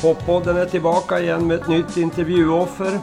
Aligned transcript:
Poppodden 0.00 0.56
är 0.56 0.66
tillbaka 0.66 1.20
igen 1.20 1.46
med 1.46 1.60
ett 1.60 1.68
nytt 1.68 1.96
intervjuoffer. 1.96 2.98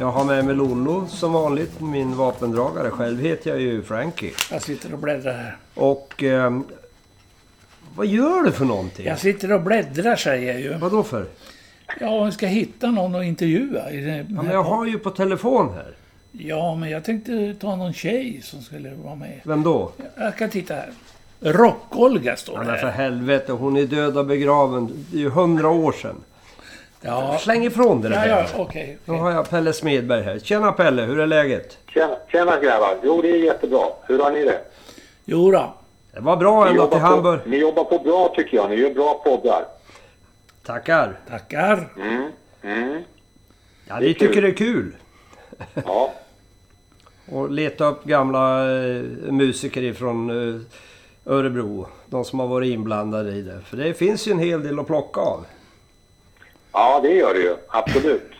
Jag 0.00 0.10
har 0.10 0.24
med 0.24 0.44
mig 0.44 0.54
Lollo 0.54 1.06
som 1.08 1.32
vanligt, 1.32 1.80
min 1.80 2.16
vapendragare. 2.16 2.90
Själv 2.90 3.20
heter 3.20 3.50
jag 3.50 3.60
ju 3.60 3.82
Frankie. 3.82 4.30
Jag 4.50 4.62
sitter 4.62 4.92
och 4.92 4.98
bläddrar 4.98 5.32
här. 5.32 5.56
Och... 5.74 6.22
Eh, 6.22 6.60
vad 7.96 8.06
gör 8.06 8.42
du 8.42 8.52
för 8.52 8.64
någonting? 8.64 9.06
Jag 9.06 9.18
sitter 9.18 9.52
och 9.52 9.60
bläddrar 9.62 10.16
säger 10.16 10.52
jag 10.52 10.60
ju. 10.60 10.74
Vad 10.78 10.92
då 10.92 11.02
för? 11.02 11.26
Ja, 12.00 12.24
jag 12.24 12.32
ska 12.32 12.46
hitta 12.46 12.90
någon 12.90 13.14
att 13.14 13.24
intervjua. 13.24 13.90
I 13.90 14.00
det, 14.00 14.16
Ja, 14.16 14.42
men 14.42 14.46
jag 14.50 14.62
har 14.62 14.86
ju 14.86 14.98
på 14.98 15.10
telefon 15.10 15.74
här. 15.74 15.94
ja, 16.32 16.74
men 16.74 16.90
jag 16.90 17.04
tänkte 17.04 17.54
ta 17.60 17.76
någon 17.76 17.92
tjej 17.92 18.40
som 18.42 18.62
skulle 18.62 18.94
vara 18.94 19.14
med. 19.14 19.40
Vem 19.44 19.62
då? 19.62 19.92
Jag 20.16 20.36
kan 20.36 20.50
titta 20.50 20.74
här. 20.74 20.90
Rock-Olga 21.40 22.36
står 22.36 22.54
Ja, 22.54 22.60
det 22.60 22.66
men 22.66 22.78
för 22.78 22.86
här. 22.86 23.04
helvete, 23.04 23.52
hon 23.52 23.76
är 23.76 23.82
död 23.84 24.16
och 24.18 24.26
begraven. 24.26 24.88
Det 25.10 25.16
är 25.16 25.20
ju 25.20 25.30
hundra 25.30 25.68
år 25.68 25.92
sedan. 25.92 26.16
Ja, 27.00 27.38
Släng 27.40 27.64
ifrån 27.64 28.00
dig 28.02 28.10
det 28.10 28.16
ja, 28.16 28.22
där. 28.36 28.48
ja 28.54 28.62
okej. 28.62 28.98
Då 29.04 29.12
okej. 29.12 29.22
har 29.22 29.30
jag 29.30 29.50
Pelle 29.50 29.72
Smedberg 29.72 30.22
här. 30.22 30.38
Tjena 30.38 30.72
Pelle, 30.72 31.02
hur 31.02 31.20
är 31.20 31.26
läget? 31.26 31.78
Tjena, 31.94 32.16
tjena 32.32 32.60
grabbar. 32.60 32.96
Jo, 33.02 33.22
det 33.22 33.30
är 33.30 33.36
jättebra. 33.44 33.82
Hur 34.06 34.18
har 34.18 34.30
ni 34.30 34.44
det? 34.44 34.60
Jo 35.24 35.50
då. 35.50 35.74
Det 36.12 36.20
var 36.20 36.36
bra 36.36 36.72
jobbar 36.74 36.88
till 36.90 37.00
Hamburg. 37.00 37.42
På, 37.44 37.48
ni 37.48 37.56
jobbar 37.56 37.84
på 37.84 37.98
bra 37.98 38.32
tycker 38.36 38.56
jag. 38.56 38.70
Ni 38.70 38.76
gör 38.76 38.94
bra 38.94 39.20
poddar. 39.24 39.64
Tackar. 40.66 41.18
Tackar. 41.28 41.88
Mm, 41.96 42.30
mm. 42.62 43.02
Ja, 43.88 43.94
Det 43.94 44.06
vi 44.06 44.14
tycker 44.14 44.42
det 44.42 44.48
är 44.48 44.52
kul. 44.54 44.92
Ja, 45.86 46.12
Och 47.32 47.50
leta 47.50 47.84
upp 47.86 48.04
gamla 48.04 48.60
eh, 48.62 49.02
musiker 49.32 49.82
ifrån 49.82 50.30
eh, 50.30 50.60
Örebro. 51.26 51.86
De 52.06 52.24
som 52.24 52.40
har 52.40 52.46
varit 52.46 52.72
inblandade 52.74 53.32
i 53.32 53.42
det. 53.42 53.60
För 53.60 53.76
det 53.76 53.94
finns 53.94 54.28
ju 54.28 54.32
en 54.32 54.38
hel 54.38 54.62
del 54.62 54.78
att 54.78 54.86
plocka 54.86 55.20
av. 55.20 55.46
ja 56.72 57.00
det 57.02 57.14
gör 57.14 57.34
det 57.34 57.40
ju. 57.40 57.56
Absolut. 57.68 58.30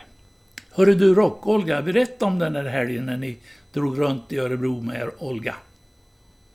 Hörru 0.71 0.93
du 0.93 1.15
Rock-Olga, 1.15 1.81
berätta 1.81 2.25
om 2.25 2.39
den 2.39 2.53
där 2.53 2.63
helgen 2.63 3.05
när 3.05 3.17
ni 3.17 3.37
drog 3.73 3.99
runt 3.99 4.31
i 4.33 4.39
Örebro 4.39 4.81
med 4.81 5.01
er 5.01 5.11
Olga. 5.19 5.55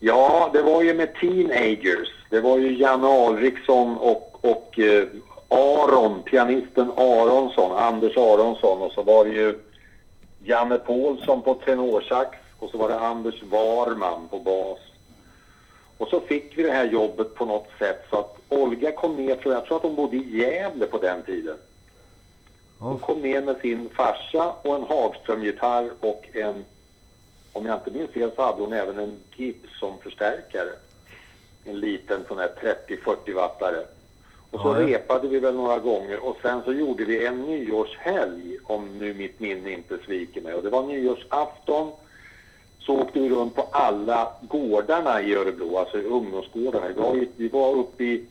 Ja, 0.01 0.51
det 0.53 0.63
var 0.63 0.83
ju 0.83 0.95
med 0.95 1.15
teenagers. 1.15 2.09
Det 2.31 2.41
var 2.41 2.59
ju 2.59 2.79
Janne 2.79 3.07
Alriksson 3.07 3.97
och, 3.97 4.45
och 4.45 4.79
eh, 4.79 5.05
Aron, 5.49 6.23
pianisten 6.23 6.91
Aronsson, 6.97 7.73
Anders 7.79 8.17
Aronsson. 8.17 8.83
Och 8.83 8.93
så 8.93 9.03
var 9.03 9.25
det 9.25 9.31
ju 9.31 9.59
Janne 10.45 10.79
Paulsson 10.79 11.43
på 11.43 11.55
tenorsax 11.55 12.39
och 12.59 12.71
så 12.71 12.79
var 12.79 12.89
det 12.89 12.99
Anders 13.01 13.43
Warman 13.43 14.29
på 14.29 14.39
bas. 14.39 14.79
Och 16.03 16.09
så 16.09 16.21
fick 16.21 16.59
vi 16.59 16.63
det 16.63 16.71
här 16.71 16.85
jobbet 16.85 17.35
på 17.35 17.45
något 17.45 17.69
sätt 17.79 18.07
så 18.11 18.19
att 18.19 18.37
Olga 18.49 18.93
kom 18.93 19.17
ner, 19.17 19.37
för 19.37 19.53
jag 19.53 19.65
tror 19.65 19.77
att 19.77 19.83
hon 19.83 19.95
bodde 19.95 20.17
i 20.17 20.39
Gävle 20.39 20.87
på 20.87 20.99
den 20.99 21.23
tiden. 21.23 21.57
Hon 22.79 22.99
kom 22.99 23.21
ner 23.21 23.43
med 23.43 23.57
sin 23.61 23.89
farsa 23.89 24.53
och 24.63 24.75
en 24.75 24.83
Hagström-gitarr 24.83 25.91
och 26.01 26.29
en, 26.33 26.65
om 27.53 27.67
jag 27.67 27.77
inte 27.77 27.91
minns 27.91 28.11
fel 28.11 28.31
så 28.37 28.43
hade 28.43 28.63
hon 28.63 28.73
även 28.73 28.99
en 28.99 29.17
Gibson-förstärkare. 29.37 30.73
En 31.65 31.81
liten 31.81 32.25
sån 32.29 32.39
här 32.39 32.51
30-40 32.89 33.35
wattare. 33.35 33.85
Och 34.51 34.61
så 34.61 34.69
Ja, 34.69 34.81
ja. 34.81 34.87
repade 34.87 35.29
vi 35.29 35.39
väl 35.39 35.55
några 35.55 35.79
gånger 35.79 36.25
och 36.25 36.37
sen 36.43 36.63
så 36.65 36.73
gjorde 36.73 37.05
vi 37.05 37.27
en 37.27 37.43
nyårshelg 37.43 38.59
om 38.65 38.99
nu 38.99 39.15
mitt 39.15 39.41
minne 39.41 39.71
inte 39.71 39.99
sviker 40.07 40.41
mig. 40.41 40.55
Och 40.55 40.63
det 40.63 40.71
var 40.71 40.83
nyårsafton 40.83 41.93
så 42.87 43.01
åkte 43.01 43.21
vi 43.21 43.29
runt 43.29 43.55
på 43.55 43.67
alla 43.73 44.33
gårdarna 44.49 45.23
i 45.23 45.35
Örebro, 45.35 45.77
alltså 45.79 45.99
ungdomsgårdarna. 45.99 46.89
Vi 46.89 46.95
var, 46.95 47.17
i- 47.17 47.29
vi 47.37 47.49
var 47.49 47.75
uppe 47.75 48.05
i 48.05 48.25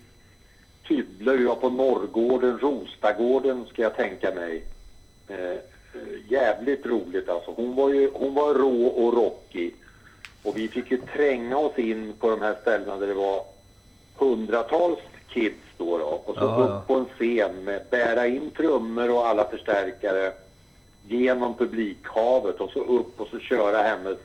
Tydle, 0.88 1.31
vi 1.38 1.45
var 1.45 1.56
på 1.56 1.69
Norrgården, 1.69 2.59
Rostagården 2.59 3.66
ska 3.66 3.81
jag 3.81 3.95
tänka 3.95 4.31
mig. 4.34 4.63
Eh, 5.28 5.57
jävligt 6.29 6.85
roligt 6.85 7.29
alltså. 7.29 7.51
Hon 7.56 7.75
var 7.75 7.90
ju 7.90 8.11
hon 8.13 8.34
var 8.34 8.53
rå 8.53 8.85
och 8.88 9.13
rockig. 9.13 9.75
Och 10.44 10.57
vi 10.57 10.67
fick 10.67 10.91
ju 10.91 10.97
tränga 10.97 11.57
oss 11.57 11.78
in 11.79 12.13
på 12.19 12.29
de 12.29 12.41
här 12.41 12.56
ställena 12.61 12.97
där 12.97 13.07
det 13.07 13.13
var 13.13 13.44
hundratals 14.17 15.00
kids 15.34 15.56
då, 15.78 15.97
då. 15.97 16.03
och 16.25 16.35
så 16.38 16.44
ja. 16.44 16.57
upp 16.81 16.88
på 16.88 16.94
en 16.95 17.06
scen 17.17 17.63
med 17.63 17.81
bära 17.90 18.28
in 18.28 18.51
trummor 18.57 19.11
och 19.11 19.28
alla 19.28 19.44
förstärkare 19.50 20.31
genom 21.07 21.53
publikhavet 21.57 22.61
och 22.61 22.69
så 22.69 22.79
upp 22.79 23.22
och 23.22 23.28
så 23.28 23.40
köra 23.40 23.78
hennes 23.81 24.17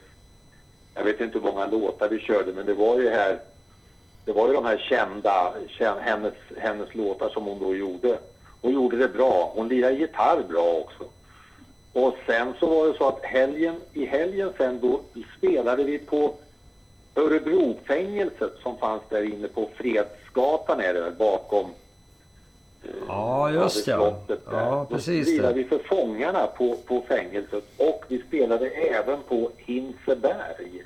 jag 0.97 1.05
vet 1.05 1.21
inte 1.21 1.39
hur 1.39 1.47
många 1.47 1.67
låtar 1.67 2.09
vi 2.09 2.19
körde 2.19 2.53
men 2.53 2.67
det 2.67 2.75
var 2.75 2.99
ju 3.01 3.09
här 3.11 3.39
det 4.25 4.33
var 4.33 4.49
ju 4.49 4.55
de 4.55 4.65
här 4.65 4.79
kända, 4.79 5.53
kän- 5.69 6.01
hennes, 6.01 6.34
hennes 6.57 6.95
låtar 6.95 7.29
som 7.29 7.45
hon 7.45 7.59
då 7.59 7.75
gjorde. 7.75 8.19
Hon 8.62 8.73
gjorde 8.73 8.97
det 8.97 9.09
bra. 9.09 9.53
Hon 9.55 9.69
lirade 9.69 9.95
gitarr 9.95 10.43
bra 10.49 10.73
också. 10.73 11.05
Och 11.93 12.15
sen 12.27 12.53
så 12.61 12.67
var 12.67 12.87
det 12.87 12.99
så 12.99 13.09
att 13.09 13.25
helgen, 13.25 13.81
i 13.93 14.07
helgen 14.07 14.53
sen 14.59 14.81
då 14.81 15.01
spelade 15.39 15.84
vi 15.84 15.99
på 15.99 16.34
Örebrofängelset 17.15 18.53
som 18.63 18.78
fanns 18.78 19.03
där 19.09 19.23
inne 19.23 19.49
på 19.49 19.69
Fredsgatan 19.77 20.81
är 20.81 20.95
det 20.95 21.01
väl, 21.01 21.13
bakom 21.13 21.71
Ja, 23.08 23.50
just 23.50 23.86
ja. 23.86 24.16
Ja, 24.50 24.86
Då 24.91 24.97
precis 24.97 25.28
spelade 25.28 25.54
det. 25.54 25.62
vi 25.62 25.69
för 25.69 25.78
fångarna 25.78 26.47
på, 26.47 26.76
på 26.86 27.04
fängelset 27.08 27.64
och 27.76 28.04
vi 28.08 28.22
spelade 28.28 28.69
även 28.69 29.19
på 29.28 29.50
Hinseberg. 29.56 30.82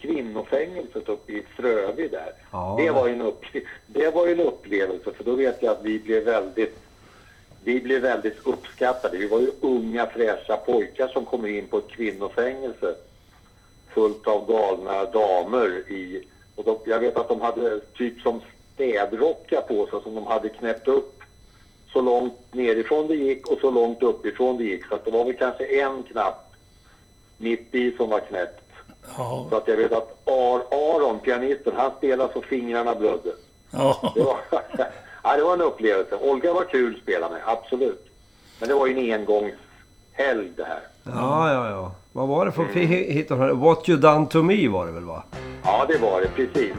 Kvinnofängelset 0.00 1.08
uppe 1.08 1.32
i 1.32 1.42
Frövi 1.56 2.08
där. 2.08 2.32
Ja. 2.52 2.76
Det, 2.78 2.90
var 2.90 3.08
en 3.08 3.20
upp, 3.20 3.44
det 3.86 4.14
var 4.14 4.28
en 4.28 4.40
upplevelse 4.40 5.12
för 5.12 5.24
då 5.24 5.34
vet 5.34 5.62
jag 5.62 5.72
att 5.72 5.84
vi 5.84 5.98
blev 5.98 6.24
väldigt 6.24 6.78
vi 7.64 7.80
blev 7.80 8.02
väldigt 8.02 8.46
uppskattade. 8.46 9.16
Vi 9.16 9.26
var 9.26 9.40
ju 9.40 9.50
unga 9.60 10.06
fräscha 10.06 10.56
pojkar 10.56 11.08
som 11.08 11.24
kommer 11.24 11.48
in 11.48 11.66
på 11.66 11.78
ett 11.78 11.88
kvinnofängelse 11.88 12.94
fullt 13.94 14.26
av 14.26 14.46
galna 14.46 15.04
damer 15.04 15.68
i... 15.88 16.24
Och 16.56 16.64
de, 16.64 16.78
jag 16.86 16.98
vet 16.98 17.16
att 17.16 17.28
de 17.28 17.40
hade 17.40 17.80
typ 17.80 18.20
som 18.20 18.40
städrockar 18.74 19.60
på 19.60 19.86
sig 19.86 20.00
som 20.02 20.14
de 20.14 20.26
hade 20.26 20.48
knäppt 20.48 20.88
upp 20.88 21.23
så 21.94 22.00
långt 22.00 22.32
nerifrån 22.52 23.06
det 23.08 23.14
gick 23.14 23.46
och 23.46 23.58
så 23.60 23.70
långt 23.70 24.02
uppifrån 24.02 24.56
det 24.56 24.64
gick. 24.64 24.86
Så 24.86 24.94
att 24.94 25.04
det 25.04 25.10
var 25.10 25.24
väl 25.24 25.36
kanske 25.36 25.64
en 25.80 26.02
knapp 26.02 26.52
mitt 27.38 27.74
i 27.74 27.92
som 27.96 28.10
var 28.10 28.20
knäppt. 28.20 28.60
Ja. 29.16 29.46
Så 29.50 29.56
att 29.56 29.68
jag 29.68 29.76
vet 29.76 29.92
att 29.92 30.28
Ar 30.28 30.62
Aron, 30.70 31.18
pianisten, 31.20 31.72
han 31.76 31.90
spelade 31.98 32.32
så 32.32 32.40
fingrarna 32.42 32.94
blödde. 32.94 33.32
ja. 33.70 34.12
Det 34.14 34.22
var, 34.22 34.36
ja, 35.22 35.36
det 35.36 35.42
var 35.42 35.54
en 35.54 35.60
upplevelse. 35.60 36.16
Olga 36.22 36.52
var 36.52 36.64
kul 36.64 36.94
att 36.94 37.02
spela 37.02 37.28
med, 37.30 37.40
absolut. 37.46 38.06
Men 38.60 38.68
det 38.68 38.74
var 38.74 38.86
ju 38.86 38.92
en 39.12 39.20
engångshelg 39.20 40.50
det 40.56 40.64
här. 40.64 40.80
Ja, 41.04 41.52
ja, 41.52 41.70
ja. 41.70 41.92
Vad 42.12 42.28
var 42.28 42.46
det 42.46 42.52
för 42.52 42.64
hit? 42.74 43.30
What 43.54 43.88
you 43.88 43.98
done 43.98 44.26
to 44.26 44.42
me 44.42 44.68
var 44.68 44.86
det 44.86 44.92
väl 44.92 45.04
va? 45.04 45.22
Ja, 45.64 45.84
det 45.88 45.98
var 45.98 46.20
det, 46.20 46.28
precis. 46.28 46.72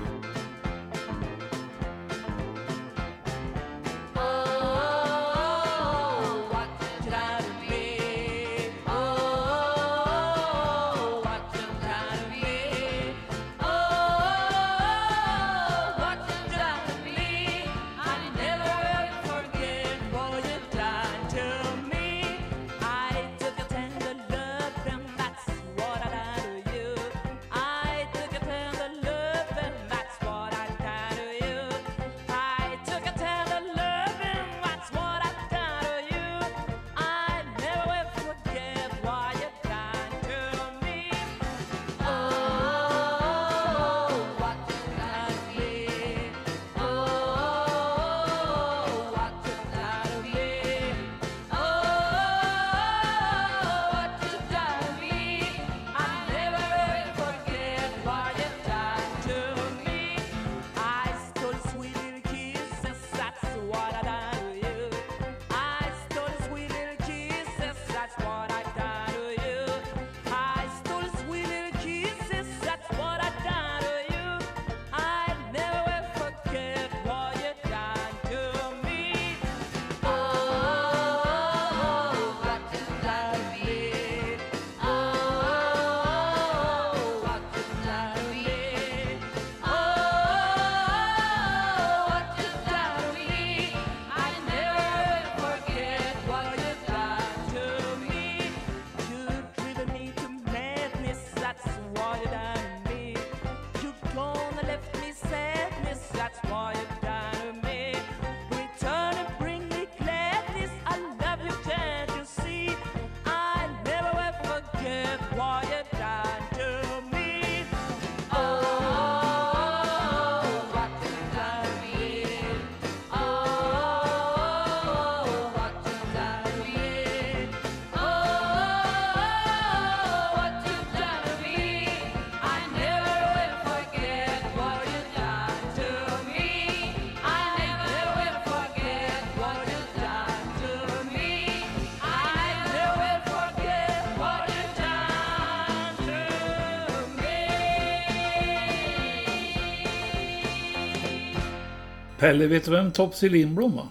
Pelle, 152.20 152.48
vet 152.48 152.66
du 152.66 152.72
vem 152.72 152.92
Topsy 152.92 153.30
Lindblom 153.30 153.76
var? 153.76 153.88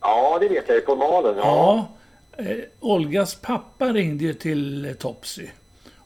Ja, 0.00 0.38
det 0.40 0.48
vet 0.48 0.68
jag. 0.68 0.86
På 0.86 0.96
Malen. 0.96 1.36
Ja. 1.36 1.88
Ja. 2.36 2.44
Eh, 2.44 2.56
Olgas 2.80 3.34
pappa 3.34 3.88
ringde 3.92 4.24
ju 4.24 4.34
till 4.34 4.84
eh, 4.84 4.92
Topsy. 4.92 5.46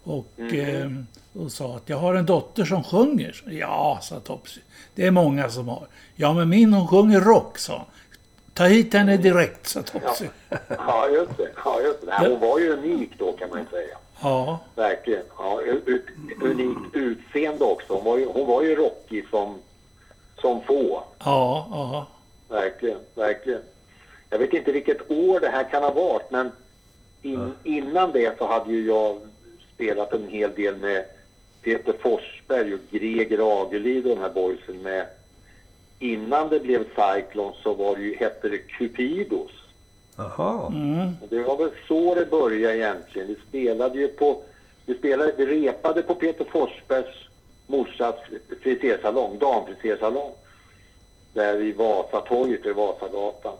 Och, 0.04 0.40
eh, 0.52 0.90
och 1.32 1.52
sa 1.52 1.76
att 1.76 1.88
jag 1.88 1.96
har 1.96 2.14
en 2.14 2.26
dotter 2.26 2.64
som 2.64 2.84
sjunger. 2.84 3.42
Ja, 3.46 3.98
sa 4.02 4.20
Topsy. 4.20 4.60
Det 4.94 5.06
är 5.06 5.10
många 5.10 5.48
som 5.48 5.68
har. 5.68 5.86
Ja, 6.14 6.32
men 6.32 6.48
min 6.48 6.72
hon 6.72 6.88
sjunger 6.88 7.20
rock, 7.20 7.58
sa 7.58 7.76
han. 7.76 7.86
Ta 8.54 8.64
hit 8.64 8.94
henne 8.94 9.16
direkt, 9.16 9.66
sa 9.66 9.82
Topsy. 9.82 10.26
ja, 10.68 11.08
just 11.08 11.36
det. 11.36 11.48
Ja, 11.64 11.80
just 11.80 12.00
det. 12.00 12.06
Nej, 12.06 12.30
hon 12.30 12.40
var 12.40 12.58
ju 12.58 12.72
unik 12.72 13.10
då 13.18 13.32
kan 13.32 13.48
man 13.50 13.58
ju 13.58 13.64
säga. 13.70 13.96
Ja, 14.22 14.60
Verkligen. 14.74 15.22
Ja, 15.38 15.60
unikt 16.42 16.80
utseende 16.96 17.64
också. 17.64 17.92
Hon 17.94 18.04
var 18.04 18.18
ju, 18.18 18.26
hon 18.26 18.46
var 18.46 18.62
ju 18.62 18.74
rockig 18.74 19.26
som, 19.30 19.58
som 20.44 20.60
få. 20.60 21.02
ja, 21.24 21.66
ja. 21.70 22.06
Verkligen, 22.48 22.98
verkligen. 23.14 23.62
Jag 24.30 24.38
vet 24.38 24.52
inte 24.52 24.72
vilket 24.72 25.10
år 25.10 25.40
det 25.40 25.48
här 25.48 25.70
kan 25.70 25.82
ha 25.82 25.90
varit, 25.90 26.30
men 26.30 26.50
in, 27.22 27.52
innan 27.64 28.12
det 28.12 28.38
så 28.38 28.46
hade 28.46 28.72
ju 28.72 28.86
jag 28.86 29.18
spelat 29.74 30.12
en 30.12 30.28
hel 30.28 30.54
del 30.54 30.76
med 30.76 31.04
Peter 31.62 31.94
Forsberg 32.00 32.74
och 32.74 32.80
Greger 32.90 33.62
Agerlid 33.62 34.06
och 34.06 34.16
de 34.16 34.22
här 34.22 34.30
boysen 34.30 34.82
med. 34.82 35.06
Innan 35.98 36.48
det 36.48 36.60
blev 36.60 36.84
Cyclones 36.84 37.56
så 37.62 37.74
var 37.74 37.96
det 37.96 38.02
ju, 38.02 38.16
hette 38.16 38.48
det 38.48 38.58
Cupidos. 38.58 39.52
Jaha. 40.16 40.72
Och 41.22 41.28
det 41.28 41.42
var 41.42 41.56
väl 41.56 41.70
så 41.88 42.14
det 42.14 42.30
började 42.30 42.76
egentligen. 42.76 43.28
Vi 43.28 43.36
spelade 43.48 43.98
ju 43.98 44.08
på, 44.08 44.42
vi 44.86 44.94
spelade, 44.94 45.32
vi 45.36 45.46
repade 45.46 46.02
på 46.02 46.14
Peter 46.14 46.44
Forsbergs 46.44 47.28
morsas 47.66 48.14
frisersalong, 48.62 49.38
damfrisersalong. 49.38 50.32
Där 51.32 51.56
vid 51.56 51.76
Vasatorget 51.76 52.66
i 52.66 52.72
Vasagatan. 52.72 53.56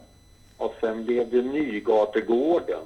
Och 0.57 0.75
sen 0.81 1.05
blev 1.05 1.31
det 1.31 1.43
Nygategården. 1.43 2.85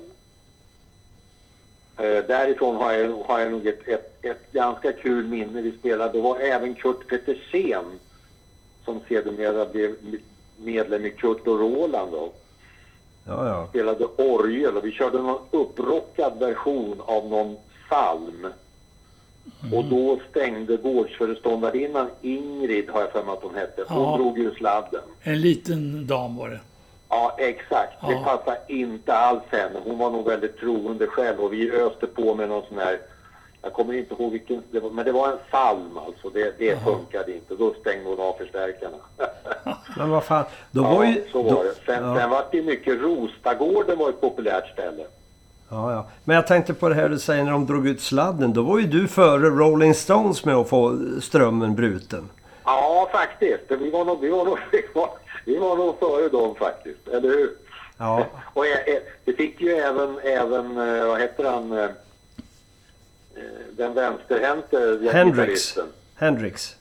Eh, 1.97 2.25
därifrån 2.25 2.77
har 2.77 2.93
jag, 2.93 3.23
har 3.27 3.41
jag 3.41 3.53
nog 3.53 3.67
ett, 3.67 3.89
ett, 3.89 4.25
ett 4.25 4.53
ganska 4.53 4.93
kul 4.93 5.25
minne. 5.25 5.63
Vi 5.63 5.73
spelade, 5.79 6.13
det 6.13 6.21
var 6.21 6.39
även 6.39 6.75
Kurt 6.75 7.09
Petersen 7.09 7.85
som 8.85 9.01
sedermera 9.09 9.67
blev 9.67 9.97
medlem 10.57 11.07
i 11.07 11.11
Kurt 11.11 11.47
och 11.47 11.61
Roland 11.61 12.13
då 12.13 12.33
Ja, 13.29 13.49
ja. 13.49 13.67
spelade 13.69 14.05
orgel 14.05 14.77
och 14.77 14.85
vi 14.85 14.93
körde 14.93 15.19
någon 15.19 15.43
upprockad 15.51 16.39
version 16.39 17.03
av 17.07 17.27
någon 17.27 17.57
psalm. 17.87 18.47
Och 19.73 19.85
då 19.85 20.19
stängde 20.31 20.77
gårdsföreståndarinnan 20.77 22.11
Ingrid, 22.23 22.91
har 22.91 23.01
jag 23.01 23.11
för 23.13 23.23
mig 23.25 23.33
att 23.33 23.43
hon 23.43 23.55
hette. 23.55 23.85
Hon 23.89 24.03
Ja. 24.11 24.17
drog 24.17 24.39
ur 24.39 24.55
sladden. 24.55 25.03
En 25.23 25.41
liten 25.41 26.07
dam 26.07 26.37
var 26.37 26.49
det. 26.49 26.61
Ja, 27.09 27.35
exakt. 27.39 27.93
Det 28.07 28.13
Ja. 28.13 28.23
passade 28.25 28.59
inte 28.69 29.15
alls 29.15 29.43
henne. 29.51 29.81
Hon 29.85 29.99
var 29.99 30.11
nog 30.11 30.27
väldigt 30.27 30.59
troende 30.59 31.07
själv 31.07 31.41
och 31.41 31.53
vi 31.53 31.71
öste 31.73 32.07
på 32.07 32.35
med 32.35 32.49
någon 32.49 32.63
sån 32.69 32.79
här 32.79 32.99
jag 33.63 33.73
kommer 33.73 33.95
inte 33.95 34.15
ihåg 34.15 34.33
vilken, 34.33 34.63
det 34.71 34.81
var, 34.81 34.91
men 34.91 35.05
det 35.05 35.13
var 35.13 35.33
en 35.33 35.39
psalm 35.49 35.99
alltså. 36.07 36.29
Det, 36.31 36.59
det 36.59 36.85
funkade 36.85 37.35
inte. 37.35 37.55
Då 37.55 37.75
stängde 37.81 38.09
hon 38.11 38.21
av 38.21 38.33
förstärkarna. 38.33 38.97
Men 39.97 40.11
vad 40.11 40.25
fan. 40.25 40.45
Då 40.71 40.83
ja, 40.83 40.95
var 40.95 41.05
ju... 41.05 41.25
så 41.33 41.43
då, 41.43 41.55
var 41.55 41.65
det. 41.65 41.75
Sen, 41.87 42.05
ja, 42.05 42.17
sen 42.19 42.31
var 42.31 42.45
det 42.51 42.63
mycket, 42.63 43.01
Rostagården 43.01 43.99
var 43.99 44.09
ett 44.09 44.21
populärt 44.21 44.73
ställe. 44.73 45.05
Ja, 45.69 45.93
ja. 45.93 46.07
Men 46.25 46.37
jag 46.37 46.47
tänkte 46.47 46.75
på 46.75 46.89
det 46.89 46.95
här 46.95 47.09
du 47.09 47.19
säger 47.19 47.45
när 47.45 47.53
de 47.53 47.67
drog 47.67 47.87
ut 47.89 48.01
sladden. 48.01 48.53
Då 48.53 48.63
var 48.63 48.79
ju 48.79 48.87
du 48.87 49.09
före 49.09 49.51
Rolling 49.51 49.95
Stones 49.95 50.45
med 50.45 50.55
att 50.57 50.69
få 50.69 50.99
strömmen 51.23 51.75
bruten. 51.75 52.29
Ja, 52.65 53.09
faktiskt. 53.13 53.65
Vi 53.69 53.91
var 53.91 54.05
nog, 54.05 54.21
vi 54.21 54.29
var 54.29 54.45
nog, 54.45 54.59
vi 54.73 54.83
var, 54.95 55.11
vi 55.45 55.59
var 55.59 55.77
nog 55.77 55.99
före 55.99 56.29
dem 56.29 56.55
faktiskt, 56.55 57.09
eller 57.09 57.29
hur? 57.29 57.51
Ja. 57.99 58.27
Och 58.55 58.67
ä- 58.67 58.85
ä- 58.87 59.03
det 59.25 59.33
fick 59.33 59.61
ju 59.61 59.71
även, 59.75 60.19
även 60.19 60.79
eh, 60.99 61.07
vad 61.07 61.21
heter 61.21 61.45
han, 61.45 61.73
eh, 61.73 61.85
eh, 61.85 61.91
den 63.77 63.95
vänsterhänte 63.95 64.99
Hendrix. 65.13 65.79
Hendrix. 66.15 66.77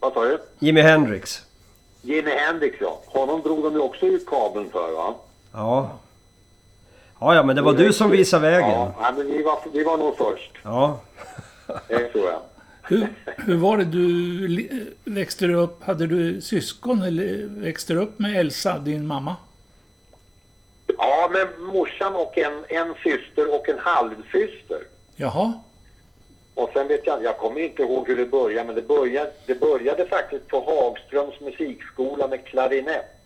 Vad 0.00 0.12
sa 0.12 0.24
du? 0.24 0.38
Jimi 0.58 0.80
Hendrix. 0.80 1.42
Jimi 2.02 2.30
Hendrix, 2.30 2.76
ja. 2.80 3.00
Honom 3.06 3.40
drog 3.42 3.62
de 3.62 3.72
ju 3.72 3.80
också 3.80 4.06
ut 4.06 4.26
kabeln 4.26 4.70
för, 4.70 4.92
va? 4.92 5.14
Ja. 5.52 5.90
Ja, 7.20 7.34
ja, 7.34 7.42
men 7.42 7.56
det 7.56 7.62
var 7.62 7.72
du 7.72 7.92
som 7.92 8.10
visade 8.10 8.50
vägen. 8.50 8.70
Ja, 8.70 9.12
men 9.16 9.26
vi 9.26 9.42
var, 9.42 9.58
vi 9.72 9.84
var 9.84 9.96
nog 9.96 10.16
först. 10.16 10.50
Ja. 10.62 11.00
Det 11.88 12.08
tror 12.12 12.24
jag. 12.24 12.40
Hur, 12.82 13.06
hur 13.36 13.56
var 13.56 13.76
det 13.76 13.84
du 13.84 14.68
växte 15.04 15.46
du 15.46 15.54
upp? 15.54 15.84
Hade 15.84 16.06
du 16.06 16.40
syskon 16.40 17.02
eller 17.02 17.46
växte 17.48 17.92
du 17.92 17.98
upp 18.00 18.18
med 18.18 18.40
Elsa, 18.40 18.78
din 18.78 19.06
mamma? 19.06 19.36
Ja, 20.98 21.30
men 21.32 21.64
morsan 21.66 22.14
och 22.14 22.38
en, 22.38 22.64
en 22.68 22.94
syster 23.02 23.54
och 23.54 23.68
en 23.68 23.78
halvsyster. 23.78 24.78
Jaha, 25.16 25.52
Och 26.54 26.70
sen 26.72 26.88
vet 26.88 27.06
jag, 27.06 27.24
jag 27.24 27.38
kommer 27.38 27.60
inte 27.60 27.82
ihåg 27.82 28.08
hur 28.08 28.16
det 28.16 28.26
började, 28.26 28.66
men 28.66 28.74
det 28.74 28.88
började, 28.88 29.30
det 29.46 29.60
började 29.60 30.06
faktiskt 30.06 30.48
på 30.48 30.60
Hagströms 30.60 31.40
musikskola 31.40 32.28
med 32.28 32.44
klarinett. 32.44 33.16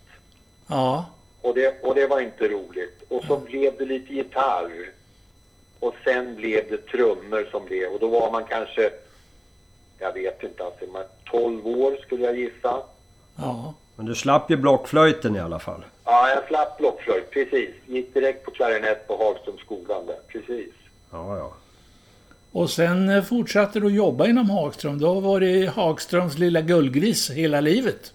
ja, 0.66 1.06
Och 1.44 1.54
det, 1.54 1.82
och 1.82 1.94
det 1.94 2.06
var 2.06 2.20
inte 2.20 2.48
roligt. 2.48 3.02
Och 3.08 3.24
så 3.24 3.36
blev 3.36 3.76
det 3.78 3.84
lite 3.84 4.14
gitarr. 4.14 4.70
Och 5.80 5.94
sen 6.04 6.36
blev 6.36 6.70
det 6.70 6.86
trummor 6.86 7.48
som 7.50 7.64
blev. 7.64 7.92
Och 7.92 8.00
då 8.00 8.08
var 8.08 8.30
man 8.32 8.44
kanske, 8.44 8.90
jag 9.98 10.12
vet 10.12 10.42
inte, 10.42 10.64
alltså, 10.64 10.84
man 10.92 11.04
12 11.30 11.66
år 11.66 11.96
skulle 12.06 12.24
jag 12.24 12.38
gissa. 12.38 12.82
ja. 13.36 13.74
Men 13.96 14.06
du 14.06 14.14
slapp 14.14 14.50
ju 14.50 14.56
blockflöjten 14.56 15.36
i 15.36 15.40
alla 15.40 15.58
fall. 15.58 15.84
Ja, 16.04 16.28
jag 16.28 16.48
slapp 16.48 16.78
blockflöjt, 16.78 17.30
precis. 17.30 17.70
Gick 17.86 18.14
direkt 18.14 18.44
på 18.44 18.50
klarinett 18.50 19.06
på 19.08 19.16
Hagströmsskolan 19.16 20.06
där, 20.06 20.16
precis. 20.28 20.72
Ja, 21.12 21.36
ja. 21.38 21.52
Och 22.52 22.70
sen 22.70 23.08
eh, 23.08 23.22
fortsatte 23.22 23.80
du 23.80 23.86
att 23.86 23.92
jobba 23.94 24.26
inom 24.26 24.50
Hagström. 24.50 24.98
Då 25.00 25.20
var 25.20 25.40
det 25.40 25.66
Hagströms 25.66 26.38
lilla 26.38 26.60
gullgris 26.60 27.30
hela 27.30 27.60
livet. 27.60 28.12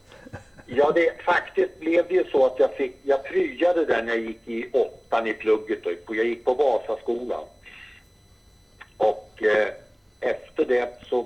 Ja, 0.71 0.91
det, 0.91 1.21
faktiskt 1.23 1.79
blev 1.79 2.07
det 2.07 2.13
ju 2.13 2.23
så 2.31 2.45
att 2.45 2.59
jag 2.59 2.73
fick, 2.75 2.95
jag 3.03 3.23
pryade 3.23 3.85
där 3.85 4.03
när 4.03 4.15
jag 4.15 4.25
gick 4.25 4.47
i 4.47 4.69
åttan 4.73 5.27
i 5.27 5.33
plugget. 5.33 5.83
Då. 5.83 6.15
Jag 6.15 6.25
gick 6.25 6.45
på 6.45 6.53
Vasaskolan. 6.53 7.43
Och 8.97 9.43
eh, 9.43 9.67
efter 10.19 10.65
det 10.65 11.05
så 11.09 11.25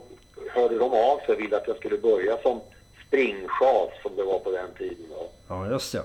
hörde 0.49 0.77
de 0.77 0.93
av 0.93 1.17
sig 1.17 1.35
och 1.35 1.41
ville 1.41 1.57
att 1.57 1.67
jag 1.67 1.77
skulle 1.77 1.97
börja 1.97 2.37
som 2.37 2.61
springchef 3.07 4.01
som 4.01 4.15
det 4.15 4.23
var 4.23 4.39
på 4.39 4.51
den 4.51 4.73
tiden. 4.77 5.05
Då. 5.09 5.29
Ja, 5.47 5.67
just 5.67 5.91
det. 5.91 6.03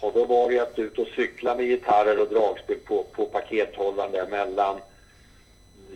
Och 0.00 0.12
då 0.12 0.24
var 0.24 0.50
det 0.50 0.58
att 0.58 0.78
ut 0.78 0.98
och 0.98 1.06
cykla 1.06 1.54
med 1.54 1.66
gitarrer 1.66 2.20
och 2.20 2.28
dragspel 2.28 2.78
på, 2.78 3.04
på 3.12 3.26
pakethållaren 3.26 4.12
där 4.12 4.26
mellan 4.26 4.80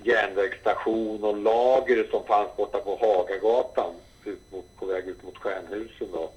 järnvägsstation 0.03 1.25
och 1.25 1.37
lager 1.37 2.09
som 2.11 2.25
fanns 2.25 2.57
borta 2.57 2.79
på 2.79 2.97
Hagagatan 2.97 3.95
ut 4.25 4.53
mot, 4.53 4.65
på 4.79 4.87
väg 4.87 5.09
ut 5.09 5.23
mot 5.23 5.39
Stjärnhusen 5.39 6.09
då. 6.13 6.31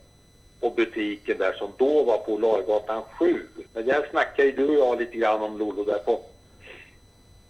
Och 0.66 0.76
butiken 0.76 1.38
där 1.38 1.54
som 1.54 1.72
då 1.78 2.04
var 2.04 2.18
på 2.18 2.38
Largatan 2.38 3.04
7. 3.20 3.48
Men 3.74 3.86
där 3.86 4.08
snackade 4.10 4.48
ju 4.48 4.52
du 4.56 4.68
och 4.68 4.76
jag 4.88 5.00
lite 5.00 5.18
grann 5.18 5.42
om 5.42 5.58
Lollo 5.58 5.84
där 5.84 5.98
på, 6.00 6.22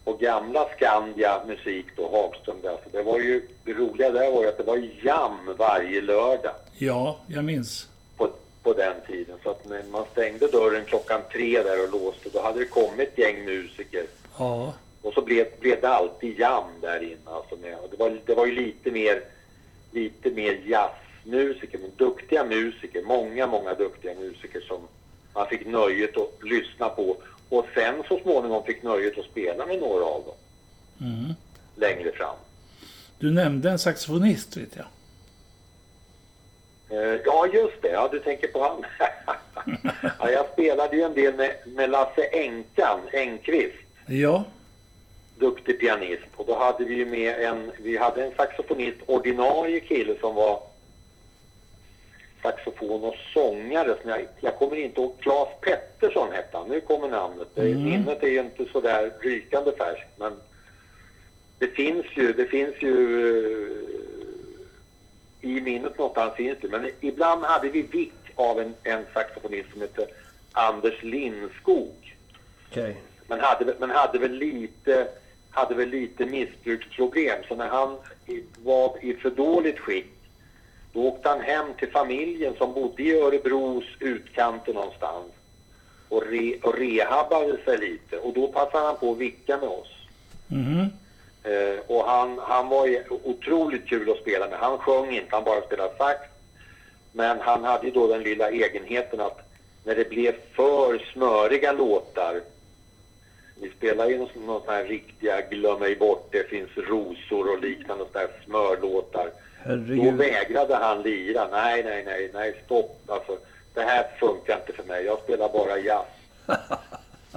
på 0.04 0.14
gamla 0.14 0.70
Skandia 0.78 1.42
musik 1.48 1.86
då, 1.96 2.10
Hagström 2.12 2.58
där. 2.62 2.72
Så 2.84 2.98
det 2.98 3.04
var 3.04 3.20
ju, 3.20 3.48
det 3.64 3.74
roliga 3.74 4.10
där 4.10 4.32
var 4.32 4.42
ju 4.42 4.48
att 4.50 4.58
det 4.58 4.64
var 4.64 4.90
jam 5.04 5.56
varje 5.58 6.02
lördag 6.02 6.52
Ja, 6.78 7.18
jag 7.28 7.44
minns. 7.44 7.88
på, 8.18 8.30
på 8.64 8.74
den 8.74 8.96
tiden. 9.08 9.38
Så 9.44 9.50
att 9.50 9.66
när 9.70 9.84
man 9.92 10.06
stängde 10.12 10.48
dörren 10.48 10.86
klockan 10.86 11.22
tre 11.32 11.64
där 11.64 11.84
och 11.84 11.92
låste, 12.02 12.30
då 12.30 12.42
hade 12.42 12.60
det 12.60 12.66
kommit 12.66 13.10
ett 13.10 13.18
gäng 13.18 13.46
musiker. 13.46 14.06
Ja, 14.40 14.74
Och 15.02 15.14
så 15.14 15.22
blev, 15.22 15.48
blev 15.60 15.82
det 15.82 15.90
alltid 15.90 16.40
jam 16.40 16.70
där 16.82 17.04
inne. 17.04 17.18
Alltså 17.26 17.56
med, 17.56 17.76
och 17.78 17.90
det, 17.92 17.98
var, 17.98 18.20
det 18.26 18.36
var 18.36 18.46
ju 18.46 18.56
lite 18.56 18.92
mer, 18.92 19.22
lite 19.92 20.30
mer 20.32 20.60
jazzmusiker, 21.26 21.78
men 21.78 21.92
duktiga 21.98 22.44
musiker. 22.44 23.02
Många, 23.02 23.48
många 23.48 23.74
duktiga 23.74 24.14
musiker 24.14 24.62
som 24.62 24.88
man 25.34 25.48
fick 25.48 25.68
nöjet 25.68 26.18
att 26.18 26.44
lyssna 26.44 26.90
på. 26.90 27.18
Och 27.50 27.66
sen 27.74 28.04
så 28.08 28.20
småningom 28.20 28.64
fick 28.64 28.84
nöjet 28.84 29.18
att 29.18 29.26
spela 29.26 29.66
med 29.66 29.80
några 29.80 30.06
av 30.06 30.24
dem. 30.24 30.36
Mm. 31.08 31.34
Längre 31.76 32.12
fram. 32.12 32.36
du 33.20 33.32
nämnde 33.32 33.70
en 33.70 33.80
saxofonist 33.80 34.58
vet 34.58 34.76
jag. 34.76 34.86
Eh, 36.90 37.20
Ja, 37.26 37.48
just 37.54 37.82
det. 37.82 37.92
Ja, 37.92 38.10
du 38.12 38.20
tänker 38.20 38.48
på 38.48 38.64
han. 38.64 38.86
ja, 40.20 40.30
jag 40.32 40.46
spelade 40.54 40.96
ju 40.96 41.04
en 41.04 41.14
del 41.14 41.36
med, 41.36 41.56
med 41.66 41.90
Lasse 41.90 42.30
Enkan, 42.32 43.00
Engqvist, 43.14 43.76
Ja, 44.08 44.44
duktig 45.40 45.80
pianist. 45.80 46.24
Och 46.36 46.46
då 46.46 46.56
hade 46.60 46.86
vi 46.86 46.96
ju 46.96 47.06
med 47.06 47.40
en, 47.40 47.72
vi 47.78 47.98
hade 47.98 48.26
en 48.26 48.32
saxofonist, 48.36 48.98
ordinarie 49.06 49.80
kille 49.80 50.16
som 50.20 50.36
var 50.36 50.64
saxofon 52.46 53.04
och 53.04 53.16
sångare. 53.34 53.96
Som 54.02 54.10
jag, 54.10 54.28
jag 54.40 54.56
kommer 54.56 54.76
inte 54.76 55.02
ihåg, 55.02 55.16
Claes 55.20 55.50
Pettersson 55.62 56.32
hette 56.32 56.58
han. 56.58 56.68
Nu 56.70 56.82
kommer 56.82 57.08
namnet. 57.08 57.48
Det- 57.56 57.62
Minnet 57.76 58.24
är 58.24 58.28
ju 58.28 58.40
inte 58.40 58.66
så 58.72 58.82
där 58.82 59.12
rykande 59.20 59.72
färskt, 59.78 60.08
men 60.18 60.34
det 61.60 61.68
finns 61.68 62.06
ju, 62.16 62.34
det 62.34 62.46
finns 62.46 62.76
ju 62.80 62.96
i 65.42 65.62
minnet 65.62 65.98
någonstans 65.98 66.34
finns 66.36 66.58
det. 66.62 66.68
Men 66.68 66.90
ibland 67.00 67.44
hade 67.44 67.70
vi 67.70 67.82
vick 67.82 68.14
av 68.36 68.60
en, 68.60 68.74
en 68.84 69.06
saxofonist 69.14 69.72
som 69.72 69.82
hette 69.82 70.08
Anders 70.52 71.04
Lindskog. 71.04 72.16
Okej. 72.72 72.98
Men 73.28 73.40
hade, 73.40 73.76
men 73.80 73.90
hade 73.90 74.20
väl 74.20 74.32
lite 74.32 75.08
hade 75.50 75.76
väl 75.76 75.90
lite 75.90 76.26
missbruksproblem. 76.26 77.44
Så 77.48 77.56
när 77.56 77.68
han 77.68 77.98
var 78.64 78.98
i 79.02 79.14
för 79.14 79.30
dåligt 79.30 79.80
skick 79.80 80.06
då 80.96 81.02
åkte 81.02 81.30
han 81.30 81.42
hem 81.42 81.66
till 81.80 81.92
familjen 81.92 82.54
som 82.58 82.74
bodde 82.74 83.04
i 83.04 83.20
Örebros 83.20 83.84
utkanter 84.00 84.74
någonstans 84.74 85.26
och, 86.10 86.24
re, 86.24 86.60
och 86.64 86.78
rehabbade 86.78 87.58
sig 87.66 87.78
lite. 87.78 88.18
Och 88.18 88.34
då 88.34 88.48
passade 88.48 88.86
han 88.86 88.98
på 88.98 89.12
att 89.12 89.18
vicka 89.18 89.58
med 89.58 89.70
oss. 89.70 89.92
Mhm. 90.48 90.90
Eh, 91.44 91.80
och 91.88 92.06
han, 92.06 92.40
han 92.40 92.70
var 92.70 93.04
otroligt 93.24 93.88
kul 93.88 94.12
att 94.12 94.18
spela 94.18 94.48
med. 94.48 94.60
Han 94.60 94.78
sjöng 94.78 95.16
inte, 95.16 95.36
han 95.36 95.44
bara 95.44 95.62
spelade 95.62 95.98
sax. 95.98 96.20
Men 97.12 97.40
han 97.40 97.64
hade 97.64 97.86
ju 97.86 97.92
då 97.92 98.08
den 98.08 98.24
lilla 98.24 98.52
egenheten 98.52 99.20
att 99.20 99.40
när 99.84 99.96
det 99.96 100.10
blev 100.10 100.36
för 100.56 101.12
smöriga 101.14 101.72
låtar 101.72 102.42
vi 103.62 103.70
spelar 103.70 104.10
ju 104.10 104.18
någon 104.18 104.62
sån 104.66 104.74
här 104.74 104.84
riktiga 104.84 105.42
glöm 105.42 105.80
mig 105.80 105.96
bort, 105.96 106.28
det 106.32 106.50
finns 106.50 106.70
rosor 106.78 107.52
och 107.52 107.62
liknande 107.62 108.06
sådana 108.06 108.28
här 108.28 108.44
smörlåtar. 108.46 109.32
Då 109.66 109.72
Herregud. 109.72 110.14
vägrade 110.14 110.76
han 110.76 111.02
lira. 111.02 111.48
Nej, 111.52 111.84
nej, 111.84 112.04
nej, 112.06 112.32
nej, 112.34 112.62
stopp. 112.66 113.02
Alltså, 113.08 113.38
det 113.74 113.82
här 113.82 114.06
funkar 114.20 114.60
inte 114.60 114.74
för 114.74 114.84
mig. 114.84 115.06
Jag 115.06 115.20
spelar 115.20 115.50
bara 115.50 115.78
jazz. 115.80 116.06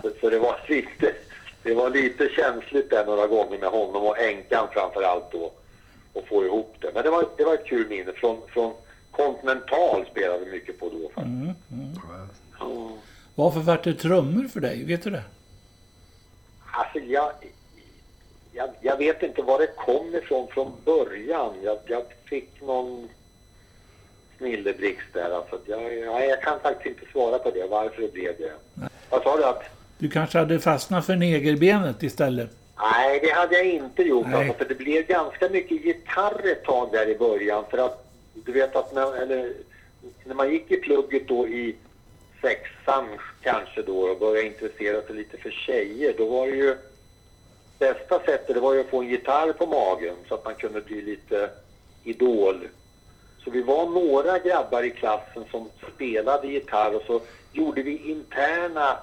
så, 0.03 0.11
så 0.21 0.31
det 0.31 0.39
var 0.39 0.61
lite, 0.69 1.13
det 1.63 1.75
var 1.75 1.91
lite 1.91 2.29
känsligt 2.29 2.91
där 2.91 3.07
några 3.07 3.27
gånger 3.27 3.59
med 3.59 3.69
honom 3.69 4.07
och 4.07 4.19
änkan 4.19 4.69
framför 4.73 5.03
allt 5.03 5.33
då. 5.33 5.53
Och 6.13 6.27
få 6.29 6.45
ihop 6.45 6.77
det. 6.81 6.91
Men 6.95 7.03
det 7.03 7.11
var, 7.11 7.25
det 7.37 7.45
var 7.45 7.55
ett 7.55 7.67
kul 7.67 7.89
minne. 7.89 8.13
Från, 8.13 8.41
från 8.49 8.73
Continental 9.11 10.07
spelade 10.11 10.45
vi 10.45 10.51
mycket 10.51 10.81
på 10.81 10.89
då 10.89 10.99
faktiskt. 10.99 11.27
Mm, 11.27 11.55
mm. 11.73 11.95
Ja. 12.61 12.91
Varför 13.35 13.61
vart 13.61 13.85
det 13.85 13.95
trummor 13.95 14.49
för 14.49 14.61
dig? 14.61 14.85
Vet 14.85 15.03
du 15.03 15.11
det? 15.11 15.25
Alltså 16.73 16.99
jag, 16.99 17.33
jag, 18.59 18.71
jag 18.81 18.97
vet 18.97 19.23
inte 19.23 19.43
var 19.43 19.59
det 19.59 19.77
kom 19.77 20.15
ifrån 20.15 20.49
från 20.49 20.73
början. 20.85 21.55
Jag, 21.63 21.79
jag 21.87 22.03
fick 22.25 22.61
någon 22.63 23.09
snilleblixt 24.39 25.13
där. 25.13 25.31
Alltså 25.31 25.59
jag, 25.67 25.95
jag, 26.29 26.43
kan 26.43 26.61
faktiskt 26.61 26.87
inte 26.87 27.13
svara 27.13 27.39
på 27.39 27.51
det, 27.51 27.67
varför 27.71 28.03
det 28.03 28.13
blev 28.13 28.35
det. 28.39 28.53
Vad 29.11 29.23
sa 29.23 29.37
du? 29.37 29.45
Att, 29.45 29.63
Du 29.99 30.11
kanske 30.11 30.39
hade 30.39 30.59
fastnat 30.59 31.07
för 31.07 31.17
negerbenet 31.17 32.03
istället? 32.03 32.51
nej, 32.81 33.21
det 33.23 33.31
hade 33.31 33.55
jag 33.55 33.67
inte 33.67 34.03
gjort. 34.03 34.27
Alltså, 34.35 34.55
för 34.55 34.65
det 34.65 34.75
blev 34.75 35.07
ganska 35.07 35.49
mycket 35.49 35.85
gitarr 35.85 36.47
ett 36.47 36.65
tag 36.65 36.89
där 36.93 37.09
i 37.09 37.19
början. 37.19 37.65
För 37.71 37.79
att 37.79 38.11
du 38.35 38.53
vet 38.53 38.77
att 38.77 38.95
när, 38.95 39.23
eller, 39.23 39.53
när 40.25 40.35
man 40.35 40.51
gick 40.53 40.71
i 40.71 40.77
plugget 40.77 41.29
då 41.29 41.49
i 41.49 41.77
sexan 42.41 43.07
kanske 43.43 43.83
då 43.83 44.01
och 44.01 44.19
började 44.19 44.47
intressera 44.47 45.03
sig 45.03 45.17
lite 45.17 45.37
för 45.37 45.51
tjejer, 45.51 46.15
då 46.19 46.29
var 46.29 46.47
det 46.47 46.57
ju 46.57 46.77
bästa 47.79 48.19
sättet 48.19 48.55
det 48.55 48.61
var 48.61 48.75
ju 48.75 48.81
att 48.81 48.91
få 48.91 49.03
en 49.03 49.09
gitarr 49.09 49.53
på 49.53 49.67
magen 49.67 50.17
så 50.29 50.35
att 50.35 50.45
man 50.45 50.55
kunde 50.55 50.81
bli 50.81 51.03
lite 51.03 51.51
idol. 52.05 52.69
Så 53.45 53.51
vi 53.51 53.63
var 53.63 53.87
några 53.87 54.39
grabbar 54.39 54.83
i 54.83 54.91
klassen 54.91 55.45
som 55.51 55.69
spelade 55.95 56.49
gitarr 56.49 56.97
och 56.97 57.03
så 57.07 57.21
gjorde 57.53 57.83
vi 57.83 58.11
interna 58.11 58.97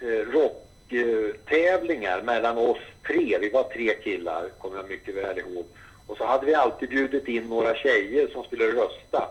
eh, 0.00 0.26
rocktävlingar 0.32 2.22
mellan 2.22 2.58
oss 2.58 2.78
tre. 3.06 3.38
Vi 3.40 3.50
var 3.50 3.62
tre 3.62 3.94
killar, 3.94 4.48
kommer 4.58 4.76
jag 4.76 4.88
mycket 4.88 5.14
väl 5.14 5.38
ihåg. 5.38 5.64
Och 6.06 6.16
så 6.16 6.24
hade 6.24 6.46
vi 6.46 6.54
alltid 6.54 6.88
bjudit 6.88 7.28
in 7.28 7.48
några 7.48 7.74
tjejer 7.74 8.28
som 8.28 8.44
skulle 8.44 8.64
rösta. 8.66 9.28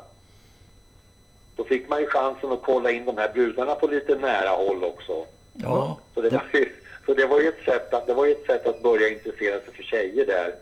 Då 1.55 1.63
fick 1.63 1.89
man 1.89 1.99
ju 1.99 2.07
chansen 2.07 2.51
att 2.51 2.61
kolla 2.63 2.91
in 2.91 3.05
de 3.05 3.17
här 3.17 3.33
brudarna 3.33 3.75
på 3.75 3.87
lite 3.87 4.15
nära 4.15 4.49
håll 4.49 4.83
också. 4.83 5.25
Ja. 5.53 5.99
Så 6.13 6.21
det, 6.21 6.29
var 6.29 6.43
ju, 6.53 6.69
så 7.09 7.15
det 7.15 7.25
var 7.25 7.39
ju 7.39 7.47
ett 7.47 7.63
sätt 7.65 7.93
att, 7.93 8.07
det 8.07 8.13
var 8.13 8.25
ju 8.25 8.31
ett 8.31 8.45
sätt 8.45 8.67
att 8.67 8.83
börja 8.83 9.09
intressera 9.09 9.59
sig 9.59 9.73
för 9.75 9.83
tjejer 9.83 10.25
där. 10.25 10.55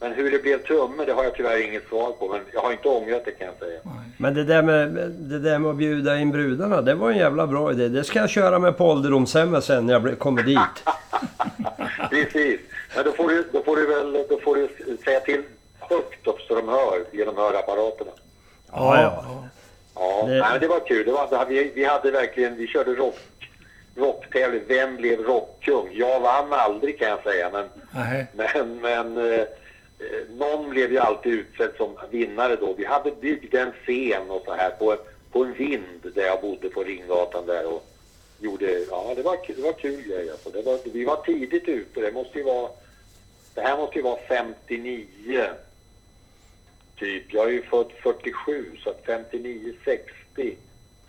Men 0.00 0.12
hur 0.12 0.30
det 0.30 0.38
blev 0.42 0.58
tumme, 0.66 1.04
det 1.04 1.12
har 1.12 1.24
jag 1.24 1.34
tyvärr 1.34 1.68
inget 1.68 1.88
svar 1.88 2.12
på. 2.12 2.28
Men 2.28 2.40
jag 2.52 2.60
har 2.60 2.72
inte 2.72 2.88
ångrat 2.88 3.24
det 3.24 3.30
kan 3.30 3.46
jag 3.46 3.56
säga. 3.68 3.80
Men 4.16 4.34
det 4.34 4.44
där, 4.44 4.62
med, 4.62 4.88
det 5.10 5.38
där 5.38 5.58
med 5.58 5.70
att 5.70 5.76
bjuda 5.76 6.18
in 6.18 6.30
brudarna, 6.32 6.82
det 6.82 6.94
var 6.94 7.10
en 7.10 7.16
jävla 7.18 7.46
bra 7.46 7.72
idé. 7.72 7.88
Det 7.88 8.04
ska 8.04 8.18
jag 8.18 8.30
köra 8.30 8.58
med 8.58 8.76
på 8.78 8.84
ålderdomshemmet 8.86 9.64
sen 9.64 9.86
när 9.86 9.92
jag 9.92 10.18
kommer 10.18 10.42
dit. 10.42 10.58
Precis. 12.10 12.60
Men 12.96 13.04
då 13.04 13.12
får 13.12 13.28
du, 13.28 13.44
då 13.52 13.62
får 13.62 13.76
du 13.76 13.86
väl 13.86 14.12
då 14.28 14.38
får 14.40 14.56
du 14.56 14.68
säga 15.04 15.20
till 15.20 15.42
högt 15.80 16.26
upp 16.26 16.40
så 16.40 16.54
de 16.54 16.68
hör 16.68 17.04
genom 17.12 17.36
hörapparaterna. 17.36 18.10
Ja, 18.72 19.02
ja. 19.02 19.24
Ja, 19.94 20.24
Det- 20.26 20.32
Nej, 20.40 20.48
men 20.50 20.60
det 20.60 20.68
var 20.68 20.80
kul. 20.80 21.06
Det 21.06 21.12
var, 21.12 21.46
vi, 21.48 21.72
vi 21.74 21.84
hade 21.84 22.10
verkligen, 22.10 22.56
vi 22.56 22.66
körde 22.66 22.94
rock, 22.94 23.18
rocktävling. 23.96 24.62
Vem 24.66 24.96
blev 24.96 25.20
rockkung? 25.20 25.88
Jag 25.92 26.20
vann 26.20 26.52
aldrig 26.52 26.98
kan 26.98 27.08
jag 27.08 27.22
säga, 27.22 27.50
men, 27.50 27.68
Nej. 27.94 28.26
men, 28.34 28.80
men 28.80 29.32
eh, 29.32 29.46
någon 30.30 30.70
blev 30.70 30.92
ju 30.92 30.98
alltid 30.98 31.32
utsedd 31.32 31.70
som 31.76 31.98
vinnare 32.10 32.56
då. 32.56 32.72
Vi 32.72 32.84
hade 32.84 33.10
byggt 33.10 33.54
en 33.54 33.72
scen 33.72 34.30
och 34.30 34.42
så 34.44 34.54
här 34.54 34.70
på, 34.70 34.96
på 35.32 35.44
en 35.44 35.52
vind 35.52 36.12
där 36.14 36.22
jag 36.22 36.40
bodde 36.40 36.68
på 36.68 36.82
Ringgatan 36.82 37.46
där 37.46 37.66
och 37.66 37.86
gjorde, 38.40 38.78
ja 38.90 39.12
det 39.16 39.22
var, 39.22 39.38
det 39.46 39.62
var 39.62 39.72
kul 39.72 40.02
grej 40.02 40.30
alltså. 40.30 40.50
Det 40.50 40.62
var, 40.62 40.78
vi 40.92 41.04
var 41.04 41.16
tidigt 41.16 41.68
ute, 41.68 42.00
det 42.00 42.12
måste 42.12 42.38
ju 42.38 42.44
vara, 42.44 42.70
det 43.54 43.60
här 43.60 43.76
måste 43.76 43.96
ju 43.96 44.02
vara 44.02 44.18
59 44.28 45.44
typ. 46.96 47.32
Jag 47.32 47.44
är 47.46 47.52
ju 47.52 47.62
född 47.62 47.92
47 48.02 48.76
så 48.84 48.90
att 48.90 49.02
59, 49.06 49.74
60, 49.84 50.56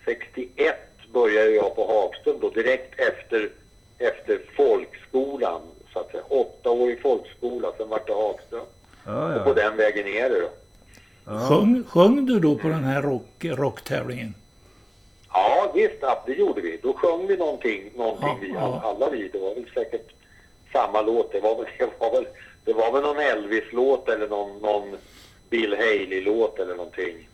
61 0.05 0.92
började 1.13 1.49
jag 1.51 1.75
på 1.75 1.87
Hagström 1.87 2.37
då 2.41 2.49
direkt 2.49 2.99
efter, 2.99 3.49
efter 3.97 4.41
folkskolan 4.55 5.61
så 5.93 5.99
att 5.99 6.11
säga. 6.11 6.23
Åtta 6.29 6.69
år 6.69 6.89
i 6.91 6.95
folkskola, 6.95 7.71
sen 7.77 7.89
vart 7.89 8.07
det 8.07 8.13
Hagström. 8.13 8.65
Ja, 9.05 9.35
Och 9.39 9.43
på 9.45 9.53
den 9.53 9.77
vägen 9.77 10.07
är 10.07 10.29
det 10.29 10.39
då. 10.39 10.49
ja. 11.25 11.39
Sjöng, 11.49 11.83
sjöng 11.87 12.25
du 12.25 12.39
då 12.39 12.55
på 12.55 12.67
den 12.67 12.83
här 12.83 13.01
rock, 13.01 13.45
rocktävlingen? 13.45 14.33
Ja 15.33 15.71
visst, 15.75 15.95
det 16.25 16.33
gjorde 16.33 16.61
vi. 16.61 16.79
Då 16.83 16.93
sjöng 16.93 17.27
vi 17.27 17.37
någonting, 17.37 17.91
någonting 17.95 18.27
Ja, 18.29 18.37
vi, 18.41 18.49
ja. 18.53 18.81
alla 18.83 19.09
vi. 19.09 19.27
Det 19.27 19.39
var 19.39 19.55
väl 19.55 19.65
säkert 19.73 20.07
samma 20.71 21.01
låt. 21.01 21.31
Det 21.31 21.39
var 21.39 21.55
väl, 21.55 21.65
det 21.77 21.89
var 21.99 22.11
väl, 22.11 22.25
det 22.65 22.73
var 22.73 22.91
väl 22.91 23.01
någon 23.01 23.19
Elvis-låt 23.19 24.09
eller 24.09 24.27
någon, 24.27 24.57
någon 24.61 24.97
Bill 25.49 25.73
Haley-låt 25.73 26.59
eller 26.59 26.75
någonting. 26.75 27.29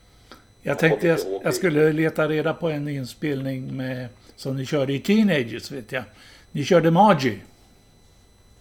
Jag 0.61 0.79
tänkte 0.79 1.07
jag, 1.07 1.19
jag 1.43 1.53
skulle 1.53 1.93
leta 1.93 2.27
reda 2.27 2.53
på 2.53 2.69
en 2.69 2.87
inspelning 2.87 3.77
med, 3.77 4.07
som 4.35 4.55
ni 4.57 4.65
körde 4.65 4.93
i 4.93 4.99
Teenagers, 4.99 5.71
vet 5.71 5.91
jag. 5.91 6.03
Ni 6.51 6.63
körde 6.65 6.91
Margie. 6.91 7.39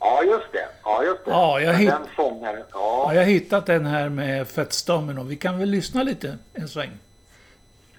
Ja, 0.01 0.23
just 0.23 0.53
det. 0.53 0.69
Ja, 0.85 1.05
just 1.05 1.25
det. 1.25 1.31
Ja, 1.31 1.61
jag 1.61 1.75
hitt- 1.75 1.91
Den 1.91 2.03
sångaren, 2.17 2.63
Ja, 2.73 3.05
ja. 3.07 3.15
jag 3.15 3.21
har 3.21 3.27
hittat 3.29 3.67
den 3.67 3.87
här 3.87 4.09
med 4.09 4.49
Fats 4.49 4.83
Domino. 4.85 5.23
Vi 5.23 5.37
kan 5.37 5.59
väl 5.59 5.69
lyssna 5.71 6.03
lite 6.03 6.39
en 6.55 6.69
sväng? 6.69 6.91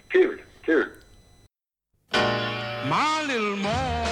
Kul, 0.08 0.42
kul. 0.62 0.86
My 2.84 3.28
little 3.28 3.56
Margie, 3.64 4.09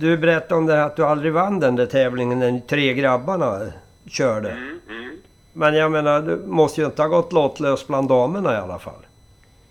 Du 0.00 0.16
berättade 0.16 0.54
om 0.54 0.66
det 0.66 0.74
här 0.74 0.86
att 0.86 0.96
du 0.96 1.04
aldrig 1.04 1.32
vann 1.32 1.60
den 1.60 1.76
där 1.76 1.86
tävlingen 1.86 2.38
när 2.38 2.60
tre 2.68 2.94
grabbarna 2.94 3.72
körde. 4.06 4.50
Mm, 4.50 4.80
mm. 4.88 5.20
Men 5.52 5.74
jag 5.74 5.90
menar, 5.90 6.20
du 6.20 6.36
måste 6.36 6.80
ju 6.80 6.86
inte 6.86 7.02
ha 7.02 7.08
gått 7.08 7.32
lottlös 7.32 7.86
bland 7.86 8.08
damerna 8.08 8.54
i 8.54 8.56
alla 8.56 8.78
fall. 8.78 9.06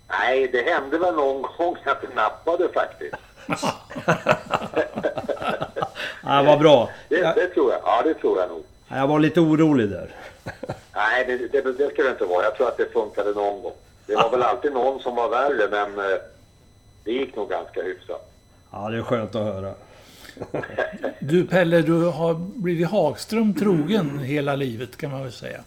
Nej, 0.08 0.48
det 0.48 0.62
hände 0.62 0.98
väl 0.98 1.14
någon 1.14 1.42
gång 1.42 1.76
att 1.84 2.02
det 2.02 2.14
nappade 2.14 2.68
faktiskt. 2.74 3.16
Ja, 6.24 6.42
vad 6.42 6.58
bra. 6.58 6.90
Det, 7.08 7.16
det 7.16 7.48
tror 7.48 7.72
jag. 7.72 7.80
Ja, 7.84 8.02
det 8.04 8.14
tror 8.14 8.38
jag 8.38 8.48
nog. 8.48 8.64
jag 8.88 9.06
var 9.06 9.18
lite 9.18 9.40
orolig 9.40 9.90
där. 9.90 10.10
Nej, 10.94 11.24
det, 11.26 11.62
det, 11.62 11.72
det 11.72 11.90
ska 11.90 12.02
det 12.02 12.10
inte 12.10 12.24
vara. 12.24 12.44
Jag 12.44 12.56
tror 12.56 12.68
att 12.68 12.76
det 12.76 12.92
funkade 12.92 13.32
någon 13.32 13.62
gång. 13.62 13.72
Det 14.06 14.14
var 14.14 14.30
väl 14.30 14.42
alltid 14.42 14.72
någon 14.72 15.00
som 15.00 15.16
var 15.16 15.28
värre, 15.28 15.68
men 15.70 16.10
eh, 16.10 16.18
det 17.04 17.12
gick 17.12 17.36
nog 17.36 17.50
ganska 17.50 17.82
hyfsat. 17.82 18.32
Ja, 18.72 18.88
det 18.88 18.96
är 18.96 19.02
skönt 19.02 19.34
att 19.34 19.54
höra. 19.54 19.74
Du 21.18 21.46
Pelle, 21.46 21.82
du 21.82 22.04
har 22.04 22.34
blivit 22.34 22.88
Hagström 22.88 23.54
trogen 23.54 24.18
hela 24.18 24.56
livet 24.56 24.96
kan 24.96 25.10
man 25.10 25.22
väl 25.22 25.32
säga. 25.32 25.60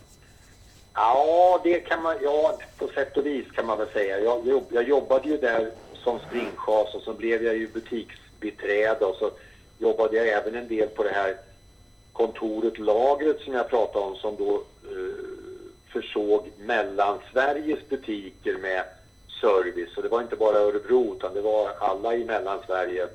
Ja, 0.93 1.61
det 1.63 1.79
kan 1.79 2.01
man, 2.01 2.15
ja, 2.21 2.57
på 2.77 2.87
sätt 2.87 3.17
och 3.17 3.25
vis 3.25 3.45
kan 3.55 3.65
man 3.65 3.77
väl 3.77 3.87
säga. 3.93 4.19
Jag, 4.19 4.47
jobb, 4.47 4.65
jag 4.69 4.87
jobbade 4.87 5.29
ju 5.29 5.37
där 5.37 5.71
som 6.03 6.19
springchas 6.27 6.95
och 6.95 7.01
så 7.01 7.13
blev 7.13 7.43
jag 7.43 7.57
ju 7.57 7.67
butiksbiträde 7.67 9.05
och 9.05 9.15
så 9.15 9.31
jobbade 9.77 10.17
jag 10.17 10.27
även 10.27 10.55
en 10.55 10.67
del 10.67 10.87
på 10.87 11.03
det 11.03 11.09
här 11.09 11.35
kontoret, 12.13 12.79
lagret 12.79 13.39
som 13.39 13.53
jag 13.53 13.69
pratade 13.69 14.05
om 14.05 14.15
som 14.15 14.35
då 14.35 14.55
eh, 14.83 15.15
försåg 15.91 16.51
Mellansveriges 16.57 17.89
butiker 17.89 18.57
med 18.57 18.83
service. 19.41 19.89
Så 19.95 20.01
det 20.01 20.09
var 20.09 20.21
inte 20.21 20.35
bara 20.35 20.57
Örebro 20.57 21.15
utan 21.15 21.33
det 21.33 21.41
var 21.41 21.71
alla 21.79 22.15
i 22.15 22.25
Mellansverige 22.25 23.07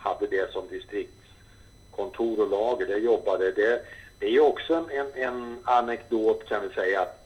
hade 0.00 0.26
det 0.26 0.52
som 0.52 0.68
distriktskontor 0.68 2.40
och 2.40 2.50
lager. 2.50 2.86
Det 2.86 2.98
jobbade. 2.98 3.52
Det, 3.52 3.82
det 4.18 4.26
är 4.26 4.30
ju 4.30 4.40
också 4.40 4.74
en, 4.74 4.90
en, 4.90 5.12
en 5.14 5.58
anekdot 5.64 6.48
kan 6.48 6.68
vi 6.68 6.74
säga 6.74 7.00
att 7.00 7.20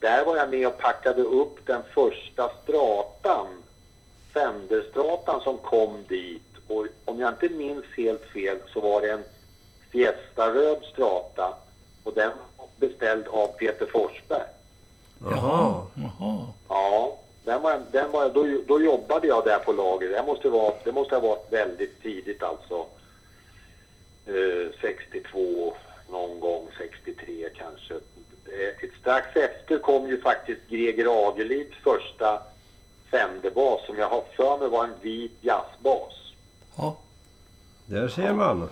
där 0.00 0.24
var 0.24 0.36
jag 0.36 0.50
med 0.50 0.66
och 0.66 0.78
packade 0.78 1.22
upp 1.22 1.66
den 1.66 1.82
första 1.94 2.50
stratan, 2.62 3.46
Fenderstratan 4.32 5.40
som 5.40 5.58
kom 5.58 6.04
dit. 6.08 6.42
Och 6.68 6.86
om 7.04 7.20
jag 7.20 7.32
inte 7.32 7.48
minns 7.48 7.84
helt 7.96 8.24
fel 8.24 8.58
så 8.72 8.80
var 8.80 9.00
det 9.00 9.10
en 9.10 9.24
Fiesta-röd 9.90 10.78
strata 10.92 11.54
och 12.04 12.14
den 12.14 12.30
var 12.56 12.66
beställd 12.76 13.28
av 13.28 13.46
Peter 13.46 13.86
Forsberg. 13.86 14.48
Jaha. 15.20 15.82
Jaha. 15.94 16.46
Den 17.48 17.62
var, 17.62 17.82
den 17.92 18.12
var, 18.12 18.30
då, 18.30 18.46
då 18.66 18.80
jobbade 18.82 19.26
jag 19.26 19.44
där 19.44 19.58
på 19.58 19.72
lager. 19.72 20.08
Det 20.08 20.22
måste, 20.26 20.48
vara, 20.48 20.74
det 20.84 20.92
måste 20.92 21.14
ha 21.14 21.20
varit 21.20 21.52
väldigt 21.52 22.02
tidigt 22.02 22.42
alltså. 22.42 22.86
Eh, 24.26 24.70
62, 24.80 25.74
någon 26.10 26.40
gång 26.40 26.68
63 26.78 27.48
kanske. 27.56 27.94
Eh, 27.94 28.90
strax 29.00 29.36
efter 29.36 29.78
kom 29.78 30.08
ju 30.08 30.20
faktiskt 30.20 30.60
Greger 30.68 31.28
Agelids 31.28 31.76
första 31.76 32.42
Fenderbas 33.10 33.86
som 33.86 33.98
jag 33.98 34.08
har 34.08 34.24
för 34.36 34.58
mig 34.58 34.68
var 34.68 34.84
en 34.84 34.94
vit 35.02 35.36
jazzbas. 35.40 36.32
Ja. 36.76 36.96
Där 37.86 38.08
ser 38.08 38.32
man. 38.32 38.68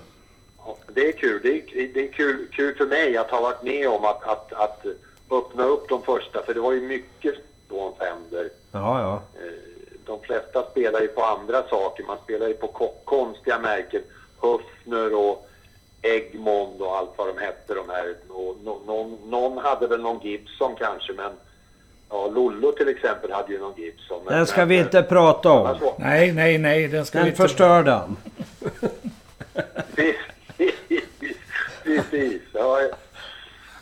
Ja, 0.59 0.77
Det 0.95 1.09
är 1.09 1.13
kul. 1.13 1.41
Det 1.43 1.49
är, 1.49 1.89
det 1.95 2.09
är 2.09 2.13
kul, 2.13 2.49
kul 2.53 2.77
för 2.77 2.87
mig 2.87 3.17
att 3.17 3.31
ha 3.31 3.41
varit 3.41 3.63
med 3.63 3.89
om 3.89 4.05
att, 4.05 4.25
att, 4.25 4.53
att 4.53 4.87
öppna 5.31 5.65
upp 5.65 5.89
de 5.89 6.03
första. 6.03 6.43
För 6.43 6.55
det 6.55 6.61
var 6.61 6.73
ju 6.73 6.81
mycket 6.81 7.35
då 7.69 7.81
om 7.81 7.93
Fender. 7.99 8.49
Ja, 8.73 9.01
ja. 9.01 9.23
Eh, 9.43 9.53
De 10.07 10.21
flesta 10.21 10.71
spelar 10.71 11.01
ju 11.01 11.09
på 11.09 11.23
andra 11.23 11.63
saker. 11.69 12.05
Man 12.05 12.19
spelar 12.25 12.49
ju 12.49 12.55
på 12.55 12.67
ko- 12.69 12.95
konstiga 13.05 13.59
märken. 13.59 14.03
Höfner 14.43 15.15
och 15.15 15.49
Egmont 16.03 16.81
och 16.81 16.97
allt 16.97 17.11
vad 17.17 17.27
de 17.29 17.39
hette 17.39 17.75
de 17.75 17.89
här. 17.91 18.15
Och 18.29 18.57
någon, 18.65 19.19
någon 19.31 19.59
hade 19.59 19.87
väl 19.87 20.01
någon 20.03 20.21
Gibson 20.21 20.75
kanske 20.79 21.13
men 21.13 21.33
ja, 22.11 22.27
Lollo 22.27 22.73
till 22.73 22.89
exempel 22.89 23.33
hade 23.33 23.53
ju 23.53 23.59
någon 23.59 23.75
Gibson. 23.77 24.23
Men, 24.25 24.35
Den 24.37 24.47
ska 24.47 24.61
men- 24.61 24.69
vi 24.69 24.79
inte 24.79 25.03
prata 25.03 25.51
om. 25.51 25.67
Alltså, 25.67 25.95
Nej, 25.99 26.33
nej, 26.33 26.59
nej, 26.59 26.89
den 26.89 27.07
ska 27.07 27.19
vi 27.19 27.23
Den 27.25 27.29
inte... 27.33 27.43
förstörde 27.43 27.91
han. 27.91 28.17
Precis, 29.95 31.05
precis. 31.85 32.43
Ja, 32.53 32.79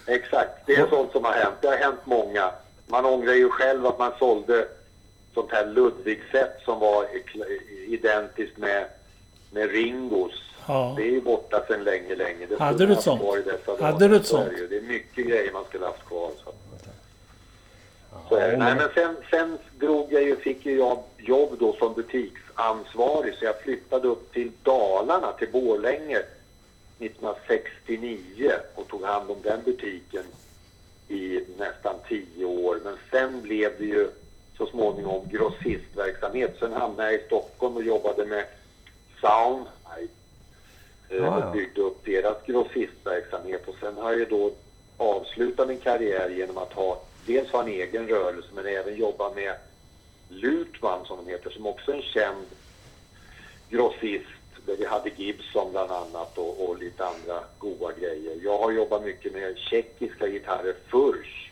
exakt, 0.07 0.67
det 0.67 0.73
är 0.75 0.87
sånt 0.87 1.13
som 1.13 1.25
har 1.25 1.33
hänt. 1.33 1.55
Det 1.61 1.69
har 1.69 1.77
hänt 1.77 2.01
många. 2.05 2.51
Man 2.95 3.05
ångrar 3.05 3.33
ju 3.33 3.49
själv 3.49 3.87
att 3.87 3.99
man 3.99 4.13
sålde 4.19 4.69
sånt 5.35 5.53
här 5.53 5.67
Ludvig-set 5.67 6.61
som 6.65 6.81
var 6.81 7.07
identiskt 7.87 8.57
med, 8.57 8.87
med 9.53 9.71
Ringos. 9.71 10.33
Ja. 10.69 10.95
Det 10.97 11.03
är 11.03 11.11
ju 11.11 11.21
borta 11.21 11.65
sedan 11.69 11.85
länge, 11.85 12.15
länge. 12.15 12.47
Det 12.47 12.59
Hade 12.59 12.87
du 12.87 12.93
ett 12.93 13.03
sånt? 13.03 13.21
kvar 13.21 13.39
i 13.39 13.43
dessa 13.43 13.85
Hade 13.85 14.09
du 14.09 14.17
ett 14.17 14.27
sånt? 14.27 14.51
det 14.51 14.61
ju. 14.61 14.69
Det 14.69 14.77
är 14.77 14.83
mycket 14.83 15.27
grejer 15.27 15.53
man 15.53 15.65
skulle 15.65 15.87
haft 15.87 16.05
kvar. 16.07 16.31
Så. 16.45 16.53
Så 18.29 18.37
är 18.37 18.51
det. 18.51 18.57
Nej, 18.57 18.75
men 18.75 18.89
sen, 18.95 19.17
sen 19.31 19.59
drog 19.79 20.13
jag 20.13 20.23
ju, 20.23 20.37
fick 20.37 20.67
ju 20.67 20.79
jag 20.79 21.03
jobb 21.19 21.57
då 21.61 21.73
som 21.73 21.95
butiksansvarig 21.95 23.35
så 23.35 23.45
jag 23.45 23.61
flyttade 23.61 24.09
upp 24.09 24.33
till 24.33 24.51
Dalarna, 24.63 25.33
till 25.33 25.49
Borlänge 25.53 26.19
1969 26.99 28.53
och 28.75 28.89
tog 28.89 29.03
hand 29.05 29.31
om 29.31 29.37
den 29.43 29.63
butiken 29.65 30.25
i 31.09 31.41
nästan 31.59 31.95
tio 32.09 32.45
år. 32.45 32.81
Men 32.85 32.97
sen 33.11 33.43
blev 33.43 33.73
det 33.79 33.85
ju 33.85 34.11
så 34.57 34.67
småningom 34.67 35.29
grossistverksamhet. 35.29 36.57
Sen 36.59 36.73
hamnade 36.73 37.13
jag 37.13 37.21
i 37.21 37.25
Stockholm 37.27 37.77
och 37.77 37.85
jobbade 37.85 38.27
med 38.27 38.45
Sound 39.21 39.67
eh, 39.97 40.07
Ja, 41.09 41.17
ja. 41.17 41.47
och 41.47 41.53
byggde 41.53 41.81
upp 41.81 42.05
deras 42.05 42.37
grossistverksamhet. 42.47 43.69
Och 43.69 43.75
sen 43.81 43.97
har 43.97 44.13
jag 44.13 44.29
då 44.29 44.53
avslutat 44.97 45.69
min 45.69 45.81
karriär 45.81 46.29
genom 46.29 46.59
att 46.59 46.73
ha 46.73 47.03
dels 47.27 47.51
ha 47.51 47.63
en 47.63 47.69
egen 47.69 48.09
rörelse 48.09 48.49
men 48.55 48.67
även 48.67 48.97
jobba 48.97 49.31
med 49.35 49.55
Lutman 50.29 51.05
som 51.05 51.17
de 51.25 51.31
heter, 51.31 51.51
som 51.51 51.67
också 51.67 51.91
är 51.91 51.97
en 51.97 52.03
känd 52.03 52.47
grossist 53.71 54.44
vi 54.67 54.85
hade 54.85 55.11
Gibson 55.17 55.71
bland 55.71 55.91
annat 55.91 56.39
och, 56.39 56.69
och 56.69 56.79
lite 56.79 57.05
andra 57.05 57.41
goda 57.59 57.93
grejer. 58.01 58.39
Jag 58.43 58.59
har 58.59 58.73
jobbat 58.73 59.05
mycket 59.05 59.33
med 59.33 59.59
tjeckiska 59.59 60.29
gitarrer, 60.29 60.75
Furch, 60.91 61.51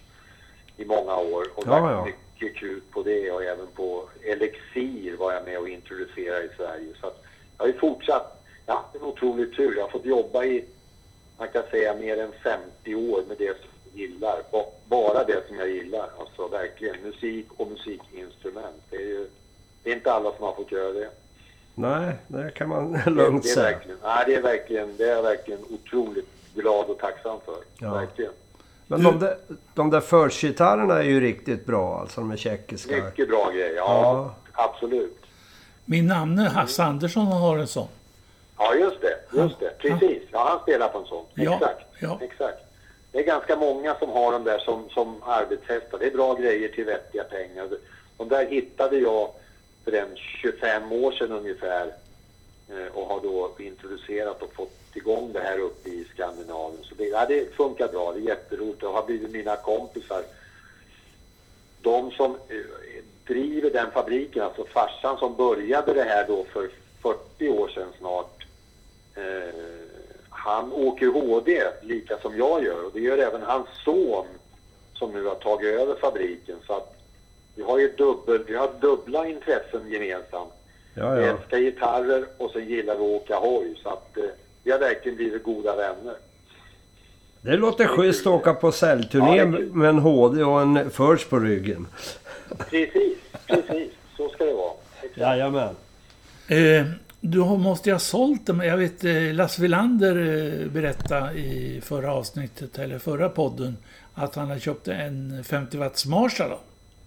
i 0.76 0.84
många 0.84 1.16
år 1.16 1.46
och 1.54 1.66
lagt 1.66 1.92
ja. 1.92 2.04
mycket 2.04 2.56
krut 2.56 2.90
på 2.90 3.02
det 3.02 3.30
och 3.30 3.44
även 3.44 3.66
på 3.66 4.08
Elixir 4.22 5.16
var 5.16 5.32
jag 5.32 5.44
med 5.44 5.58
och 5.58 5.68
introducerade 5.68 6.44
i 6.44 6.48
Sverige. 6.56 6.92
Så 7.00 7.06
att 7.06 7.24
jag 7.58 7.64
har 7.64 7.72
ju 7.72 7.78
fortsatt, 7.78 8.44
jag 8.66 8.74
har 8.74 8.82
haft 8.82 8.94
en 8.94 9.02
otrolig 9.02 9.56
tur. 9.56 9.76
Jag 9.76 9.82
har 9.82 9.90
fått 9.90 10.04
jobba 10.04 10.44
i, 10.44 10.64
man 11.38 11.48
kan 11.48 11.62
säga 11.70 11.94
mer 11.94 12.18
än 12.18 12.32
50 12.42 12.94
år 12.94 13.22
med 13.28 13.36
det 13.38 13.56
som 13.60 13.68
jag 13.92 14.00
gillar. 14.00 14.42
Ba- 14.52 14.72
Bara 14.86 15.24
det 15.24 15.46
som 15.48 15.56
jag 15.56 15.70
gillar, 15.70 16.10
alltså 16.18 16.48
verkligen. 16.48 16.96
Musik 17.02 17.46
och 17.56 17.66
musikinstrument. 17.70 18.82
Det 18.90 18.96
är 18.96 19.00
ju, 19.00 19.26
det 19.82 19.90
är 19.90 19.94
inte 19.94 20.12
alla 20.12 20.32
som 20.36 20.44
har 20.44 20.52
fått 20.54 20.72
göra 20.72 20.92
det. 20.92 21.10
Nej, 21.74 22.14
det 22.28 22.50
kan 22.54 22.68
man 22.68 22.92
lugnt 23.06 23.42
det, 23.42 23.48
är 23.50 23.54
säga. 23.54 23.64
verkligen, 23.72 23.98
nej, 24.02 24.24
det, 24.26 24.34
är 24.34 24.42
verkligen, 24.42 24.96
det 24.96 25.04
är 25.04 25.16
jag 25.16 25.22
verkligen 25.22 25.60
otroligt 25.70 26.28
glad 26.54 26.86
och 26.86 26.98
tacksam 26.98 27.38
för. 27.44 27.56
Ja. 27.78 27.94
Verkligen. 27.94 28.32
Men 28.86 29.02
de 29.02 29.18
där, 29.18 29.36
de 29.74 29.90
där 29.90 30.00
Furch-gitarrerna 30.00 30.98
är 30.98 31.02
ju 31.02 31.20
riktigt 31.20 31.66
bra 31.66 31.98
alltså, 32.00 32.20
de 32.20 32.30
är 32.30 32.36
tjeckiska. 32.36 33.04
Mycket 33.04 33.28
bra 33.28 33.50
grejer, 33.50 33.74
ja, 33.76 33.84
Ja. 33.86 34.34
absolut. 34.52 35.18
Min 35.84 36.06
namne 36.06 36.42
Hasse 36.42 36.82
Andersson 36.82 37.26
har 37.26 37.58
en 37.58 37.66
sån. 37.66 37.88
Ja, 38.58 38.74
just 38.74 38.96
det. 39.00 39.38
Just 39.42 39.60
det. 39.60 39.78
Precis. 39.78 40.22
Ja, 40.30 40.48
han 40.48 40.60
spelar 40.62 40.88
på 40.88 40.98
en 40.98 41.04
sån. 41.06 41.24
Ja, 41.34 41.54
Exakt. 41.54 41.80
ja. 42.00 42.18
Exakt. 42.22 42.58
Det 43.12 43.18
är 43.18 43.24
ganska 43.24 43.56
många 43.56 43.94
som 43.94 44.10
har 44.10 44.32
dem 44.32 44.44
där 44.44 44.58
som, 44.58 44.88
som 44.90 45.22
arbetshästar. 45.22 45.98
Det 45.98 46.06
är 46.06 46.10
bra 46.10 46.34
grejer 46.34 46.68
till 46.68 46.84
vettiga 46.84 47.24
pengar. 47.24 47.68
De 48.16 48.28
där 48.28 48.46
hittade 48.46 48.96
jag 48.98 49.28
för 49.84 49.92
en 49.92 50.16
25 50.16 50.92
år 50.92 51.12
sedan 51.12 51.32
ungefär 51.32 51.86
eh, 52.70 52.94
och 52.94 53.06
har 53.06 53.20
då 53.20 53.50
introducerat 53.58 54.42
och 54.42 54.54
fått 54.54 54.96
igång 54.96 55.32
det 55.32 55.40
här 55.40 55.58
uppe 55.58 55.88
i 55.88 56.04
Skandinavien. 56.14 56.84
Så 56.84 56.94
det, 56.94 57.04
ja, 57.04 57.26
det 57.28 57.54
funkar 57.54 57.88
bra. 57.88 58.12
Det 58.12 58.18
är 58.18 58.28
jätteroligt. 58.28 58.82
Jag 58.82 58.92
har 58.92 59.06
blivit 59.06 59.30
mina 59.30 59.56
kompisar 59.56 60.22
de 61.82 62.10
som 62.10 62.30
eh, 62.48 63.02
driver 63.26 63.70
den 63.70 63.90
fabriken, 63.90 64.42
alltså 64.42 64.64
farsan 64.64 65.18
som 65.18 65.36
började 65.36 65.94
det 65.94 66.02
här 66.02 66.26
då 66.28 66.44
för 66.44 66.70
40 67.02 67.48
år 67.48 67.68
sedan 67.68 67.88
snart. 67.98 68.46
Eh, 69.14 69.54
han 70.30 70.72
åker 70.72 71.06
HD 71.06 71.62
lika 71.82 72.18
som 72.18 72.36
jag 72.36 72.64
gör 72.64 72.84
och 72.84 72.90
det 72.94 73.00
gör 73.00 73.18
även 73.18 73.42
hans 73.42 73.68
son 73.84 74.26
som 74.94 75.12
nu 75.12 75.24
har 75.24 75.34
tagit 75.34 75.80
över 75.80 75.94
fabriken. 75.94 76.56
Så 76.66 76.72
att 76.72 77.01
vi 77.54 77.62
har 77.62 77.78
ju 77.78 77.88
dubbel, 77.88 78.44
vi 78.46 78.56
har 78.56 78.70
dubbla 78.80 79.26
intressen 79.26 79.90
gemensamt. 79.90 80.52
Ja, 80.94 81.10
Vi 81.10 81.26
ja. 81.26 81.32
älskar 81.32 81.58
gitarrer 81.58 82.24
och 82.38 82.50
sen 82.50 82.68
gillar 82.68 82.94
vi 82.94 83.00
att 83.04 83.22
åka 83.22 83.36
hoj. 83.36 83.78
Så 83.82 83.88
att 83.88 84.16
eh, 84.16 84.24
vi 84.62 84.70
har 84.70 84.78
verkligen 84.78 85.16
blivit 85.16 85.42
goda 85.42 85.76
vänner. 85.76 86.14
Det 87.40 87.56
låter 87.56 87.86
schysst 87.86 88.26
att 88.26 88.32
åka 88.32 88.54
på 88.54 88.72
säljturné 88.72 89.36
Ja, 89.36 89.44
med 89.46 89.88
en 89.88 89.98
HD 89.98 90.44
och 90.44 90.60
en 90.62 90.90
First 90.90 91.30
på 91.30 91.38
ryggen. 91.38 91.86
Precis, 92.70 93.18
precis. 93.46 93.92
Så 94.16 94.28
ska 94.28 94.44
det 94.44 94.52
vara. 94.52 94.72
Exakt. 95.02 95.16
Jajamän. 95.16 95.76
Eh, 96.48 96.86
du 97.20 97.38
måste 97.38 97.88
ju 97.88 97.94
ha 97.94 98.00
sålt 98.00 98.46
dem. 98.46 98.60
Jag 98.60 98.76
vet 98.76 99.04
eh, 99.04 99.34
Lasse 99.34 99.62
Wilander 99.62 100.16
eh, 100.16 100.68
berättade 100.70 101.32
i 101.32 101.80
förra 101.84 102.12
avsnittet, 102.14 102.78
eller 102.78 102.98
förra 102.98 103.28
podden, 103.28 103.76
att 104.14 104.34
han 104.34 104.50
har 104.50 104.58
köpt 104.58 104.88
en 104.88 105.44
50 105.44 105.76
watts 105.76 106.06
Marshall 106.06 106.50
då, 106.50 106.58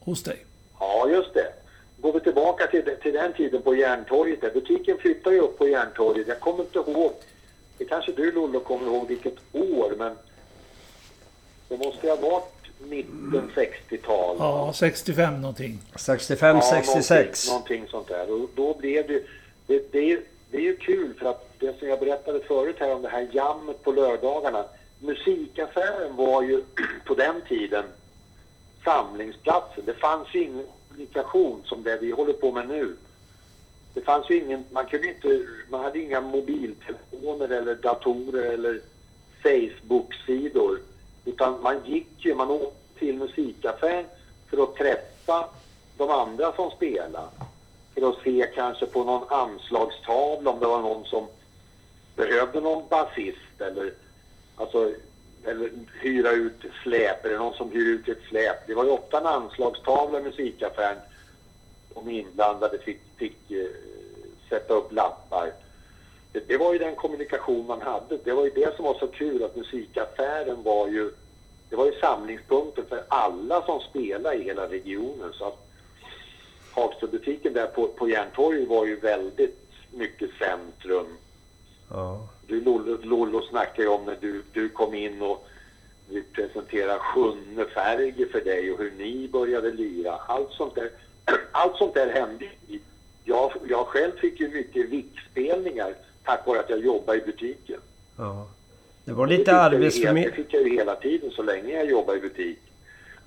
hos 0.05 0.23
dig. 0.23 0.45
Ja, 0.79 1.09
just 1.09 1.33
det. 1.33 1.53
Går 1.97 2.13
vi 2.13 2.19
tillbaka 2.19 2.67
till, 2.67 2.89
till 3.01 3.13
den 3.13 3.33
tiden 3.33 3.61
på 3.61 3.75
Järntorget. 3.75 4.41
Där. 4.41 4.51
Butiken 4.51 4.97
flyttade 4.97 5.35
ju 5.35 5.41
upp 5.41 5.57
på 5.57 5.67
Järntorget. 5.67 6.27
Jag 6.27 6.39
kommer 6.39 6.63
inte 6.63 6.79
ihåg. 6.79 7.11
Det 7.77 7.85
kanske 7.85 8.11
du 8.11 8.31
Lollo 8.31 8.59
kommer 8.59 8.85
ihåg 8.87 9.07
vilket 9.07 9.35
år, 9.51 9.93
men 9.97 10.15
det 11.69 11.77
måste 11.77 12.09
ha 12.09 12.15
varit 12.15 12.51
mitten 12.79 13.51
60-tal. 13.55 14.35
Ja, 14.39 14.73
65 14.75 15.41
någonting. 15.41 15.79
65, 15.95 16.55
Ja, 16.55 16.61
66. 16.61 17.47
Någonting, 17.47 17.79
någonting 17.79 17.87
sånt 17.91 18.07
där. 18.07 18.31
Och 18.33 18.49
då 18.55 18.73
blev 18.73 19.07
det, 19.07 19.23
det, 19.67 19.91
det, 19.91 20.11
är, 20.11 20.19
det 20.51 20.57
är 20.57 20.61
ju 20.61 20.77
kul 20.77 21.13
för 21.19 21.29
att 21.29 21.59
det 21.59 21.79
som 21.79 21.87
jag 21.87 21.99
berättade 21.99 22.39
förut 22.39 22.75
här 22.79 22.95
om 22.95 23.01
det 23.01 23.09
här 23.09 23.27
jammet 23.31 23.83
på 23.83 23.91
lördagarna. 23.91 24.65
Musikaffären 24.99 26.15
var 26.15 26.41
ju 26.41 26.63
på 27.05 27.13
den 27.13 27.41
tiden 27.49 27.83
samlingsplatsen. 28.85 29.83
Det 29.85 29.93
fanns 29.93 30.35
ingen 30.35 30.65
kommunikation 30.87 31.61
som 31.65 31.83
det 31.83 31.97
vi 31.97 32.11
håller 32.11 32.33
på 32.33 32.51
med 32.51 32.67
nu. 32.67 32.95
Det 33.93 34.01
fanns 34.01 34.29
ju 34.29 34.37
ingen, 34.37 34.65
man 34.71 34.85
kunde 34.85 35.07
inte, 35.07 35.45
man 35.69 35.83
hade 35.83 35.99
inga 35.99 36.21
mobiltelefoner 36.21 37.49
eller 37.49 37.75
datorer 37.75 38.51
eller 38.51 38.81
Facebook-sidor. 39.43 40.79
Utan 41.25 41.61
man 41.61 41.85
gick 41.85 42.25
ju, 42.25 42.35
man 42.35 42.51
åkte 42.51 42.99
till 42.99 43.17
musikaffären 43.17 44.05
för 44.49 44.63
att 44.63 44.75
träffa 44.75 45.49
de 45.97 46.09
andra 46.09 46.53
som 46.53 46.71
spelade. 46.71 47.27
För 47.93 48.09
att 48.09 48.23
se 48.23 48.49
kanske 48.55 48.85
på 48.85 49.03
någon 49.03 49.27
anslagstavla 49.29 50.51
om 50.51 50.59
det 50.59 50.67
var 50.67 50.81
någon 50.81 51.05
som 51.05 51.27
behövde 52.15 52.61
någon 52.61 52.83
basist 52.89 53.61
eller, 53.61 53.93
alltså, 54.55 54.93
eller 55.47 55.69
hyra 56.01 56.31
ut 56.31 56.65
släp 56.83 57.25
eller 57.25 57.37
någon 57.37 57.53
som 57.53 57.71
hyr 57.71 57.87
ut 57.87 58.07
ett 58.07 58.23
släp. 58.29 58.67
Det 58.67 58.73
var 58.73 58.83
ju 58.83 58.89
ofta 58.89 59.17
en 59.17 59.25
anslagstavla 59.25 60.19
i 60.19 60.23
musikaffären. 60.23 60.97
De 61.93 62.09
inblandade 62.09 62.79
fick, 62.79 62.99
fick 63.17 63.51
eh, 63.51 63.67
sätta 64.49 64.73
upp 64.73 64.91
lappar. 64.91 65.51
Det, 66.31 66.47
det 66.47 66.57
var 66.57 66.73
ju 66.73 66.79
den 66.79 66.95
kommunikation 66.95 67.67
man 67.67 67.81
hade. 67.81 68.17
Det 68.23 68.33
var 68.33 68.45
ju 68.45 68.51
det 68.51 68.75
som 68.75 68.85
var 68.85 68.99
så 68.99 69.07
kul 69.07 69.43
att 69.43 69.55
musikaffären 69.55 70.63
var 70.63 70.87
ju 70.87 71.11
det 71.69 71.75
var 71.75 71.85
ju 71.85 71.99
samlingspunkten 71.99 72.85
för 72.89 73.03
alla 73.07 73.65
som 73.65 73.79
spelade 73.79 74.35
i 74.35 74.43
hela 74.43 74.69
regionen. 74.69 75.33
Så 75.33 75.47
att 75.47 75.67
Hagströbutiken 76.71 77.53
där 77.53 77.67
på, 77.67 77.87
på 77.87 78.09
Järntorget 78.09 78.67
var 78.67 78.85
ju 78.85 78.99
väldigt 78.99 79.71
mycket 79.91 80.29
centrum. 80.39 81.17
Ja. 81.89 82.27
Du 82.47 82.61
Lollo, 82.61 82.97
Lollo 83.03 83.41
snackade 83.41 83.81
ju 83.83 83.87
om 83.89 84.05
när 84.05 84.17
du, 84.21 84.43
du 84.53 84.69
kom 84.69 84.93
in 84.93 85.21
och 85.21 85.47
vi 86.09 86.21
presenterade 86.23 86.99
sjunde 86.99 87.65
färger 87.65 88.25
för 88.31 88.41
dig 88.41 88.71
och 88.71 88.79
hur 88.79 88.91
ni 88.97 89.27
började 89.27 89.71
lira. 89.71 90.15
Allt 90.27 90.51
sånt 90.51 90.75
där, 90.75 90.89
allt 91.51 91.77
sånt 91.77 91.93
där 91.93 92.13
hände. 92.13 92.45
Jag, 93.23 93.51
jag 93.69 93.87
själv 93.87 94.11
fick 94.17 94.39
ju 94.39 94.49
mycket 94.49 94.89
vickspelningar 94.89 95.93
tack 96.23 96.47
vare 96.47 96.59
att 96.59 96.69
jag 96.69 96.79
jobbade 96.79 97.17
i 97.17 97.21
butiken. 97.25 97.79
ja. 98.17 98.47
Det 99.05 99.13
var 99.13 99.27
lite 99.27 99.51
hela- 99.51 99.69
Det 99.69 99.75
arbetsförmedling. 99.75 100.35
fick 100.35 100.53
jag 100.53 100.63
ju 100.63 100.69
hela 100.77 100.95
tiden 100.95 101.31
så 101.31 101.43
länge 101.43 101.73
jag 101.73 101.89
jobbade 101.89 102.17
i 102.17 102.21
butik. 102.21 102.59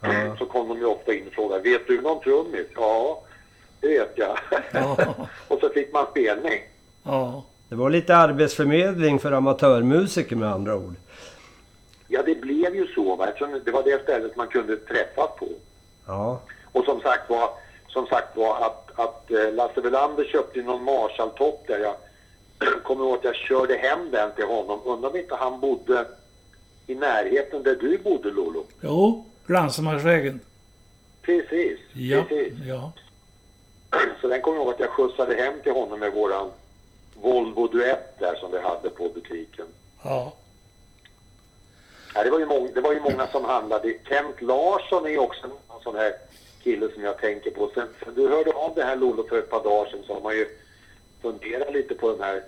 Ja. 0.00 0.36
Så 0.38 0.46
kom 0.46 0.68
de 0.68 0.78
ju 0.78 0.84
ofta 0.84 1.14
in 1.14 1.26
och 1.26 1.32
frågade, 1.32 1.62
vet 1.70 1.86
du 1.86 2.00
någon 2.00 2.20
trummis? 2.22 2.66
Ja, 2.74 3.22
det 3.80 3.88
vet 3.88 4.12
jag. 4.16 4.38
Ja. 4.72 4.96
och 5.48 5.60
så 5.60 5.68
fick 5.68 5.92
man 5.92 6.06
spelning. 6.10 6.60
Ja. 7.02 7.44
Det 7.68 7.74
var 7.74 7.90
lite 7.90 8.16
arbetsförmedling 8.16 9.18
för 9.18 9.32
amatörmusiker 9.32 10.36
med 10.36 10.52
andra 10.52 10.76
ord. 10.76 10.94
Ja, 12.08 12.22
det 12.22 12.34
blev 12.40 12.74
ju 12.74 12.86
så. 12.86 13.16
Va? 13.16 13.26
Eftersom 13.28 13.60
det 13.64 13.70
var 13.70 13.82
det 13.82 14.02
stället 14.02 14.36
man 14.36 14.46
kunde 14.48 14.76
träffas 14.76 15.30
på. 15.38 15.48
Ja. 16.06 16.40
Och 16.72 16.84
som 16.84 17.00
sagt 17.00 17.30
var, 17.30 17.50
som 17.88 18.06
sagt 18.06 18.36
var 18.36 18.56
att, 18.66 18.98
att 18.98 19.30
eh, 19.30 19.52
Lasse 19.54 19.80
Welander 19.80 20.24
köpte 20.24 20.62
någon 20.62 20.84
Marshall-topp 20.84 21.64
där. 21.66 21.78
Jag 21.78 21.94
kommer 22.84 23.04
ihåg 23.04 23.16
att 23.18 23.24
jag 23.24 23.34
körde 23.36 23.74
hem 23.76 24.10
den 24.10 24.32
till 24.36 24.44
honom. 24.46 24.80
Undrar 24.84 25.10
om 25.10 25.16
inte 25.16 25.34
han 25.34 25.60
bodde 25.60 26.04
i 26.86 26.94
närheten 26.94 27.62
där 27.62 27.74
du 27.80 27.98
bodde, 27.98 28.30
Lolo. 28.30 28.64
Jo, 28.80 29.24
Ransemarsvägen. 29.46 30.40
Precis, 31.22 31.78
Ja. 31.92 32.24
precis. 32.28 32.54
Ja. 32.66 32.92
Så 34.20 34.28
den 34.28 34.40
kommer 34.40 34.56
jag 34.56 34.64
ihåg 34.64 34.74
att 34.74 34.80
jag 34.80 34.90
skjutsade 34.90 35.34
hem 35.34 35.54
till 35.62 35.72
honom 35.72 36.00
med 36.00 36.12
våran 36.12 36.50
Volvo 37.22 37.66
Duett 37.66 38.18
där 38.18 38.34
som 38.34 38.52
vi 38.52 38.60
hade 38.60 38.90
på 38.90 39.08
butiken. 39.08 39.66
Ja. 40.02 40.32
Ja, 42.14 42.24
det, 42.24 42.30
var 42.30 42.38
ju 42.38 42.46
många, 42.46 42.70
det 42.74 42.80
var 42.80 42.92
ju 42.92 43.00
många 43.00 43.26
som 43.26 43.44
handlade. 43.44 43.94
Kent 44.08 44.42
Larsson 44.42 45.06
är 45.06 45.18
också 45.18 45.46
en 45.46 45.82
sån 45.82 45.96
här 45.96 46.12
kille 46.62 46.92
som 46.94 47.02
jag 47.02 47.18
tänker 47.18 47.50
på. 47.50 47.70
Sen, 47.74 47.88
sen 48.04 48.14
du 48.14 48.28
hörde 48.28 48.52
av 48.52 48.74
det 48.74 48.84
här 48.84 48.96
Lollo 48.96 49.28
för 49.28 49.38
ett 49.38 49.50
par 49.50 49.64
dagar 49.64 49.90
sedan 49.90 50.04
så 50.06 50.14
har 50.14 50.20
man 50.20 50.36
ju 50.36 50.46
funderat 51.22 51.72
lite 51.72 51.94
på 51.94 52.10
den 52.12 52.20
här 52.20 52.42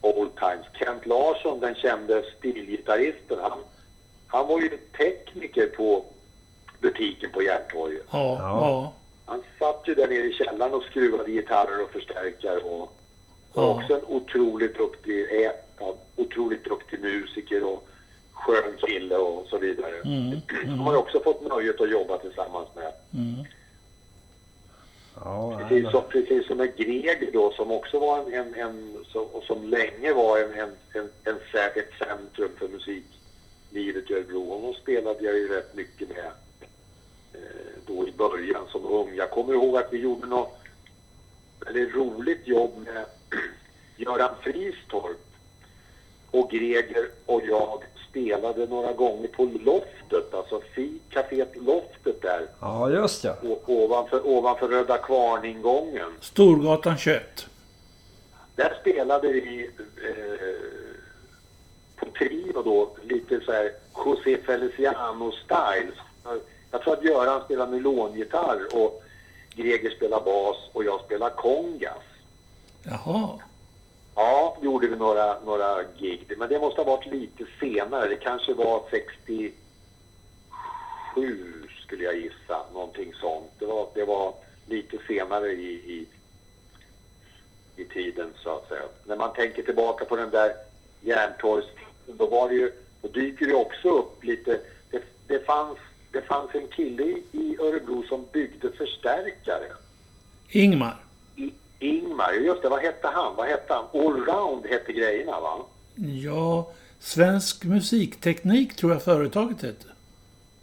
old 0.00 0.36
times. 0.36 0.66
Kent 0.72 1.06
Larsson, 1.06 1.60
den 1.60 1.74
kände 1.74 2.24
stilgitarristen, 2.38 3.38
han, 3.42 3.58
han 4.26 4.46
var 4.46 4.60
ju 4.60 4.78
tekniker 4.96 5.66
på 5.66 6.04
butiken 6.80 7.30
på 7.30 7.42
Järntorget. 7.42 8.06
Ja. 8.10 8.36
Ja. 8.40 8.92
Han 9.26 9.42
satt 9.58 9.88
ju 9.88 9.94
där 9.94 10.08
nere 10.08 10.26
i 10.26 10.32
källaren 10.32 10.74
och 10.74 10.82
skruvade 10.82 11.30
gitarrer 11.30 11.82
och 11.82 11.90
förstärkare 11.90 12.58
och, 12.58 12.92
och 13.52 13.62
Ja. 13.62 13.74
också 13.74 13.94
en 13.94 14.04
otroligt 14.06 14.78
duktig, 14.78 15.26
ja, 15.78 15.94
otroligt 16.16 16.64
duktig 16.64 17.00
musiker 17.00 17.64
och 17.64 17.88
skön 18.32 18.76
kille 18.78 19.16
och 19.16 19.46
så 19.46 19.58
vidare. 19.58 19.96
Mm, 20.04 20.40
De 20.64 20.80
har 20.80 20.92
ju 20.92 20.98
också 20.98 21.20
fått 21.20 21.48
nöjet 21.48 21.80
att 21.80 21.90
jobba 21.90 22.18
tillsammans 22.18 22.68
med. 22.74 22.92
Mm. 23.14 23.44
Ja, 25.24 25.58
Precis 25.58 25.90
som, 25.90 26.02
precis 26.08 26.46
som 26.46 26.56
med 26.56 26.76
Greger 26.76 27.32
då 27.32 27.52
som 27.52 27.70
också 27.70 27.98
var 27.98 28.18
en, 28.18 28.34
en, 28.34 28.54
en 28.54 28.96
så, 29.12 29.20
och 29.20 29.42
som 29.42 29.68
länge 29.68 30.12
var 30.12 30.38
en, 30.38 30.52
en, 30.52 30.70
en, 30.92 31.08
en, 31.24 31.36
ett 31.74 31.92
centrum 31.98 32.50
för 32.58 32.68
musiklivet 32.68 34.10
i 34.10 34.14
Örebro. 34.14 34.48
Honom 34.48 34.74
spelade 34.74 35.24
jag 35.24 35.34
ju 35.38 35.48
rätt 35.48 35.74
mycket 35.74 36.08
med 36.08 36.30
eh, 37.32 37.40
då 37.86 38.08
i 38.08 38.12
början 38.12 38.64
som 38.68 38.84
ung. 38.86 39.14
Jag 39.14 39.30
kommer 39.30 39.52
ihåg 39.52 39.76
att 39.76 39.92
vi 39.92 39.98
gjorde 39.98 40.26
något 40.26 40.58
väldigt 41.66 41.94
roligt 41.94 42.46
jobb 42.46 42.70
med 42.84 43.04
Göran 43.96 44.34
Fristorp 44.42 45.18
och 46.30 46.50
Greger 46.50 47.08
och 47.26 47.42
jag 47.48 47.82
spelade 48.10 48.66
några 48.66 48.92
gånger 48.92 49.28
på 49.28 49.44
Loftet, 49.44 50.34
alltså 50.34 50.60
kaféet 51.10 51.56
Loftet 51.56 52.22
där 52.22 52.46
ja 52.60 52.90
just 52.90 53.24
ja. 53.24 53.36
o- 53.42 53.60
ovanför, 53.66 54.26
ovanför 54.26 54.68
Röda 54.68 54.98
Kvarn-ingången. 54.98 56.12
Storgatan 56.20 56.98
21. 56.98 57.46
Där 58.56 58.76
spelade 58.80 59.28
vi 59.28 59.70
eh, 60.04 60.56
på 61.96 62.06
trio 62.18 62.62
då, 62.62 62.96
lite 63.02 63.40
så 63.40 63.52
här 63.52 63.72
José 64.06 64.36
Feliciano-style. 64.42 65.92
Jag 66.70 66.82
tror 66.82 66.92
att 66.94 67.04
Göran 67.04 67.44
spelar 67.44 67.66
nylongitarr 67.66 68.76
och 68.76 69.02
Greger 69.54 69.90
spelar 69.90 70.20
bas 70.24 70.56
och 70.72 70.84
jag 70.84 71.00
spelar 71.00 71.30
kongas. 71.30 72.02
Jaha. 72.84 73.38
Ja, 74.14 74.56
gjorde 74.62 74.86
vi 74.88 74.96
några, 74.96 75.40
några 75.40 75.82
gig. 75.98 76.32
Men 76.38 76.48
det 76.48 76.58
måste 76.58 76.80
ha 76.80 76.96
varit 76.96 77.06
lite 77.12 77.44
senare. 77.60 78.08
Det 78.08 78.16
kanske 78.16 78.54
var 78.54 78.82
67 78.90 79.52
skulle 81.86 82.04
jag 82.04 82.16
gissa. 82.16 82.62
Någonting 82.72 83.14
sånt. 83.14 83.50
Det 83.58 83.66
var, 83.66 83.88
det 83.94 84.04
var 84.04 84.34
lite 84.66 84.98
senare 85.08 85.52
i, 85.52 85.72
i, 85.74 86.06
i 87.76 87.84
tiden 87.84 88.32
så 88.36 88.56
att 88.56 88.68
säga. 88.68 88.82
När 89.04 89.16
man 89.16 89.32
tänker 89.32 89.62
tillbaka 89.62 90.04
på 90.04 90.16
den 90.16 90.30
där 90.30 90.52
järntorgstiden 91.00 92.16
då 92.18 92.26
var 92.26 92.48
det 92.48 92.54
ju, 92.54 92.72
då 93.02 93.08
dyker 93.08 93.46
det 93.46 93.54
också 93.54 93.88
upp 93.88 94.24
lite, 94.24 94.60
det, 94.90 95.02
det 95.26 95.46
fanns 95.46 95.78
det 96.12 96.22
fanns 96.22 96.54
en 96.54 96.68
kille 96.68 97.02
i- 97.32 97.56
Örebro 97.60 98.02
som 98.08 98.26
byggde 98.32 98.72
förstärkare. 98.72 99.72
Ingmar. 100.48 100.96
Ingmar, 101.82 102.32
just 102.32 102.62
det, 102.62 102.68
vad 102.68 102.80
hette 102.80 103.08
han? 103.08 103.36
Vad 103.36 103.46
hette 103.46 103.74
han? 103.74 103.84
Allround 103.92 104.66
hette 104.66 104.92
grejerna 104.92 105.40
va? 105.40 105.58
Ja, 105.96 106.66
Svensk 107.00 107.64
Musikteknik 107.64 108.76
tror 108.76 108.92
jag 108.92 109.02
företaget 109.02 109.62
hette. 109.62 109.86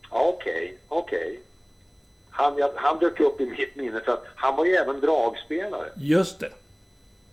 Okej, 0.10 0.78
okej. 0.88 1.40
Han, 2.30 2.58
jag- 2.58 2.72
han 2.76 3.00
dök 3.00 3.20
upp 3.20 3.42
i 3.42 3.46
mitt 3.46 3.76
minne 3.76 4.00
för 4.02 4.12
att 4.12 4.26
han 4.36 4.56
var 4.56 4.66
ju 4.66 4.72
även 4.76 5.00
dragspelare. 5.00 5.90
Just 5.98 6.40
det. 6.40 6.52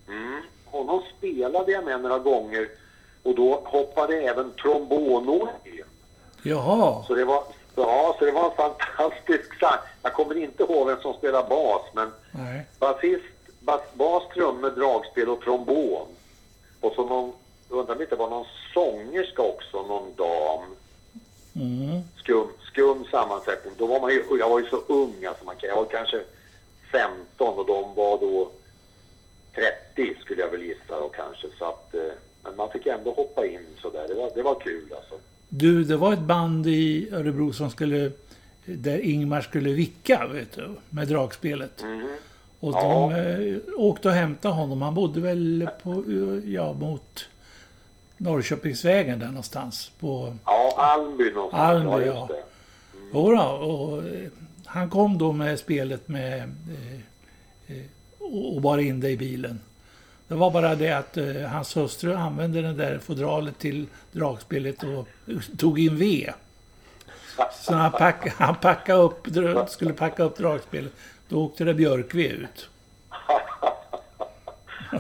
Mm. 0.09 0.41
Honom 0.65 1.03
spelade 1.19 1.73
jag 1.73 1.85
med 1.85 2.01
några 2.01 2.19
gånger 2.19 2.69
och 3.23 3.35
då 3.35 3.61
hoppade 3.65 4.17
även 4.21 4.53
trombonor 4.63 5.49
in. 5.65 5.83
Jaha. 6.43 7.05
Så 7.07 7.15
det 7.15 7.25
var, 7.25 7.45
ja, 7.77 8.17
så 8.19 8.25
det 8.25 8.33
var 8.33 8.51
en 8.51 8.57
fantastisk 8.57 9.59
sang. 9.61 9.79
Jag 10.03 10.13
kommer 10.13 10.37
inte 10.37 10.63
ihåg 10.63 10.87
vem 10.87 11.01
som 11.01 11.15
spelar 11.15 11.49
bas, 11.49 11.83
men 11.95 12.11
Nej. 12.31 12.67
basist, 12.79 13.25
bas, 13.95 14.23
trummor, 14.35 14.71
dragspel 14.71 15.29
och 15.29 15.41
trombon. 15.41 16.07
Och 16.81 16.93
så 16.95 17.07
någon, 17.09 17.33
undrar 17.69 17.93
om 17.95 17.99
det 17.99 18.05
inte 18.05 18.17
var 18.17 18.31
någon 18.31 18.47
sångerska 18.75 19.43
också, 19.43 19.83
någon 19.83 20.15
dam. 20.17 20.65
Mm. 21.55 22.01
Skum, 22.17 22.49
skum 22.73 23.05
sammansättning. 23.11 23.73
Då 23.79 23.87
var 23.87 24.01
man 24.01 24.11
ju, 24.11 24.25
jag 24.39 24.49
var 24.51 24.61
ju 24.61 24.67
så 24.67 24.77
ung, 24.87 25.25
alltså 25.25 25.45
man, 25.45 25.57
kan- 25.57 25.69
jag 25.69 25.77
var 25.77 25.85
kanske 25.85 26.21
15 26.93 27.59
och 27.59 27.67
de 27.67 27.95
var 27.95 28.19
då 28.21 28.51
30 29.95 30.17
skulle 30.21 30.41
jag 30.41 30.51
väl 30.51 30.63
gissa 30.63 31.01
då 31.01 31.09
kanske. 31.09 31.47
Så 31.59 31.65
att, 31.65 31.95
eh, 31.95 32.01
men 32.45 32.57
man 32.57 32.71
fick 32.71 32.87
ändå 32.87 33.11
hoppa 33.13 33.47
in 33.47 33.67
sådär. 33.83 34.05
Det 34.09 34.15
var, 34.15 34.31
det 34.35 34.43
var 34.43 34.55
kul 34.61 34.93
alltså. 34.97 35.15
Du, 35.49 35.85
det 35.85 35.97
var 35.97 36.13
ett 36.13 36.19
band 36.19 36.67
i 36.67 37.09
Örebro 37.13 37.53
som 37.53 37.71
skulle... 37.71 38.11
Där 38.69 38.99
Ingmar 38.99 39.41
skulle 39.41 39.71
vicka, 39.71 40.27
vet 40.33 40.53
du, 40.57 40.71
med 40.91 41.09
dragspelet. 41.09 41.85
Och 42.61 42.73
Ja. 42.75 42.83
de 42.83 43.15
eh, 43.55 43.59
åkte 43.77 44.09
och 44.09 44.15
hämtade 44.15 44.55
honom. 44.55 44.83
Han 44.83 44.95
bodde 44.95 45.21
väl 45.21 45.69
på, 45.83 46.05
ja, 46.45 46.73
mot 46.73 47.29
Norrköpingsvägen 48.17 49.19
där 49.19 49.27
någonstans. 49.27 49.91
På, 50.01 50.37
Ja, 50.45 50.75
Almby 50.77 51.31
någonstans. 51.33 51.63
Almby, 51.63 52.07
ja. 52.07 52.15
Ja. 52.15 52.29
det. 52.35 53.19
Jodå, 53.19 53.43
och 53.43 53.99
eh, 54.09 54.29
han 54.65 54.91
kom 54.91 55.19
då 55.19 55.33
med 55.33 55.59
spelet 55.59 56.09
med... 56.09 56.39
Eh, 56.43 57.77
eh, 57.77 57.85
och 58.55 58.61
bar 58.61 58.79
in 58.79 59.01
det 59.01 59.11
i 59.11 59.17
bilen. 59.17 59.61
Det 60.29 60.35
var 60.35 60.51
bara 60.51 60.75
det 60.75 60.93
att 60.93 61.17
eh, 61.17 61.43
hans 61.43 61.77
hustru 61.77 62.15
använde 62.15 62.63
det 62.63 62.73
där 62.73 62.99
fodralet 62.99 63.59
till 63.59 63.87
dragspelet 64.13 64.83
och 64.83 65.09
tog 65.59 65.79
in 65.81 65.97
ved. 65.97 66.33
Så 67.63 67.75
han, 67.75 67.93
pack, 67.93 68.29
han 68.29 68.55
packade 68.55 68.99
upp, 69.03 69.27
skulle 69.69 69.93
packa 69.93 70.23
upp 70.23 70.37
dragspelet, 70.37 70.93
då 71.29 71.45
åkte 71.45 71.65
det 71.65 71.75
björkved 71.75 72.33
ut. 72.33 72.69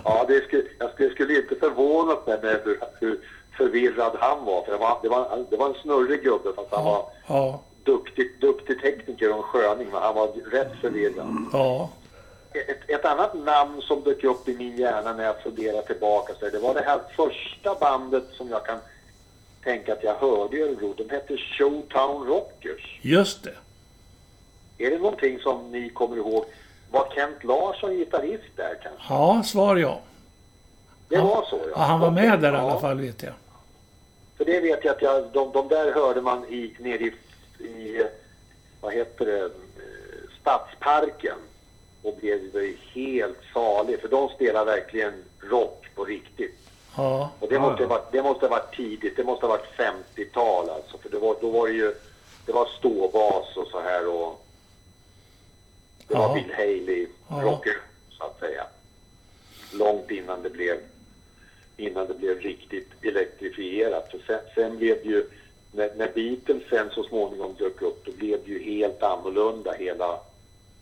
Ja, 0.05 0.25
det 0.29 0.45
skulle, 0.45 0.63
jag 0.79 0.91
skulle, 0.93 1.11
skulle 1.11 1.37
inte 1.37 1.55
förvånat 1.55 2.27
mig 2.27 2.39
med 2.43 2.61
hur, 2.65 2.81
hur 3.01 3.19
förvirrad 3.57 4.17
han 4.21 4.45
var. 4.45 4.63
För 4.65 4.73
det 4.73 4.79
var, 4.79 4.99
det 5.03 5.09
var, 5.09 5.45
det 5.51 5.57
var 5.57 5.69
en 5.69 5.75
snurrig 5.83 6.23
gubbe 6.23 6.53
fast 6.57 6.69
han 6.73 6.85
var 6.85 7.07
Ja, 7.27 7.61
duktig, 7.85 8.41
duktig 8.41 8.81
tekniker 8.81 9.31
och 9.31 9.37
en 9.37 9.43
sköning. 9.43 9.89
Men 9.93 10.03
han 10.03 10.15
var 10.15 10.27
rätt 10.51 10.73
förvirrad. 10.81 11.37
ja, 11.53 11.91
Ett, 12.69 12.91
ett 12.91 13.05
annat 13.05 13.35
namn 13.35 13.83
som 13.83 14.01
dök 14.03 14.25
upp 14.25 14.49
i 14.49 14.57
min 14.57 14.77
hjärna 14.77 15.13
när 15.13 15.25
jag 15.25 15.43
funderar 15.43 15.83
tillbaka 15.83 16.33
så 16.41 16.49
det 16.51 16.59
var 16.59 16.75
det 16.75 16.83
här 16.83 17.01
första 17.17 17.75
bandet 17.75 18.25
som 18.33 18.49
jag 18.49 18.67
kan 18.67 18.79
tänka 19.65 19.93
att 19.93 20.03
jag 20.05 20.15
hörde 20.15 20.57
i 20.57 20.63
Örebro. 20.63 20.95
De 20.97 21.11
hette 21.11 21.37
Showtown 21.37 22.27
Rockers. 22.27 22.99
just 23.03 23.43
det. 23.45 23.55
Är 24.79 24.91
det 24.91 24.99
någonting 24.99 25.39
som 25.41 25.71
ni 25.73 25.89
kommer 25.91 26.17
ihåg? 26.17 26.45
Var 26.91 27.09
Kent 27.15 27.45
Larsson 27.45 27.97
gitarrist 27.97 28.57
där 28.57 28.79
kanske? 28.83 29.03
Ja, 29.15 29.43
svar 29.45 29.77
ja. 29.77 30.01
Det 31.09 31.19
var 31.19 31.47
så 31.51 31.61
ja 31.75 31.79
han 31.83 32.01
var 32.01 32.11
med 32.11 32.41
där 32.41 32.53
i 32.53 32.57
alla 32.57 32.69
Ja. 32.73 32.81
fall, 32.81 33.01
vet 33.01 33.23
jag. 33.23 33.33
För 34.37 34.45
det 34.45 34.61
vet 34.61 34.85
jag 34.85 34.95
att 34.97 35.03
jag, 35.03 35.25
de, 35.33 35.53
de 35.53 35.69
där 35.69 35.93
hörde 35.93 36.21
man 36.21 36.45
i, 36.45 36.75
nere 36.79 36.99
i, 37.05 37.13
i, 37.65 38.07
vad 38.81 38.93
heter 38.93 39.27
det, 39.27 39.51
Stadsparken. 40.41 41.37
Och 42.03 42.17
blev 42.21 42.39
ju 42.55 42.77
helt 42.95 43.39
salig, 43.55 44.01
för 44.01 44.09
de 44.09 44.29
spelar 44.29 44.65
verkligen 44.65 45.25
rock 45.41 45.87
på 45.95 46.05
riktigt. 46.05 46.59
Ja, 46.97 47.31
Och 47.41 47.49
det 47.49 47.55
Ja, 47.55 47.61
måste, 47.61 47.83
ja. 47.83 47.89
ha 47.89 47.95
varit, 47.97 48.13
det 48.13 48.23
måste 48.23 48.47
ha 48.47 48.51
varit 48.51 48.77
tidigt, 48.77 49.17
det 49.17 49.25
måste 49.25 49.47
ha 49.47 49.51
varit 49.57 49.79
50-tal 50.17 50.71
alltså. 50.71 50.99
För 50.99 51.09
det 51.09 51.19
var, 51.19 51.37
då 51.41 51.51
var 51.51 51.67
det 51.69 51.75
ju, 51.75 51.95
det 52.47 52.53
var 52.53 52.67
ståbas 52.79 53.57
och 53.57 53.67
så 53.67 53.81
här 53.81 54.09
och 54.09 54.46
det 56.09 56.15
var 56.15 56.35
Bill 56.35 56.53
Haley 56.57 57.07
rocker 57.29 57.77
så 58.11 58.25
att 58.25 58.41
säga. 58.41 58.67
Långt 59.73 60.11
innan 60.11 60.43
det 60.43 60.51
blev, 60.51 60.77
innan 61.77 62.07
det 62.07 62.15
blev 62.15 62.41
riktigt 62.41 62.89
elektrifierat. 63.03 64.11
För 64.11 64.19
sen, 64.27 64.41
sen 64.55 64.77
blev 64.77 64.97
det 65.03 65.09
ju, 65.09 65.31
när, 65.73 65.95
när 65.97 66.13
Beatles 66.15 66.69
sen 66.71 66.91
så 66.95 67.05
småningom 67.05 67.55
dök 67.59 67.83
upp, 67.83 68.05
då 68.05 68.13
blev 68.13 68.41
det 68.45 68.51
ju 68.51 68.63
helt 68.63 69.03
annorlunda. 69.03 69.73
Hela, 69.73 70.21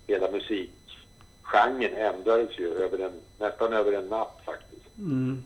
hela 0.06 0.30
musikgenren 0.30 1.94
ändrades 1.96 2.58
ju 2.58 2.74
över 2.74 2.98
en, 2.98 3.12
nästan 3.38 3.72
över 3.72 3.92
en 3.92 4.08
natt 4.08 4.40
faktiskt. 4.44 4.98
Mm. 4.98 5.44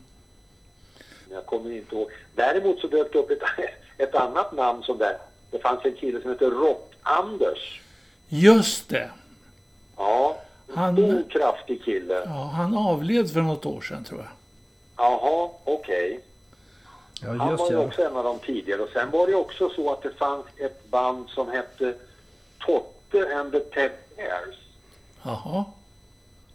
Men 1.27 1.35
jag 1.35 1.47
kommer 1.47 1.71
inte 1.71 1.95
ihåg. 1.95 2.11
Däremot 2.35 2.81
så 2.81 2.87
dök 2.87 3.13
det 3.13 3.19
upp 3.19 3.31
ett, 3.31 3.43
ett 3.99 4.15
annat 4.15 4.53
namn 4.53 4.83
som 4.83 4.99
där. 4.99 5.19
Det 5.51 5.59
fanns 5.59 5.85
en 5.85 5.95
kille 5.95 6.21
som 6.21 6.31
hette 6.31 6.45
Rock-Anders. 6.45 7.81
just 8.29 8.89
det. 8.89 9.11
Ja, 9.99 10.37
en 10.69 10.77
Han- 10.79 10.95
stor 10.97 11.25
kraftig 11.31 11.85
kille. 11.85 12.15
Ja, 12.25 12.51
han 12.55 12.77
avled 12.77 13.31
för 13.33 13.41
något 13.43 13.67
år 13.67 13.81
sedan, 13.81 14.05
tror 14.05 14.21
jag. 14.21 14.29
Jaha, 14.97 15.51
okej. 15.65 16.21
Ja, 17.23 17.29
Han 17.29 17.57
var 17.57 17.71
ju 17.71 17.77
ja. 17.77 17.87
också 17.87 18.03
en 18.03 18.17
av 18.17 18.25
de 18.25 18.39
tidigare. 18.39 18.83
Och 18.83 18.89
sen 18.93 19.11
var 19.11 19.27
det 19.27 19.35
också 19.35 19.69
så 19.71 19.93
att 19.93 20.03
det 20.03 20.11
fanns 20.15 20.47
ett 20.57 20.91
band 20.91 21.29
som 21.29 21.49
hette 21.49 21.95
Totte 22.67 23.37
and 23.37 23.53
the 23.53 23.61
Ted 23.61 23.91
Bears. 24.17 24.57
Jaha, 25.23 25.65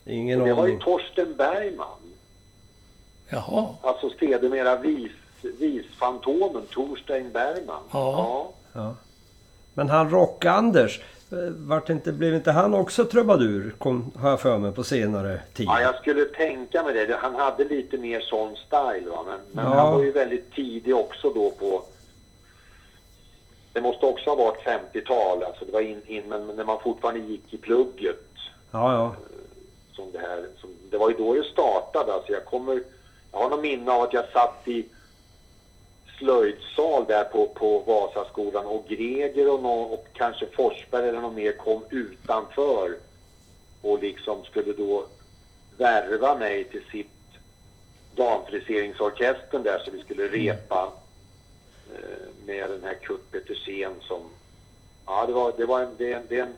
Ingen 0.05 0.41
Och 0.41 0.47
det 0.47 0.53
var 0.53 0.65
ju 0.67 0.71
aning. 0.73 0.83
Torsten 0.83 1.35
Bergman. 1.35 1.87
jaha. 3.29 3.67
Alltså 3.81 4.09
sedermera 4.19 4.75
vis, 4.75 5.11
visfantomen 5.41 6.63
Torsten 6.71 7.31
Bergman. 7.31 7.83
Ja. 7.91 8.49
Ja. 8.73 8.95
Men 9.73 9.89
han 9.89 10.09
Rock-Anders, 10.09 11.01
vart 11.57 11.89
inte, 11.89 12.11
blev 12.11 12.35
inte 12.35 12.51
han 12.51 12.73
också 12.73 13.05
trubadur? 13.05 13.75
Kom, 13.77 14.11
har 14.15 14.29
jag 14.29 14.41
för 14.41 14.57
mig 14.57 14.71
på 14.71 14.83
senare 14.83 15.39
tid. 15.53 15.65
Ja, 15.69 15.81
jag 15.81 15.95
skulle 15.95 16.25
tänka 16.25 16.83
mig 16.83 16.93
det. 17.07 17.15
Han 17.21 17.35
hade 17.35 17.63
lite 17.63 17.97
mer 17.97 18.19
sån 18.19 18.55
style 18.55 19.09
va. 19.09 19.23
Men, 19.27 19.39
men 19.51 19.65
Ja. 19.65 19.79
han 19.79 19.93
var 19.93 20.03
ju 20.03 20.11
väldigt 20.11 20.53
tidig 20.53 20.95
också 20.95 21.29
då 21.29 21.51
på... 21.51 21.83
Det 23.73 23.81
måste 23.81 24.05
också 24.05 24.29
ha 24.29 24.35
varit 24.35 24.63
50-tal. 24.93 25.43
Alltså 25.43 25.65
det 25.65 25.71
var 25.71 25.81
in, 25.81 26.01
in, 26.05 26.23
men 26.29 26.47
när 26.47 26.63
man 26.63 26.79
fortfarande 26.83 27.19
gick 27.19 27.53
i 27.53 27.57
plugget. 27.57 28.25
Ja, 28.71 28.93
ja. 28.93 29.15
Som 29.95 30.11
det, 30.11 30.19
här, 30.19 30.45
som, 30.57 30.69
det 30.91 30.97
var 30.97 31.09
ju 31.09 31.15
då 31.15 31.33
det 31.33 31.43
startade. 31.43 32.13
Alltså 32.13 32.31
jag, 32.31 32.45
kommer, 32.45 32.81
jag 33.31 33.39
har 33.39 33.49
någon 33.49 33.61
minne 33.61 33.91
av 33.91 34.01
att 34.01 34.13
jag 34.13 34.25
satt 34.33 34.67
i 34.67 34.85
slöjdsal 36.17 37.05
där 37.07 37.23
på, 37.23 37.47
på 37.47 37.79
Vasaskolan 37.79 38.65
och 38.65 38.87
Greger 38.87 39.51
och, 39.51 39.63
nå, 39.63 39.81
och 39.81 40.07
kanske 40.13 40.47
Forsberg 40.47 41.09
eller 41.09 41.21
någon 41.21 41.35
mer 41.35 41.51
kom 41.51 41.83
utanför 41.89 42.97
och 43.81 43.99
liksom 43.99 44.43
skulle 44.43 44.73
då 44.73 45.05
värva 45.77 46.37
mig 46.37 46.63
till 46.63 46.83
sitt 46.91 47.07
damfriseringsorkestern 48.15 49.63
där 49.63 49.79
så 49.85 49.91
vi 49.91 49.99
skulle 49.99 50.27
repa 50.27 50.93
eh, 51.93 52.45
med 52.45 52.69
den 52.69 52.83
här 52.83 52.93
Kurt 52.93 53.31
Petersen 53.31 53.93
som 54.01 54.21
ja 55.05 55.25
det 55.25 55.33
var, 55.33 55.53
det 55.57 55.65
var 55.65 55.81
en, 55.81 55.95
det, 55.97 56.13
en, 56.13 56.23
det, 56.29 56.39
en, 56.39 56.53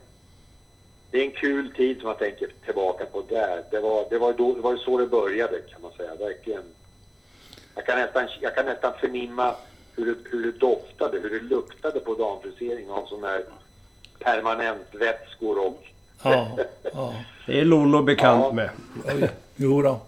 det 1.10 1.18
är 1.18 1.24
en 1.24 1.30
kul 1.30 1.74
tid 1.74 2.00
som 2.00 2.08
jag 2.08 2.18
tänker 2.18 2.50
tillbaka 2.64 3.06
på 3.06 3.22
där. 3.28 3.64
Det 3.70 3.80
var, 3.80 4.06
det 4.10 4.18
var, 4.18 4.32
då, 4.32 4.54
det 4.54 4.60
var 4.60 4.76
så 4.76 4.98
det 4.98 5.06
började 5.06 5.60
kan 5.60 5.82
man 5.82 5.92
säga, 5.92 6.14
verkligen. 6.14 6.62
Jag 7.76 7.86
kan 7.86 7.98
nästan, 7.98 8.28
jag 8.40 8.54
kan 8.54 8.66
nästan 8.66 8.92
förnimma 9.00 9.54
hur 9.96 10.06
det, 10.06 10.14
hur 10.30 10.42
det 10.52 10.58
doftade, 10.58 11.18
hur 11.18 11.30
det 11.30 11.40
luktade 11.54 12.00
på 12.00 12.14
damfrisering 12.14 12.90
av 12.90 13.06
sådana 13.06 13.26
här 13.28 13.44
permanentvätskor 14.18 15.66
och 15.66 15.82
Ja, 16.22 16.48
ja. 16.92 17.14
Det 17.46 17.60
är 17.60 17.64
Lollo 17.64 18.02
bekant 18.02 18.44
Ja. 18.44 18.52
med. 18.52 18.70
Oj. 19.06 19.30
Jo 19.56 19.82
då. 19.82 20.00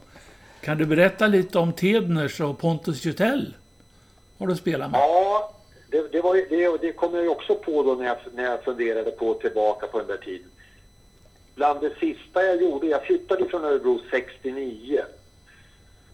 Kan 0.61 0.79
du 0.79 0.87
berätta 0.87 1.27
lite 1.27 1.59
om 1.59 1.73
Tedners 1.73 2.41
och 2.41 2.59
Pontus 2.59 3.05
Jutell? 3.05 3.55
Har 4.39 4.47
du 4.47 4.57
spelat 4.57 4.91
med? 4.91 5.01
Ja, 5.01 5.53
det, 5.91 6.13
det, 6.13 6.21
var, 6.21 6.35
det, 6.35 6.79
det 6.81 6.93
kom 6.93 7.15
jag 7.15 7.23
ju 7.23 7.29
också 7.29 7.55
på 7.55 7.83
då 7.83 7.95
när 7.95 8.05
jag, 8.07 8.17
när 8.35 8.45
jag 8.45 8.65
funderade 8.65 9.11
på 9.11 9.35
tillbaka 9.35 9.87
på 9.87 9.99
den 9.99 10.07
där 10.07 10.17
tiden. 10.17 10.49
Bland 11.55 11.81
det 11.81 11.91
sista 12.01 12.43
jag 12.45 12.63
gjorde, 12.63 12.87
jag 12.87 13.03
flyttade 13.03 13.49
från 13.49 13.65
Örebro 13.65 14.01
69. 14.11 15.01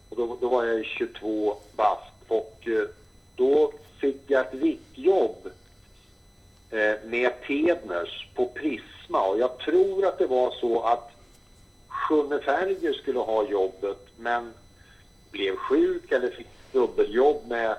Och 0.08 0.16
då, 0.16 0.36
då 0.40 0.48
var 0.48 0.64
jag 0.64 0.84
22 0.84 1.56
bast. 1.76 2.12
Och 2.28 2.58
eh, 2.62 2.88
då 3.36 3.72
fick 4.00 4.22
jag 4.26 4.40
ett 4.40 4.54
vickjobb 4.54 5.50
eh, 6.70 6.94
med 7.04 7.32
Tedners 7.46 8.28
på 8.34 8.46
Prisma. 8.46 9.26
Och 9.26 9.38
jag 9.38 9.58
tror 9.58 10.06
att 10.06 10.18
det 10.18 10.26
var 10.26 10.50
så 10.50 10.82
att 10.82 11.10
Sjunne 11.88 12.38
Färger 12.38 12.92
skulle 12.92 13.18
ha 13.18 13.48
jobbet 13.48 14.06
men 14.16 14.52
blev 15.30 15.56
sjuk 15.56 16.12
eller 16.12 16.30
fick 16.30 16.46
dubbeljobb 16.72 17.46
med 17.48 17.76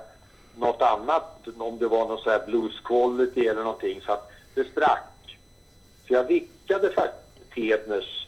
något 0.56 0.82
annat, 0.82 1.48
om 1.58 1.78
det 1.78 1.88
var 1.88 2.08
någon 2.08 2.18
så 2.18 2.30
här 2.30 2.46
blues 2.46 2.80
quality 2.84 3.46
eller 3.46 3.62
någonting. 3.62 4.00
Så 4.00 4.12
att 4.12 4.32
det 4.54 4.64
sprack. 4.64 5.38
Så 6.06 6.14
jag 6.14 6.24
vickade 6.24 6.90
faktiskt 6.90 7.54
Tedners 7.54 8.26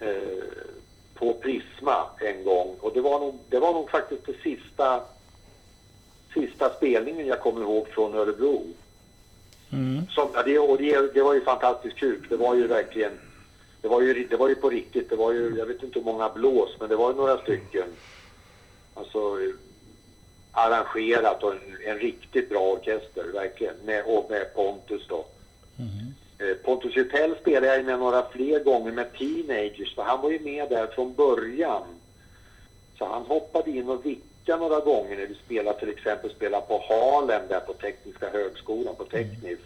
eh, 0.00 0.75
på 1.18 1.34
Prisma 1.34 2.06
en 2.20 2.44
gång 2.44 2.76
och 2.80 2.92
det 2.94 3.00
var 3.00 3.18
nog, 3.18 3.38
det 3.48 3.58
var 3.58 3.72
nog 3.72 3.90
faktiskt 3.90 4.26
det 4.26 4.36
sista 4.42 5.00
sista 6.34 6.70
spelningen 6.70 7.26
jag 7.26 7.40
kommer 7.40 7.60
ihåg 7.60 7.88
från 7.88 8.14
Örebro. 8.14 8.66
Som, 10.10 10.28
ja, 10.34 10.42
det, 10.42 10.58
och 10.58 10.78
det, 10.78 11.14
det 11.14 11.22
var 11.22 11.34
ju 11.34 11.40
fantastiskt 11.40 11.96
kul. 11.96 12.26
Det 12.28 12.36
var 12.36 12.54
ju 12.54 12.66
verkligen 12.66 13.18
det 13.80 13.88
var 13.88 14.00
ju, 14.00 14.26
det 14.26 14.36
var 14.36 14.48
ju 14.48 14.54
på 14.54 14.70
riktigt. 14.70 15.10
Det 15.10 15.16
var 15.16 15.32
ju, 15.32 15.54
jag 15.58 15.66
vet 15.66 15.82
inte 15.82 15.98
hur 15.98 16.06
många 16.06 16.28
blås, 16.28 16.76
men 16.80 16.88
det 16.88 16.96
var 16.96 17.10
ju 17.10 17.16
några 17.16 17.38
stycken. 17.38 17.88
Alltså 18.94 19.38
arrangerat 20.52 21.42
och 21.42 21.52
en, 21.52 21.76
en 21.86 21.98
riktigt 21.98 22.48
bra 22.48 22.60
orkester, 22.60 23.24
verkligen. 23.34 23.74
Med, 23.84 24.04
och 24.06 24.30
med 24.30 24.54
Pontus 24.54 25.06
då. 25.08 25.24
Eh, 26.38 26.54
Pontus 26.64 26.96
Jutell 26.96 27.34
spelade 27.40 27.76
jag 27.76 27.84
med 27.84 27.98
några 27.98 28.28
fler 28.28 28.64
gånger 28.64 28.92
med 28.92 29.12
Teenagers, 29.18 29.94
för 29.94 30.02
han 30.02 30.22
var 30.22 30.30
ju 30.30 30.40
med 30.40 30.68
där 30.68 30.86
från 30.86 31.14
början. 31.14 31.82
Så 32.98 33.04
han 33.04 33.22
hoppade 33.22 33.70
in 33.70 33.88
och 33.88 34.06
vickade 34.06 34.58
några 34.60 34.80
gånger 34.80 35.16
när 35.16 35.26
vi 35.26 35.34
spelade 35.34 35.78
till 35.78 35.88
exempel 35.88 36.30
spelade 36.30 36.66
på 36.66 36.82
Harlem 36.88 37.42
där 37.48 37.60
på 37.60 37.72
Tekniska 37.72 38.30
högskolan, 38.30 38.94
på 38.96 39.04
Teknis. 39.04 39.58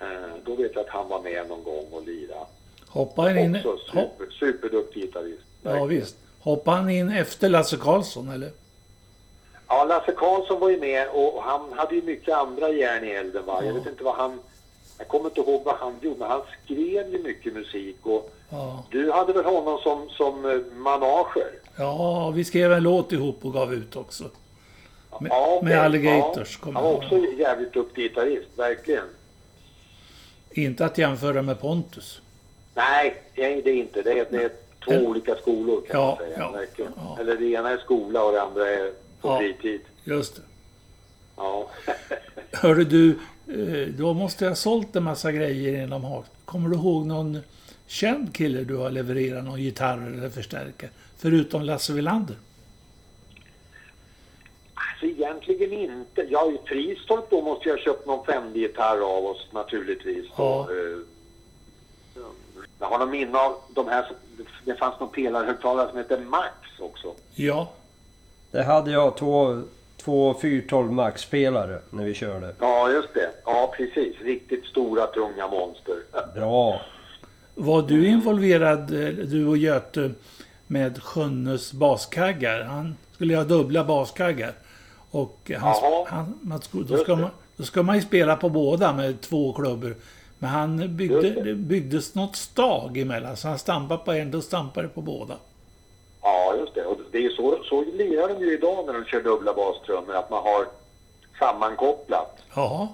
Eh, 0.00 0.06
då 0.44 0.54
vet 0.54 0.74
jag 0.74 0.84
att 0.84 0.90
han 0.90 1.08
var 1.08 1.22
med 1.22 1.48
någon 1.48 1.64
gång 1.64 1.86
och 1.90 2.06
lirade. 2.06 2.46
Hoppade 2.88 3.28
han 3.28 3.38
in... 3.38 3.56
Också 3.56 3.78
super, 3.86 4.30
superduktig 4.38 5.02
gitarrist. 5.02 5.42
ja, 5.62 5.84
visst. 5.84 6.16
Hoppade 6.40 6.76
han 6.76 6.90
in 6.90 7.08
efter 7.08 7.48
Lasse 7.48 7.76
Karlsson, 7.76 8.28
eller? 8.28 8.50
Ja, 9.68 9.84
Lasse 9.84 10.12
Karlsson 10.12 10.60
var 10.60 10.70
ju 10.70 10.80
med 10.80 11.08
och 11.08 11.42
han 11.42 11.72
hade 11.72 11.94
ju 11.94 12.02
mycket 12.02 12.34
andra 12.34 12.70
järn 12.70 13.04
i 13.04 13.10
elden. 13.10 13.46
Va? 13.46 13.64
Jag 13.64 13.74
vet 13.74 13.86
inte 13.86 14.04
vad 14.04 14.14
han... 14.14 14.40
Jag 15.00 15.08
kommer 15.08 15.24
inte 15.28 15.40
ihåg 15.40 15.64
vad 15.64 15.74
han 15.76 15.94
gjorde, 16.02 16.18
men 16.18 16.28
han 16.30 16.42
skrev 16.64 17.12
ju 17.12 17.22
mycket 17.22 17.52
musik. 17.54 17.96
Och 18.02 18.32
Ja. 18.50 18.84
du 18.90 19.12
hade 19.12 19.32
väl 19.32 19.44
honom 19.44 19.78
som, 19.82 20.08
som 20.10 20.44
eh, 20.50 20.58
manager? 20.76 21.50
Ja, 21.76 22.30
vi 22.30 22.44
skrev 22.44 22.72
en 22.72 22.82
låt 22.82 23.12
ihop 23.12 23.44
och 23.44 23.52
gav 23.52 23.74
ut 23.74 23.96
också. 23.96 24.24
Med, 25.20 25.30
Ja, 25.30 25.54
okej. 25.56 25.68
med 25.68 25.78
Alligators. 25.84 26.58
Ja. 26.64 26.70
Han 26.74 26.84
var 26.84 26.92
också 26.94 27.18
jävligt 27.18 27.72
duktig 27.72 28.02
gitarrist, 28.02 28.48
verkligen. 28.56 29.04
Inte 30.50 30.84
att 30.84 30.98
jämföra 30.98 31.42
med 31.42 31.60
Pontus. 31.60 32.20
Nej, 32.74 33.22
det 33.34 33.44
är 33.44 33.68
inte. 33.68 34.02
Det 34.02 34.10
är, 34.18 34.26
det 34.30 34.42
är 34.44 34.50
två 34.84 34.90
Eller- 34.92 35.06
olika 35.06 35.34
skolor 35.36 35.80
kan 35.90 36.00
Ja, 36.00 36.06
man 36.06 36.16
säga. 36.18 36.38
ja, 36.38 36.50
verkligen. 36.50 36.92
ja. 36.96 37.16
Eller 37.20 37.36
det 37.36 37.44
ena 37.46 37.70
är 37.70 37.78
skola 37.78 38.24
och 38.24 38.32
det 38.32 38.42
andra 38.42 38.68
är 38.68 38.92
på 39.20 39.28
Ja. 39.28 39.38
fritid. 39.38 39.80
Just 40.04 40.36
det. 40.36 40.42
Ja. 41.36 41.66
Hörru 42.52 42.84
du, 42.84 43.18
då 43.98 44.14
måste 44.14 44.44
jag 44.44 44.50
ha 44.50 44.56
sålt 44.56 44.96
en 44.96 45.02
massa 45.04 45.32
grejer 45.32 45.84
inom 45.84 46.04
Hart. 46.04 46.30
Kommer 46.44 46.68
du 46.68 46.76
ihåg 46.76 47.06
någon 47.06 47.38
känd 47.86 48.34
kille 48.34 48.64
du 48.64 48.76
har 48.76 48.90
levererat 48.90 49.44
någon 49.44 49.60
gitarr 49.60 50.12
eller 50.16 50.30
förstärkare? 50.30 50.90
Förutom 51.18 51.62
Lasse 51.62 51.92
Wilander? 51.92 52.36
Alltså 54.74 55.06
egentligen 55.06 55.72
inte. 55.72 56.26
Ja, 56.30 56.50
i 56.52 56.58
Fristorp 56.68 57.30
då 57.30 57.42
måste 57.42 57.68
jag 57.68 57.76
ha 57.76 57.84
köpt 57.84 58.06
någon 58.06 58.26
Fender-gitarr 58.26 59.00
av 59.00 59.24
oss 59.24 59.46
naturligtvis. 59.52 60.26
Ja. 60.36 60.68
Eh, 60.70 60.98
jag 62.78 62.86
har 62.86 62.98
någon 62.98 63.10
minne 63.10 63.38
av 63.38 63.56
de 63.68 63.88
här, 63.88 64.06
det 64.64 64.74
fanns 64.74 65.00
någon 65.00 65.08
pelarhögtalare 65.08 65.88
som 65.88 65.98
hette 65.98 66.20
Max 66.20 66.54
också. 66.80 67.14
Ja. 67.34 67.72
Det 68.50 68.62
hade 68.62 68.90
jag 68.90 69.16
två, 69.16 69.62
två 70.04 70.34
412 70.42 70.92
Max-spelare 70.92 71.78
när 71.90 72.04
vi 72.04 72.14
körde. 72.14 72.54
Ja, 72.60 72.90
just 72.90 73.14
det. 73.14 73.30
Ja, 73.44 73.74
precis. 73.76 74.20
Riktigt 74.20 74.64
stora, 74.64 75.06
tunga 75.06 75.48
monster. 75.48 75.96
Bra. 76.34 76.80
Var 77.54 77.82
du 77.82 78.08
involverad, 78.08 78.80
eh, 78.80 79.08
du 79.08 79.46
och 79.46 79.56
Göte, 79.56 80.10
med 80.66 81.02
Sjönnes 81.02 81.72
baskaggar? 81.72 82.62
Han 82.62 82.96
skulle 83.12 83.36
ha 83.36 83.44
dubbla 83.44 83.84
baskaggar. 83.84 84.52
Och 85.10 85.50
han, 85.58 85.74
Jaha. 85.82 86.06
han, 86.08 86.38
man, 86.40 86.60
då, 86.72 86.96
ska 86.96 87.16
man, 87.16 87.30
då 87.56 87.62
ska 87.62 87.82
man 87.82 87.96
ju 87.96 88.02
spela 88.02 88.36
på 88.36 88.48
båda 88.48 88.92
med 88.92 89.20
två 89.20 89.52
klubbor. 89.52 89.96
Men 90.38 90.50
han 90.50 90.96
byggde, 90.96 91.30
det 91.30 91.54
byggdes 91.54 92.14
något 92.14 92.36
stag 92.36 92.98
emellan, 92.98 93.36
så 93.36 93.48
han 93.48 93.58
stampade 93.58 94.04
på 94.04 94.12
en, 94.12 94.30
då 94.30 94.40
stampade 94.40 94.88
på 94.88 95.02
båda. 95.02 95.34
Ja, 96.22 96.54
just 96.58 96.74
det. 96.74 96.84
Och 96.84 96.96
det 97.10 97.24
är 97.26 97.30
så, 97.30 97.58
så 97.64 97.84
lirar 97.84 98.28
de 98.28 98.40
ju 98.40 98.54
idag 98.54 98.86
när 98.86 98.92
de 98.92 99.04
kör 99.04 99.20
dubbla 99.20 99.54
bastrummor, 99.54 100.14
att 100.16 100.30
man 100.30 100.42
har 100.42 100.66
sammankopplat. 101.38 102.42
Ja, 102.54 102.88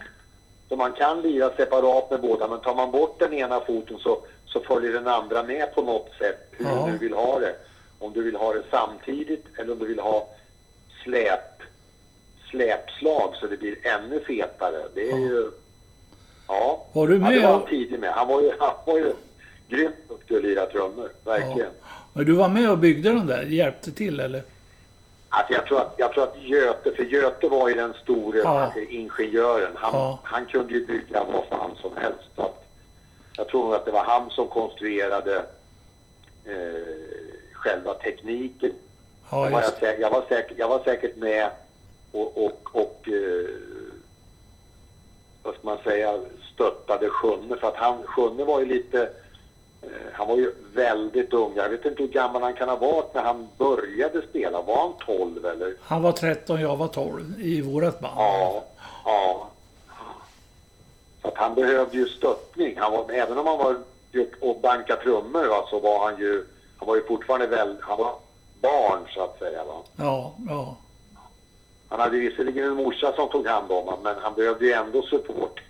Så 0.68 0.76
man 0.76 0.92
kan 0.92 1.20
lira 1.22 1.50
separat 1.56 2.10
med 2.10 2.20
båda, 2.20 2.48
men 2.48 2.60
tar 2.60 2.74
man 2.74 2.90
bort 2.90 3.18
den 3.18 3.32
ena 3.34 3.60
foten 3.60 3.98
så, 3.98 4.18
så 4.46 4.60
följer 4.60 4.92
den 4.92 5.06
andra 5.08 5.42
med 5.42 5.74
på 5.74 5.82
något 5.82 6.10
sätt 6.18 6.48
hur 6.52 6.64
Ja. 6.66 6.88
du 6.92 6.98
vill 6.98 7.14
ha 7.14 7.38
det. 7.38 7.54
Om 7.98 8.12
du 8.12 8.22
vill 8.22 8.36
ha 8.36 8.52
det 8.52 8.62
samtidigt 8.70 9.44
eller 9.58 9.72
om 9.72 9.78
du 9.78 9.86
vill 9.86 9.98
ha 10.00 10.28
släp, 11.04 11.62
släpslag 12.50 13.34
så 13.40 13.46
det 13.46 13.56
blir 13.56 13.86
ännu 13.86 14.20
fetare. 14.20 14.82
Det 14.94 15.10
är 15.10 15.18
ju... 15.18 15.50
Ja, 16.48 16.84
Var 16.92 17.06
du 17.06 17.14
ja, 17.14 17.20
med 17.20 17.32
det 17.32 17.40
var 17.46 17.52
han 17.52 17.66
tidig 17.66 18.00
med. 18.00 18.12
Han 18.12 18.28
var 18.28 18.40
ju, 18.42 18.52
han 18.58 18.74
var 18.86 18.98
ju 18.98 19.12
grymt 19.68 19.94
duktig 20.08 20.36
att 20.36 20.42
lira 20.42 20.66
trummor, 20.66 21.10
verkligen. 21.24 21.70
Men 22.16 22.24
du 22.24 22.32
var 22.32 22.48
med 22.48 22.70
och 22.70 22.78
byggde 22.78 23.08
den 23.12 23.26
där, 23.26 23.42
hjälpte 23.42 23.92
till 23.92 24.20
eller? 24.20 24.42
Alltså 25.28 25.52
jag, 25.52 25.66
tror 25.66 25.80
att, 25.80 25.94
jag 25.98 26.12
tror 26.12 26.24
att 26.24 26.42
Göte, 26.42 26.92
för 26.96 27.02
Göte 27.02 27.48
var 27.48 27.68
ju 27.68 27.74
den 27.74 27.94
store 28.02 28.38
Ja. 28.38 28.72
ingenjören. 28.90 29.72
Han, 29.74 29.94
Ja. 29.94 30.18
han 30.22 30.46
kunde 30.46 30.74
ju 30.74 30.86
bygga 30.86 31.24
vad 31.32 31.44
fan 31.48 31.70
som 31.82 31.96
helst. 31.96 32.18
Så 32.36 32.42
att, 32.42 32.64
jag 33.36 33.48
tror 33.48 33.74
att 33.76 33.84
det 33.84 33.90
var 33.90 34.04
han 34.04 34.30
som 34.30 34.48
konstruerade 34.48 35.36
eh, 36.44 37.14
själva 37.52 37.94
tekniken. 37.94 38.72
Ja, 39.30 39.44
jag, 39.44 39.50
var 39.50 39.64
jag, 39.80 40.00
jag, 40.00 40.10
var 40.10 40.24
säkert, 40.28 40.58
jag 40.58 40.68
var 40.68 40.84
säkert 40.84 41.16
med 41.16 41.50
och, 42.12 42.44
och, 42.44 42.60
och 42.72 43.08
eh, 43.08 43.50
vad 45.42 45.54
ska 45.54 45.62
man 45.62 45.78
säga, 45.84 46.20
stöttade 46.54 47.08
Sjunne. 47.10 47.56
För 47.56 47.68
att 47.68 47.76
han, 47.76 48.02
Sjunne 48.02 48.44
var 48.44 48.60
ju 48.60 48.66
lite, 48.66 49.08
han 50.12 50.28
var 50.28 50.36
ju 50.36 50.52
väldigt 50.74 51.32
ung. 51.32 51.52
Jag 51.56 51.68
vet 51.68 51.84
inte 51.84 52.02
hur 52.02 52.08
gammal 52.08 52.42
han 52.42 52.54
kan 52.54 52.68
ha 52.68 52.76
varit 52.76 53.14
när 53.14 53.22
han 53.22 53.48
började 53.58 54.22
spela. 54.22 54.62
Var 54.62 54.76
han 54.76 54.92
12 55.06 55.46
eller? 55.46 55.74
Han 55.82 56.02
var 56.02 56.12
13, 56.12 56.60
jag 56.60 56.76
var 56.76 56.88
12 56.88 57.40
i 57.40 57.60
vårat 57.60 58.00
band. 58.00 58.14
Ja, 58.16 58.64
ja. 59.04 59.48
Så 61.22 61.28
att 61.28 61.36
han 61.36 61.54
behövde 61.54 61.96
ju 61.96 62.08
stöttning. 62.08 62.78
Han 62.78 62.92
var, 62.92 63.10
även 63.10 63.38
om 63.38 63.46
han 63.46 63.58
var 63.58 63.76
och 64.40 64.60
banka 64.60 64.96
trummor 64.96 65.46
va, 65.48 65.66
så 65.70 65.80
var 65.80 66.04
han 66.04 66.20
ju, 66.20 66.44
han 66.78 66.88
var 66.88 66.96
ju 66.96 67.02
fortfarande 67.06 67.46
väl, 67.46 67.76
han 67.80 67.98
var 67.98 68.14
barn 68.60 69.06
så 69.14 69.24
att 69.24 69.38
säga. 69.38 69.64
Va. 69.64 69.82
Ja, 69.96 70.34
ja. 70.48 70.76
Han 71.88 72.00
hade 72.00 72.18
visserligen 72.18 72.64
en 72.64 72.74
morsa 72.74 73.12
som 73.12 73.28
tog 73.28 73.46
hand 73.46 73.70
om 73.70 73.84
honom, 73.84 74.02
men 74.02 74.14
han 74.22 74.34
behövde 74.34 74.64
ju 74.64 74.72
ändå 74.72 75.02
support. 75.02 75.60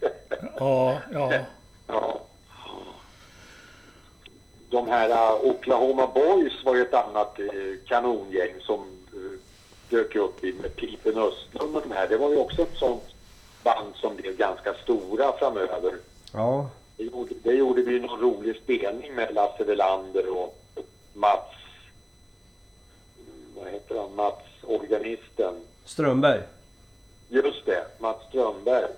Ja, 0.59 0.99
ja. 1.13 1.33
ja. 1.87 2.21
De 4.71 4.89
här 4.89 5.11
uh, 5.11 5.45
Oklahoma 5.51 6.07
Boys 6.07 6.65
var 6.65 6.75
ju 6.75 6.83
ett 6.83 6.95
annat 6.95 7.39
uh, 7.39 7.77
kanongäng 7.87 8.55
som 8.61 8.81
uh, 9.15 9.39
dök 9.91 10.17
upp 10.17 10.45
i 10.45 10.53
med 10.53 10.77
Pipen 10.77 11.19
Östlund 11.19 11.77
och 11.77 11.83
de 11.83 11.95
här. 11.95 12.09
Det 12.09 12.17
var 12.17 12.31
ju 12.31 12.37
också 12.37 12.63
ett 12.63 12.77
sånt 12.77 13.03
band 13.63 13.95
som 13.97 14.17
blev 14.17 14.37
ganska 14.37 14.75
stora 14.75 15.33
framöver. 15.33 15.95
Ja. 16.33 16.69
Det 16.97 17.05
gjorde, 17.05 17.35
det 17.43 17.53
gjorde 17.53 17.83
vi 17.83 18.01
någon 18.01 18.21
rolig 18.21 18.57
spelning 18.57 19.15
med 19.15 19.35
Lasse 19.35 19.65
Welander 19.65 20.29
och 20.37 20.59
Mats, 21.15 21.55
vad 23.57 23.73
heter 23.73 23.99
han, 24.01 24.15
Mats 24.15 24.43
organisten. 24.63 25.55
Strömberg. 25.85 26.41
Just 27.29 27.67
det, 27.67 27.87
Mats 27.99 28.17
Strömberg. 28.29 28.91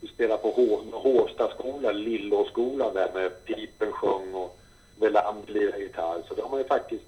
Vi 0.00 0.08
spelade 0.08 0.42
på 0.42 0.52
Hå- 0.52 0.92
Hovstaskolan, 0.92 2.02
Lillåskolan 2.02 2.94
där 2.94 3.10
med 3.14 3.44
Pipen 3.44 3.92
sjöng 3.92 4.34
och 4.34 4.58
Welander 5.00 5.52
lirade 5.52 5.78
gitarr. 5.82 6.22
Så 6.28 6.34
de 6.34 6.50
har 6.50 6.58
ju 6.58 6.64
faktiskt 6.64 7.04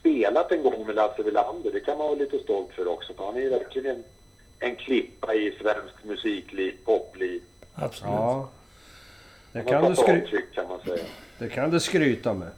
spelat 0.00 0.52
en 0.52 0.62
gång 0.62 0.86
med 0.86 0.94
Lasse 0.94 1.22
Welander. 1.22 1.70
Det 1.72 1.80
kan 1.80 1.98
man 1.98 2.06
vara 2.06 2.18
lite 2.18 2.38
stolt 2.38 2.70
för 2.72 2.88
också. 2.88 3.14
För 3.14 3.24
han 3.24 3.36
är 3.36 3.40
ju 3.40 3.48
verkligen 3.48 3.96
en, 3.96 4.04
en 4.58 4.76
klippa 4.76 5.34
i 5.34 5.58
svensk 5.60 5.94
musikliv, 6.04 6.74
popliv. 6.84 7.42
Absolut. 7.74 8.12
Ja. 8.14 8.48
Det 9.52 9.62
kan, 9.62 9.84
du 9.84 9.90
skry- 9.94 10.22
avtryck 10.22 10.54
kan 10.54 10.68
man 10.68 10.80
säga. 10.80 11.04
det 11.38 11.48
kan 11.48 11.70
du 11.70 11.80
skryta 11.80 12.34
med. 12.34 12.48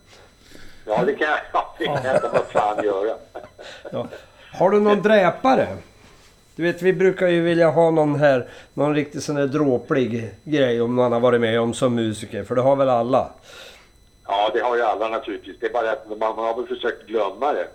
Ja, 0.86 1.04
det 1.04 1.14
kan, 1.14 1.28
ja, 1.52 1.74
det 1.78 1.84
kan 1.84 2.04
jag 2.04 2.20
vad 2.32 2.46
fan 2.46 2.84
göra. 2.84 3.16
Ja. 3.92 4.08
Har 4.52 4.70
du 4.70 4.80
någon 4.80 5.02
dräpare? 5.02 5.76
Du 6.56 6.62
vet, 6.62 6.82
vi 6.82 6.92
brukar 6.92 7.28
ju 7.28 7.40
vilja 7.40 7.70
ha 7.70 7.90
någon 7.90 8.14
här, 8.20 8.48
någon 8.74 8.94
riktigt 8.94 9.22
sån 9.24 9.34
där 9.36 9.46
dråplig 9.46 10.30
grej 10.44 10.80
om 10.80 10.94
man 10.94 11.12
har 11.12 11.20
varit 11.20 11.40
med 11.40 11.60
om 11.60 11.74
som 11.74 11.94
musiker. 11.94 12.44
För 12.44 12.54
det 12.54 12.62
har 12.62 12.76
väl 12.76 12.88
alla? 12.88 13.30
Ja, 14.26 14.50
det 14.54 14.60
har 14.60 14.76
ju 14.76 14.82
alla 14.82 15.08
naturligtvis. 15.08 15.56
Det 15.60 15.66
är 15.66 15.72
bara 15.72 15.90
att 15.92 16.18
man 16.18 16.38
har 16.38 16.56
väl 16.56 16.66
försökt 16.66 17.06
glömma 17.06 17.52
det. 17.52 17.68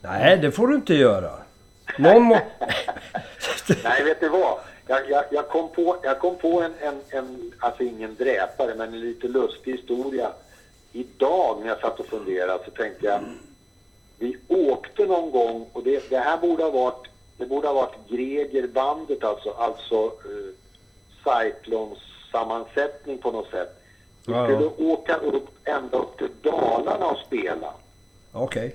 Nej, 0.00 0.36
det 0.36 0.52
får 0.52 0.68
du 0.68 0.74
inte 0.74 0.94
göra. 0.94 1.30
Någon 1.98 2.22
må... 2.22 2.34
Nej, 3.84 4.04
vet 4.04 4.22
ni 4.22 4.28
vad? 4.28 4.58
Jag, 4.86 5.10
jag, 5.10 5.24
jag 5.30 5.48
kom 5.48 5.68
på, 5.68 5.96
jag 6.02 6.18
kom 6.18 6.36
på 6.36 6.62
en, 6.62 6.72
en, 6.80 7.00
en, 7.10 7.52
alltså 7.58 7.82
ingen 7.82 8.14
dräpare, 8.14 8.74
men 8.74 8.94
en 8.94 9.00
lite 9.00 9.28
lustig 9.28 9.72
historia. 9.72 10.30
Idag 10.92 11.58
när 11.60 11.68
jag 11.68 11.80
satt 11.80 12.00
och 12.00 12.06
funderade 12.06 12.64
så 12.64 12.70
tänkte 12.70 13.06
jag, 13.06 13.20
vi 14.18 14.36
åkte 14.48 15.06
någon 15.06 15.30
gång 15.30 15.66
och 15.72 15.82
det, 15.82 16.10
det 16.10 16.18
här 16.18 16.38
borde 16.38 16.62
ha 16.62 16.70
varit, 16.70 17.06
det 17.36 17.46
borde 17.46 17.66
ha 17.66 17.74
varit 17.74 18.08
Gregerbandet 18.08 19.24
alltså, 19.24 19.50
alltså 19.50 20.04
uh, 20.04 20.52
Cyclones 21.24 21.98
sammansättning 22.32 23.18
på 23.18 23.30
något 23.30 23.50
sätt. 23.50 23.77
Vi 24.28 24.34
Ja, 24.34 24.44
skulle 24.46 24.64
ja. 24.78 24.92
åka 24.92 25.16
upp 25.16 25.48
ända 25.64 25.98
upp 25.98 26.18
till 26.18 26.28
Dalarna 26.42 27.06
och 27.06 27.18
spela. 27.26 27.72
Okej. 28.32 28.74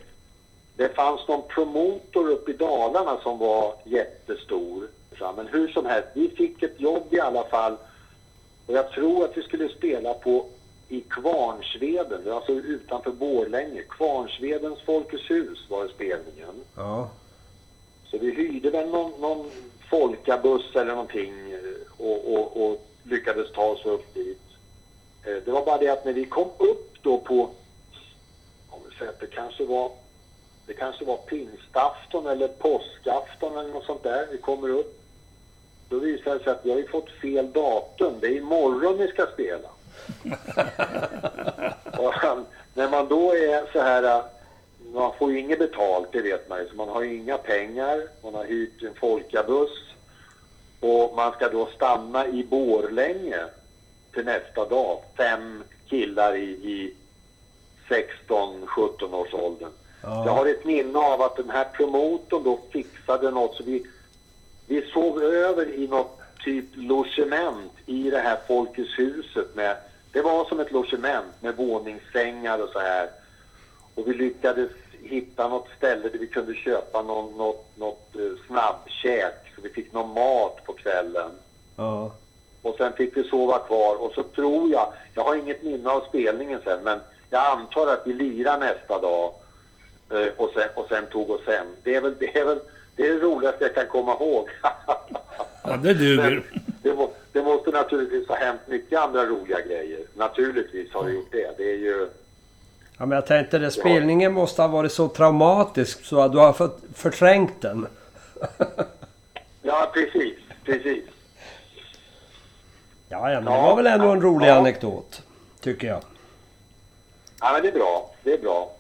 Det 0.76 0.96
fanns 0.96 1.28
någon 1.28 1.42
promotor 1.48 2.30
uppe 2.32 2.52
i 2.52 2.54
Dalarna 2.54 3.18
som 3.24 3.40
var 3.40 3.76
jättestor. 3.84 4.88
Men 5.36 5.48
hur 5.48 5.68
som 5.68 5.86
helst, 5.86 6.08
vi 6.14 6.30
fick 6.30 6.64
ett 6.64 6.80
jobb 6.82 7.04
i 7.12 7.20
alla 7.20 7.44
fall. 7.44 7.78
Och 8.68 8.74
jag 8.74 8.92
tror 8.92 9.26
att 9.26 9.38
vi 9.38 9.42
skulle 9.42 9.70
spela 9.70 10.14
på 10.14 10.46
i 10.90 11.02
Kvarnsveden, 11.02 12.32
alltså 12.32 12.52
utanför 12.52 13.12
Borlänge. 13.12 13.82
Kvarnsvedens 13.90 14.80
Folkets 14.86 15.30
hus 15.30 15.66
var 15.70 15.88
spelningen. 15.88 16.56
Ja. 16.76 17.10
Så 18.12 18.18
vi 18.18 18.32
hyrde 18.32 18.70
väl 18.70 18.90
någon, 18.90 19.22
någon 19.22 19.52
folkabuss 19.90 20.76
eller 20.76 20.92
någonting 20.96 21.52
eh, 21.52 22.06
och, 22.06 22.34
och, 22.34 22.66
och 22.66 22.86
lyckades 23.04 23.52
ta 23.52 23.64
oss 23.66 23.86
upp 23.86 24.14
dit. 24.14 24.40
Eh, 25.26 25.36
Det 25.46 25.52
var 25.52 25.66
bara 25.66 25.78
det 25.78 25.90
att 25.90 26.06
när 26.06 26.14
vi 26.14 26.26
kom 26.26 26.50
upp 26.58 26.94
då 27.02 27.18
på, 27.18 27.50
om 28.70 28.80
vi 28.90 28.96
säger 28.98 29.12
att 29.12 29.20
det 29.20 29.28
kanske 29.28 29.66
var, 29.66 29.92
det 30.68 30.74
kanske 30.74 31.06
var 31.06 31.18
pingstafton 31.18 32.28
eller 32.28 32.48
påskafton 32.48 33.58
eller 33.58 33.74
något 33.74 33.86
sånt 33.86 34.04
där, 34.04 34.28
vi 34.32 34.38
kommer 34.38 34.70
upp. 34.70 35.00
Då 35.90 36.00
visade 36.00 36.38
det 36.38 36.44
sig 36.44 36.54
att 36.54 36.66
vi 36.66 36.72
har 36.72 36.78
ju 36.78 36.88
fått 36.88 37.10
fel 37.10 37.52
datum, 37.52 38.14
det 38.22 38.28
är 38.28 38.38
imorgon 38.38 38.98
vi 38.98 39.08
ska 39.08 39.26
spela. 39.34 39.70
um, 42.34 42.46
när 42.74 42.90
man 42.90 43.08
då 43.08 43.36
är 43.36 43.72
så 43.72 43.82
här, 43.82 44.04
uh, 44.04 44.26
man 44.94 45.12
får 45.18 45.32
ju 45.32 45.40
inget 45.40 45.60
betalt, 45.60 46.08
det 46.12 46.22
vet 46.22 46.50
man 46.50 46.60
ju, 46.60 46.70
så 46.70 46.76
man 46.76 46.90
har 46.90 47.02
ju 47.02 47.16
inga 47.16 47.38
pengar, 47.38 48.08
man 48.24 48.34
har 48.34 48.44
hyrt 48.44 48.84
en 48.84 48.94
folkabuss 48.94 49.90
och 50.80 51.16
man 51.16 51.32
ska 51.32 51.50
då 51.50 51.66
stanna 51.76 52.28
i 52.28 52.44
Borlänge 52.44 53.40
till 54.14 54.26
nästa 54.26 54.66
dag, 54.66 55.00
fem 55.18 55.64
killar 55.90 56.36
i, 56.36 56.50
i 56.50 56.94
16-17 57.90 59.14
års 59.14 59.34
åldern. 59.34 59.72
Ja. 60.02 60.26
Jag 60.26 60.34
har 60.34 60.46
ett 60.46 60.66
minne 60.66 61.00
av 61.00 61.22
att 61.22 61.36
den 61.36 61.50
här 61.50 61.66
promotorn 61.74 62.44
då 62.44 62.60
fixade 62.72 63.32
något 63.32 63.56
så 63.56 63.64
vi, 63.64 63.86
vi 64.68 64.82
sov 64.82 65.24
över 65.24 65.74
i 65.74 65.88
något 65.88 66.20
typ 66.44 66.66
logement 66.74 67.72
i 67.86 68.10
det 68.10 68.20
här 68.20 68.38
Folkets 68.48 69.00
huset 69.00 69.56
med, 69.56 69.78
det 70.12 70.22
var 70.22 70.46
som 70.46 70.60
ett 70.60 70.72
logement 70.72 71.42
med 71.42 71.56
våningssängar 71.56 72.60
och 72.60 72.70
så 72.70 72.80
här. 72.80 73.10
Och 73.96 74.08
vi 74.08 74.14
lyckades 74.14 74.70
hitta 75.04 75.48
något 75.48 75.68
ställe 75.78 76.10
där 76.10 76.20
vi 76.20 76.28
kunde 76.28 76.54
köpa 76.54 77.02
någon, 77.02 77.38
något, 77.38 77.78
något 77.78 78.16
eh, 78.16 78.46
snabbkäk 78.48 79.54
så 79.56 79.62
vi 79.62 79.70
fick 79.70 79.94
någon 79.94 80.14
mat 80.14 80.64
på 80.66 80.74
kvällen. 80.74 81.32
Ja. 81.76 82.12
Och 82.64 82.76
sen 82.78 82.94
fick 82.94 83.18
vi 83.18 83.24
sova 83.24 83.60
kvar 83.60 83.96
och 83.96 84.12
så 84.16 84.24
tror 84.24 84.72
jag, 84.72 84.94
jag 85.16 85.24
har 85.24 85.36
inget 85.36 85.64
minne 85.64 85.90
av 85.90 86.02
spelningen 86.10 86.60
sen, 86.64 86.80
men 86.84 87.00
jag 87.30 87.46
antar 87.46 87.88
att 87.88 88.02
vi 88.06 88.14
lirar 88.14 88.58
nästa 88.60 89.02
dag 89.02 89.34
eh, 90.12 90.28
och, 90.38 90.50
sen, 90.54 90.70
och 90.76 90.86
sen 90.90 91.06
tog 91.06 91.30
oss 91.30 91.48
hem. 91.48 91.68
Det 91.84 91.96
är 91.96 92.02
väl 92.02 92.16
det, 92.20 92.38
är 92.40 92.46
väl, 92.46 92.60
det, 92.96 93.08
är 93.08 93.14
det 93.14 93.20
roligaste 93.20 93.64
jag 93.64 93.76
kan 93.76 93.88
komma 93.88 94.14
ihåg. 94.14 94.50
Ja, 95.64 95.78
det 95.84 95.94
duger. 95.94 96.44
Det, 96.84 96.94
må, 96.94 97.12
det 97.32 97.44
måste 97.44 97.72
naturligtvis 97.72 98.28
ha 98.28 98.36
hänt 98.36 98.62
mycket 98.66 99.00
andra 99.00 99.26
roliga 99.26 99.62
grejer. 99.62 100.00
Naturligtvis 100.14 100.94
har 100.94 101.06
det 101.06 101.12
gjort 101.12 101.32
det. 101.32 101.58
Det 101.58 101.72
är 101.72 101.78
ju... 101.78 102.10
Ja, 102.98 103.06
men 103.06 103.12
jag 103.12 103.26
tänkte 103.26 103.60
det 103.60 103.72
spelningen 103.72 104.34
måste 104.34 104.62
ha 104.62 104.68
varit 104.68 104.92
så 104.92 105.08
traumatisk 105.08 106.06
så 106.06 106.22
att 106.22 106.32
du 106.32 106.38
har 106.38 106.54
fått 106.54 106.82
förträngt 106.96 107.62
den. 107.62 107.88
Ja, 109.62 109.92
precis, 109.94 110.34
precis. 110.64 111.04
Ja, 113.14 113.32
ja, 113.32 113.42
men 113.42 113.54
det 113.54 113.62
var 113.62 113.76
väl 113.76 113.88
ändå 113.88 114.08
en 114.08 114.22
rolig 114.22 114.48
ja. 114.48 114.54
anekdot. 114.54 115.22
Tycker 115.60 115.88
jag. 115.88 116.02
Ja, 117.40 117.52
men 117.54 117.62
det 117.62 117.68
är 117.68 117.74
bra. 117.74 118.12
Det 118.24 118.34
är 118.34 118.38
bra. 118.38 118.72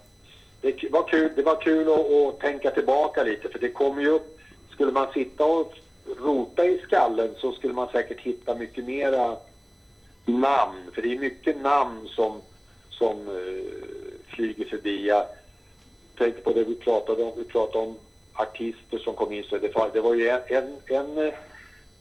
Det 0.62 0.92
var 0.92 1.08
kul, 1.08 1.32
det 1.36 1.42
var 1.42 1.56
kul 1.56 1.88
att, 1.88 2.12
att 2.12 2.40
tänka 2.40 2.72
tillbaka 2.72 3.24
lite 3.24 3.50
för 3.50 3.60
det 3.60 3.70
kommer 3.70 4.02
ju 4.02 4.10
upp... 4.10 4.40
Skulle 4.72 4.92
man 4.92 5.14
sitta 5.14 5.46
och 5.46 5.74
rota 6.20 6.66
i 6.66 6.80
skallen 6.80 7.30
så 7.38 7.52
skulle 7.52 7.74
man 7.74 7.88
säkert 7.92 8.20
hitta 8.20 8.56
mycket 8.56 8.86
mera 8.86 9.38
namn. 10.26 10.92
För 10.94 11.02
det 11.02 11.14
är 11.14 11.20
mycket 11.20 11.62
namn 11.62 12.08
som, 12.08 12.42
som 12.90 13.28
eh, 13.28 13.88
flyger 14.28 14.66
förbi. 14.66 15.08
Jag 15.08 15.26
tänkte 16.18 16.42
på 16.42 16.54
det 16.54 16.64
vi 16.64 16.76
pratade 16.76 17.24
om. 17.24 17.32
Vi 17.38 17.44
pratade 17.44 17.86
om 17.86 17.96
artister 18.34 18.98
som 18.98 19.14
kom 19.16 19.34
in. 19.34 19.44
Så 19.44 19.58
det, 19.58 19.76
var, 19.76 19.90
det 19.94 20.02
var 20.02 20.14
ju 20.14 20.30
en, 20.30 20.42
en, 20.48 20.78
en, 20.88 21.18
eh, 21.18 21.34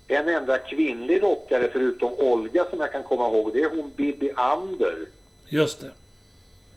en 0.08 0.28
enda 0.28 0.58
kvinnlig 0.58 1.22
rockare 1.22 1.68
förutom 1.72 2.12
Olga 2.12 2.64
som 2.70 2.80
jag 2.80 2.92
kan 2.92 3.02
komma 3.02 3.28
ihåg. 3.28 3.52
Det 3.52 3.62
är 3.62 3.70
hon 3.70 3.92
Bibi 3.96 4.30
Ander. 4.36 5.06
Just 5.48 5.80
det. 5.80 5.90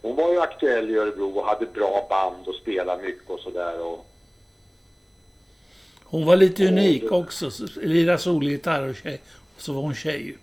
Hon 0.02 0.16
var 0.16 0.32
ju 0.32 0.40
aktuell 0.42 0.90
i 0.90 0.96
Örebro 0.98 1.40
och 1.40 1.46
hade 1.46 1.66
bra 1.66 2.06
band 2.10 2.48
och 2.48 2.56
spelade 2.56 3.04
mycket 3.04 3.30
och 3.30 3.40
sådär. 3.40 3.80
Och... 3.86 4.06
Hon 6.04 6.26
var 6.26 6.36
lite 6.36 6.68
unik 6.68 7.12
också. 7.12 7.52
Lirade 7.76 8.18
solgitarr 8.18 8.90
och 8.90 8.96
tjej. 8.96 9.22
Och 9.56 9.62
så 9.62 9.74
var 9.74 9.82
hon 9.82 9.96
tjej. 9.96 10.38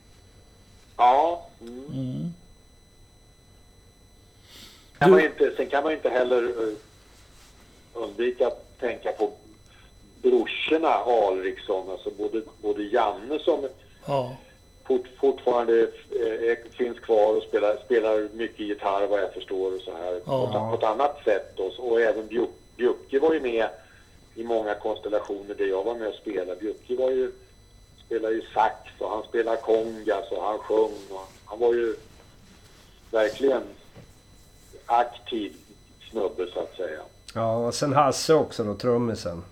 Ja. 0.97 1.49
Mm. 1.61 2.33
Kan 4.99 5.11
Du- 5.11 5.16
man 5.16 5.24
inte, 5.24 5.53
sen 5.57 5.66
kan 5.66 5.85
man 5.85 5.93
inte 5.93 6.09
heller 6.09 6.43
eh, 6.45 6.74
undvika 7.95 8.47
att 8.47 8.78
tänka 8.80 9.12
på 9.12 9.33
brorsorna 10.23 10.89
Alriksson. 10.89 11.91
Alltså 11.91 12.11
både, 12.11 12.43
både 12.62 12.83
Janne 12.83 13.39
som 13.39 13.68
Ja. 14.07 14.37
fort, 14.87 15.07
fortfarande 15.20 15.81
eh, 15.81 16.51
är- 16.51 16.70
finns 16.73 16.99
kvar 17.01 17.37
och 17.37 17.43
spelar, 17.43 17.77
spelar 17.85 18.29
mycket 18.33 18.61
gitarr 18.66 19.07
vad 19.07 19.20
jag 19.23 19.33
förstår 19.33 19.75
och 19.77 19.81
så 19.81 19.93
här. 19.97 20.12
Ja. 20.14 20.23
På, 20.25 20.45
ett- 20.59 20.70
på 20.81 20.87
ett 20.87 20.93
annat 20.93 21.25
sätt 21.25 21.53
då. 21.57 21.64
Och 21.79 22.01
även 22.01 22.29
Bjuck- 22.29 22.59
Bjucke 22.77 23.18
var 23.18 23.33
ju 23.35 23.41
med 23.41 23.68
i 24.35 24.45
många 24.45 24.75
konstellationer 24.75 25.55
där 25.55 25.66
jag 25.66 25.85
var 25.85 25.95
med 25.95 26.09
och 26.09 26.14
spelade. 26.14 26.61
Bjucke 26.61 26.97
var 26.97 27.11
ju, 27.11 27.33
spelade 28.07 28.35
ju 28.35 28.43
sax 28.55 28.75
och 28.99 29.11
han 29.11 29.23
spelade 29.23 29.57
kongas 29.57 30.31
och 30.31 30.43
han 30.43 30.59
sjöng. 30.59 30.93
Och 31.11 31.29
han 31.45 31.59
var 31.59 31.75
ju 31.75 31.97
verkligen 33.11 33.62
aktiv 34.87 35.57
snubbe 36.11 36.47
så 36.55 36.61
att 36.61 36.77
säga. 36.77 37.01
Ja, 37.35 37.57
och 37.57 37.75
sen 37.75 37.93
Hasse 37.93 38.35
också 38.35 38.64
då, 38.64 38.75
trummisen. 38.75 39.45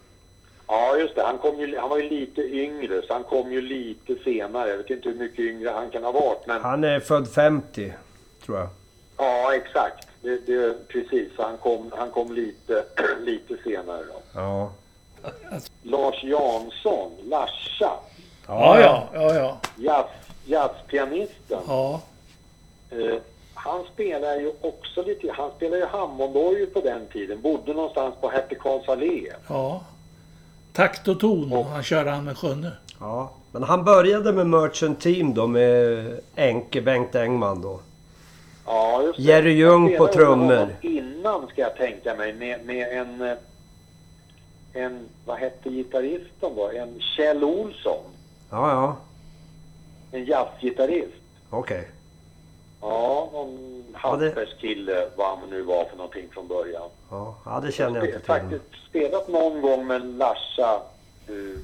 Ja, 0.70 0.96
just 0.96 1.14
det. 1.14 1.22
Han, 1.22 1.38
kom 1.38 1.60
ju, 1.60 1.78
han 1.78 1.88
var 1.88 1.98
ju 1.98 2.08
lite 2.10 2.40
yngre, 2.42 3.02
så 3.06 3.12
han 3.12 3.24
kom 3.24 3.52
ju 3.52 3.60
lite 3.60 4.16
senare. 4.24 4.68
Jag 4.70 4.76
vet 4.76 4.90
inte 4.90 5.08
hur 5.08 5.16
mycket 5.16 5.38
yngre 5.38 5.70
han 5.70 5.90
kan 5.90 6.04
ha 6.04 6.12
varit, 6.12 6.46
men... 6.46 6.62
Han 6.62 6.84
är 6.84 7.00
född 7.00 7.28
50, 7.28 7.92
tror 8.44 8.58
jag. 8.58 8.68
Ja, 9.16 9.54
exakt. 9.54 10.08
Det, 10.22 10.46
det, 10.46 10.88
precis, 10.88 11.28
han 11.36 11.56
kom, 11.58 11.92
han 11.96 12.10
kom 12.10 12.32
lite, 12.34 12.84
lite 13.20 13.56
senare 13.64 14.02
då. 14.04 14.40
Ja. 14.40 14.72
Lars 15.82 16.24
Jansson, 16.24 17.10
Larsa, 17.24 17.90
Ja, 18.46 18.80
ja, 18.80 19.08
ja, 19.14 19.34
ja. 19.34 19.58
jazz, 19.76 20.06
jazzpianisten. 20.44 21.60
Ja, 21.66 22.00
Eh, 22.92 23.16
han 23.54 23.84
spelar 23.94 24.36
ju 24.36 24.52
också 24.60 25.02
lite, 25.02 25.32
han 25.32 25.50
spelar 25.56 25.76
ju 25.76 25.84
Hammondorgel 25.84 26.66
på 26.66 26.80
den 26.80 27.06
tiden. 27.12 27.40
Bodde 27.40 27.74
någonstans 27.74 28.14
på 28.20 28.28
Hertig 28.28 28.58
Karls 28.60 28.88
allé. 28.88 29.32
ja. 29.48 29.82
Takt 30.72 31.08
och 31.08 31.20
ton. 31.20 31.52
Och 31.52 31.64
han 31.64 31.82
körde 31.82 32.10
han 32.10 32.24
med 32.24 32.38
Sjönne. 32.38 32.72
ja. 33.00 33.30
Men 33.52 33.62
han 33.62 33.84
började 33.84 34.32
med 34.32 34.46
Merchant 34.46 35.00
Team 35.00 35.34
då 35.34 35.46
med 35.46 36.20
Enke 36.36 36.80
Bengt 36.82 37.14
Engman 37.14 37.62
då. 37.62 37.80
Ja, 38.66 39.02
just 39.02 39.16
det. 39.16 39.22
Jerry 39.22 39.52
Ljung 39.52 39.96
på 39.98 40.06
trummor. 40.06 40.68
Innan 40.80 41.46
ska 41.48 41.60
jag 41.62 41.76
tänka 41.76 42.14
mig 42.14 42.32
med, 42.32 42.64
med 42.66 42.98
en, 43.00 43.20
eh, 43.22 43.36
en, 44.72 45.08
vad 45.26 45.36
hette 45.38 45.70
gitarristen 45.70 46.50
då? 46.56 46.70
En 46.70 47.00
Kjell 47.00 47.44
Olsson. 47.44 48.04
Ja, 48.50 48.70
ja. 48.70 48.96
En 50.18 50.24
jazzgitarrist. 50.24 51.14
Okej. 51.50 51.88
Ja, 52.80 53.28
någon 53.32 53.84
Ja, 54.02 54.16
det- 54.16 54.24
hantverkskille, 54.26 55.08
vad 55.16 55.38
han 55.38 55.50
nu 55.50 55.62
var 55.62 55.84
för 55.84 55.96
någonting 55.96 56.28
från 56.32 56.48
början. 56.48 56.90
Ja. 57.10 57.34
ja, 57.44 57.60
det 57.60 57.72
känner 57.72 57.96
jag 57.96 58.06
inte 58.06 58.18
till. 58.18 58.26
Faktiskt 58.26 58.88
spelat 58.88 59.28
någon 59.28 59.60
gång 59.60 59.86
med 59.86 60.06
Larsa 60.06 60.80
Eh, 61.30 61.58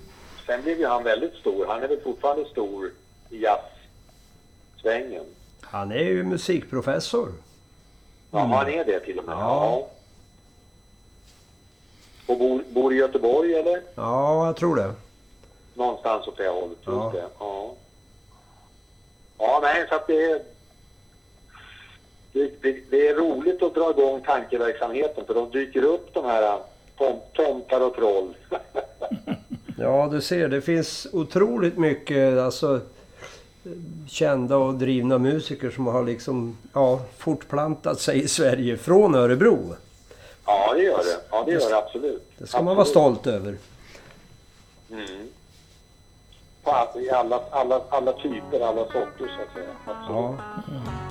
Sen 0.47 0.63
blev 0.63 0.79
ju 0.79 0.87
han 0.87 1.05
väldigt 1.05 1.35
stor. 1.35 1.67
Han 1.67 1.83
är 1.83 1.89
väl 1.89 2.01
fortfarande 2.01 2.45
stor 2.45 2.93
i 3.31 3.43
jazzsvängen. 3.43 5.25
Han 5.61 5.93
är 5.93 6.05
ju 6.05 6.23
musikprofessor. 6.23 7.33
Ja, 8.31 8.39
han 8.39 8.69
är 8.69 8.85
det 8.85 9.01
till 9.01 9.19
och 9.19 9.25
med. 9.25 9.33
Mm. 9.35 9.47
Ja. 9.47 9.71
Ja. 9.71 9.89
Och 12.33 12.39
bor, 12.39 12.63
bor 12.69 12.93
i 12.93 12.97
Göteborg 12.97 13.55
eller? 13.55 13.83
Ja, 13.95 14.47
jag 14.47 14.57
tror 14.57 14.77
det. 14.77 14.95
Någonstans 15.75 16.29
åt 16.29 16.37
det 16.37 16.49
hållet. 16.49 16.79
Ja. 16.85 17.05
Just 17.05 17.17
det. 17.17 17.29
Ja. 17.39 17.75
ja, 19.39 19.59
nej, 19.63 19.87
så 19.89 19.95
att 19.95 20.07
det 20.07 20.31
är... 20.31 20.43
Det, 22.37 22.63
det, 22.63 22.77
det 22.91 23.09
är 23.09 23.15
roligt 23.15 23.63
att 23.63 23.75
dra 23.75 23.91
igång 23.91 24.21
tankeverksamheten 24.21 25.25
för 25.27 25.35
de 25.35 25.51
dyker 25.51 25.83
upp 25.83 26.15
de 26.15 26.25
här 26.25 26.59
tom, 26.99 27.21
tomtar 27.33 27.81
och 27.81 27.95
troll. 27.95 28.35
Ja, 29.79 30.09
du 30.13 30.21
ser, 30.21 30.49
det 30.49 30.61
finns 30.61 31.07
otroligt 31.13 31.79
mycket 31.79 32.39
alltså, 32.39 32.81
kända 34.09 34.57
och 34.57 34.75
drivna 34.75 35.19
musiker 35.19 35.71
som 35.71 35.87
har 35.87 36.05
liksom, 36.05 36.59
ja, 36.73 37.01
fortplantat 37.19 38.01
sig 38.01 38.23
i 38.23 38.29
Sverige 38.29 38.77
från 38.77 39.15
Örebro. 39.15 39.77
ja, 40.47 40.75
det 40.75 40.83
gör 40.83 40.99
det. 40.99 41.21
Ja, 41.31 41.43
det 41.47 41.53
gör 41.53 41.71
det 41.71 41.77
absolut. 41.77 42.23
Det 42.39 42.47
ska 42.47 42.59
man 42.63 42.77
vara 42.77 42.81
Absolut. 42.81 42.91
stolt 42.91 43.27
över. 43.27 43.57
Mm. 44.91 45.29
På 46.63 46.71
alla, 47.13 47.41
alla, 47.51 47.81
alla 47.89 48.13
typer, 48.13 48.61
alla 48.61 48.85
sorter 48.85 49.19
så 49.37 49.43
att 49.43 49.55
säga. 49.55 49.75
Absolut. 49.87 50.11
Ja. 50.11 51.06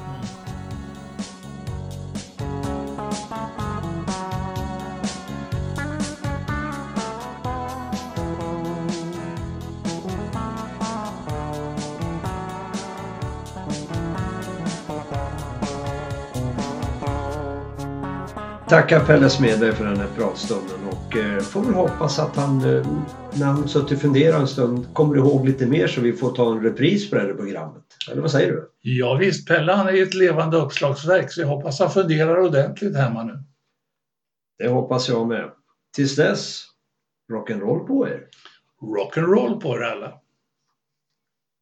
Tackar 18.70 19.06
Pelle 19.06 19.30
Smedberg 19.30 19.72
för 19.72 19.86
den 19.86 19.98
här 19.98 20.08
pratstunden 20.16 20.88
och 20.92 21.18
eh, 21.18 21.40
får 21.40 21.62
väl 21.62 21.74
hoppas 21.74 22.20
att 22.20 22.36
han 22.36 22.76
eh, 22.76 22.88
när 23.34 23.46
han 23.46 23.68
suttit 23.68 23.92
och 23.92 24.02
funderat 24.02 24.42
en 24.42 24.48
stund 24.48 24.94
kommer 24.94 25.16
ihåg 25.18 25.46
lite 25.46 25.66
mer 25.66 25.88
så 25.88 26.02
vi 26.02 26.14
får 26.14 26.32
ta 26.32 26.52
en 26.52 26.64
repris 26.64 27.10
på 27.10 27.16
det 27.16 27.22
här 27.22 27.34
programmet. 27.34 27.84
Eller 28.12 28.22
vad 28.22 28.32
säger 28.32 28.52
du? 28.52 28.72
Ja 28.82 29.14
visst, 29.14 29.48
Pelle 29.48 29.72
han 29.72 29.88
är 29.88 30.04
ett 30.04 30.14
levande 30.14 30.58
uppslagsverk 30.58 31.32
så 31.32 31.42
jag 31.42 31.48
hoppas 31.48 31.80
han 31.80 31.92
funderar 31.92 32.40
ordentligt 32.40 32.98
hemma 32.98 33.24
nu. 33.24 33.44
Det 34.58 34.68
hoppas 34.68 35.10
jag 35.10 35.28
med. 35.28 35.52
Tills 35.96 36.16
dess, 36.16 36.64
rock'n'roll 37.34 37.88
på 37.88 38.08
er! 38.08 38.24
Rock'n'roll 38.82 39.62
på 39.62 39.76
er 39.76 39.82
alla! 39.82 40.14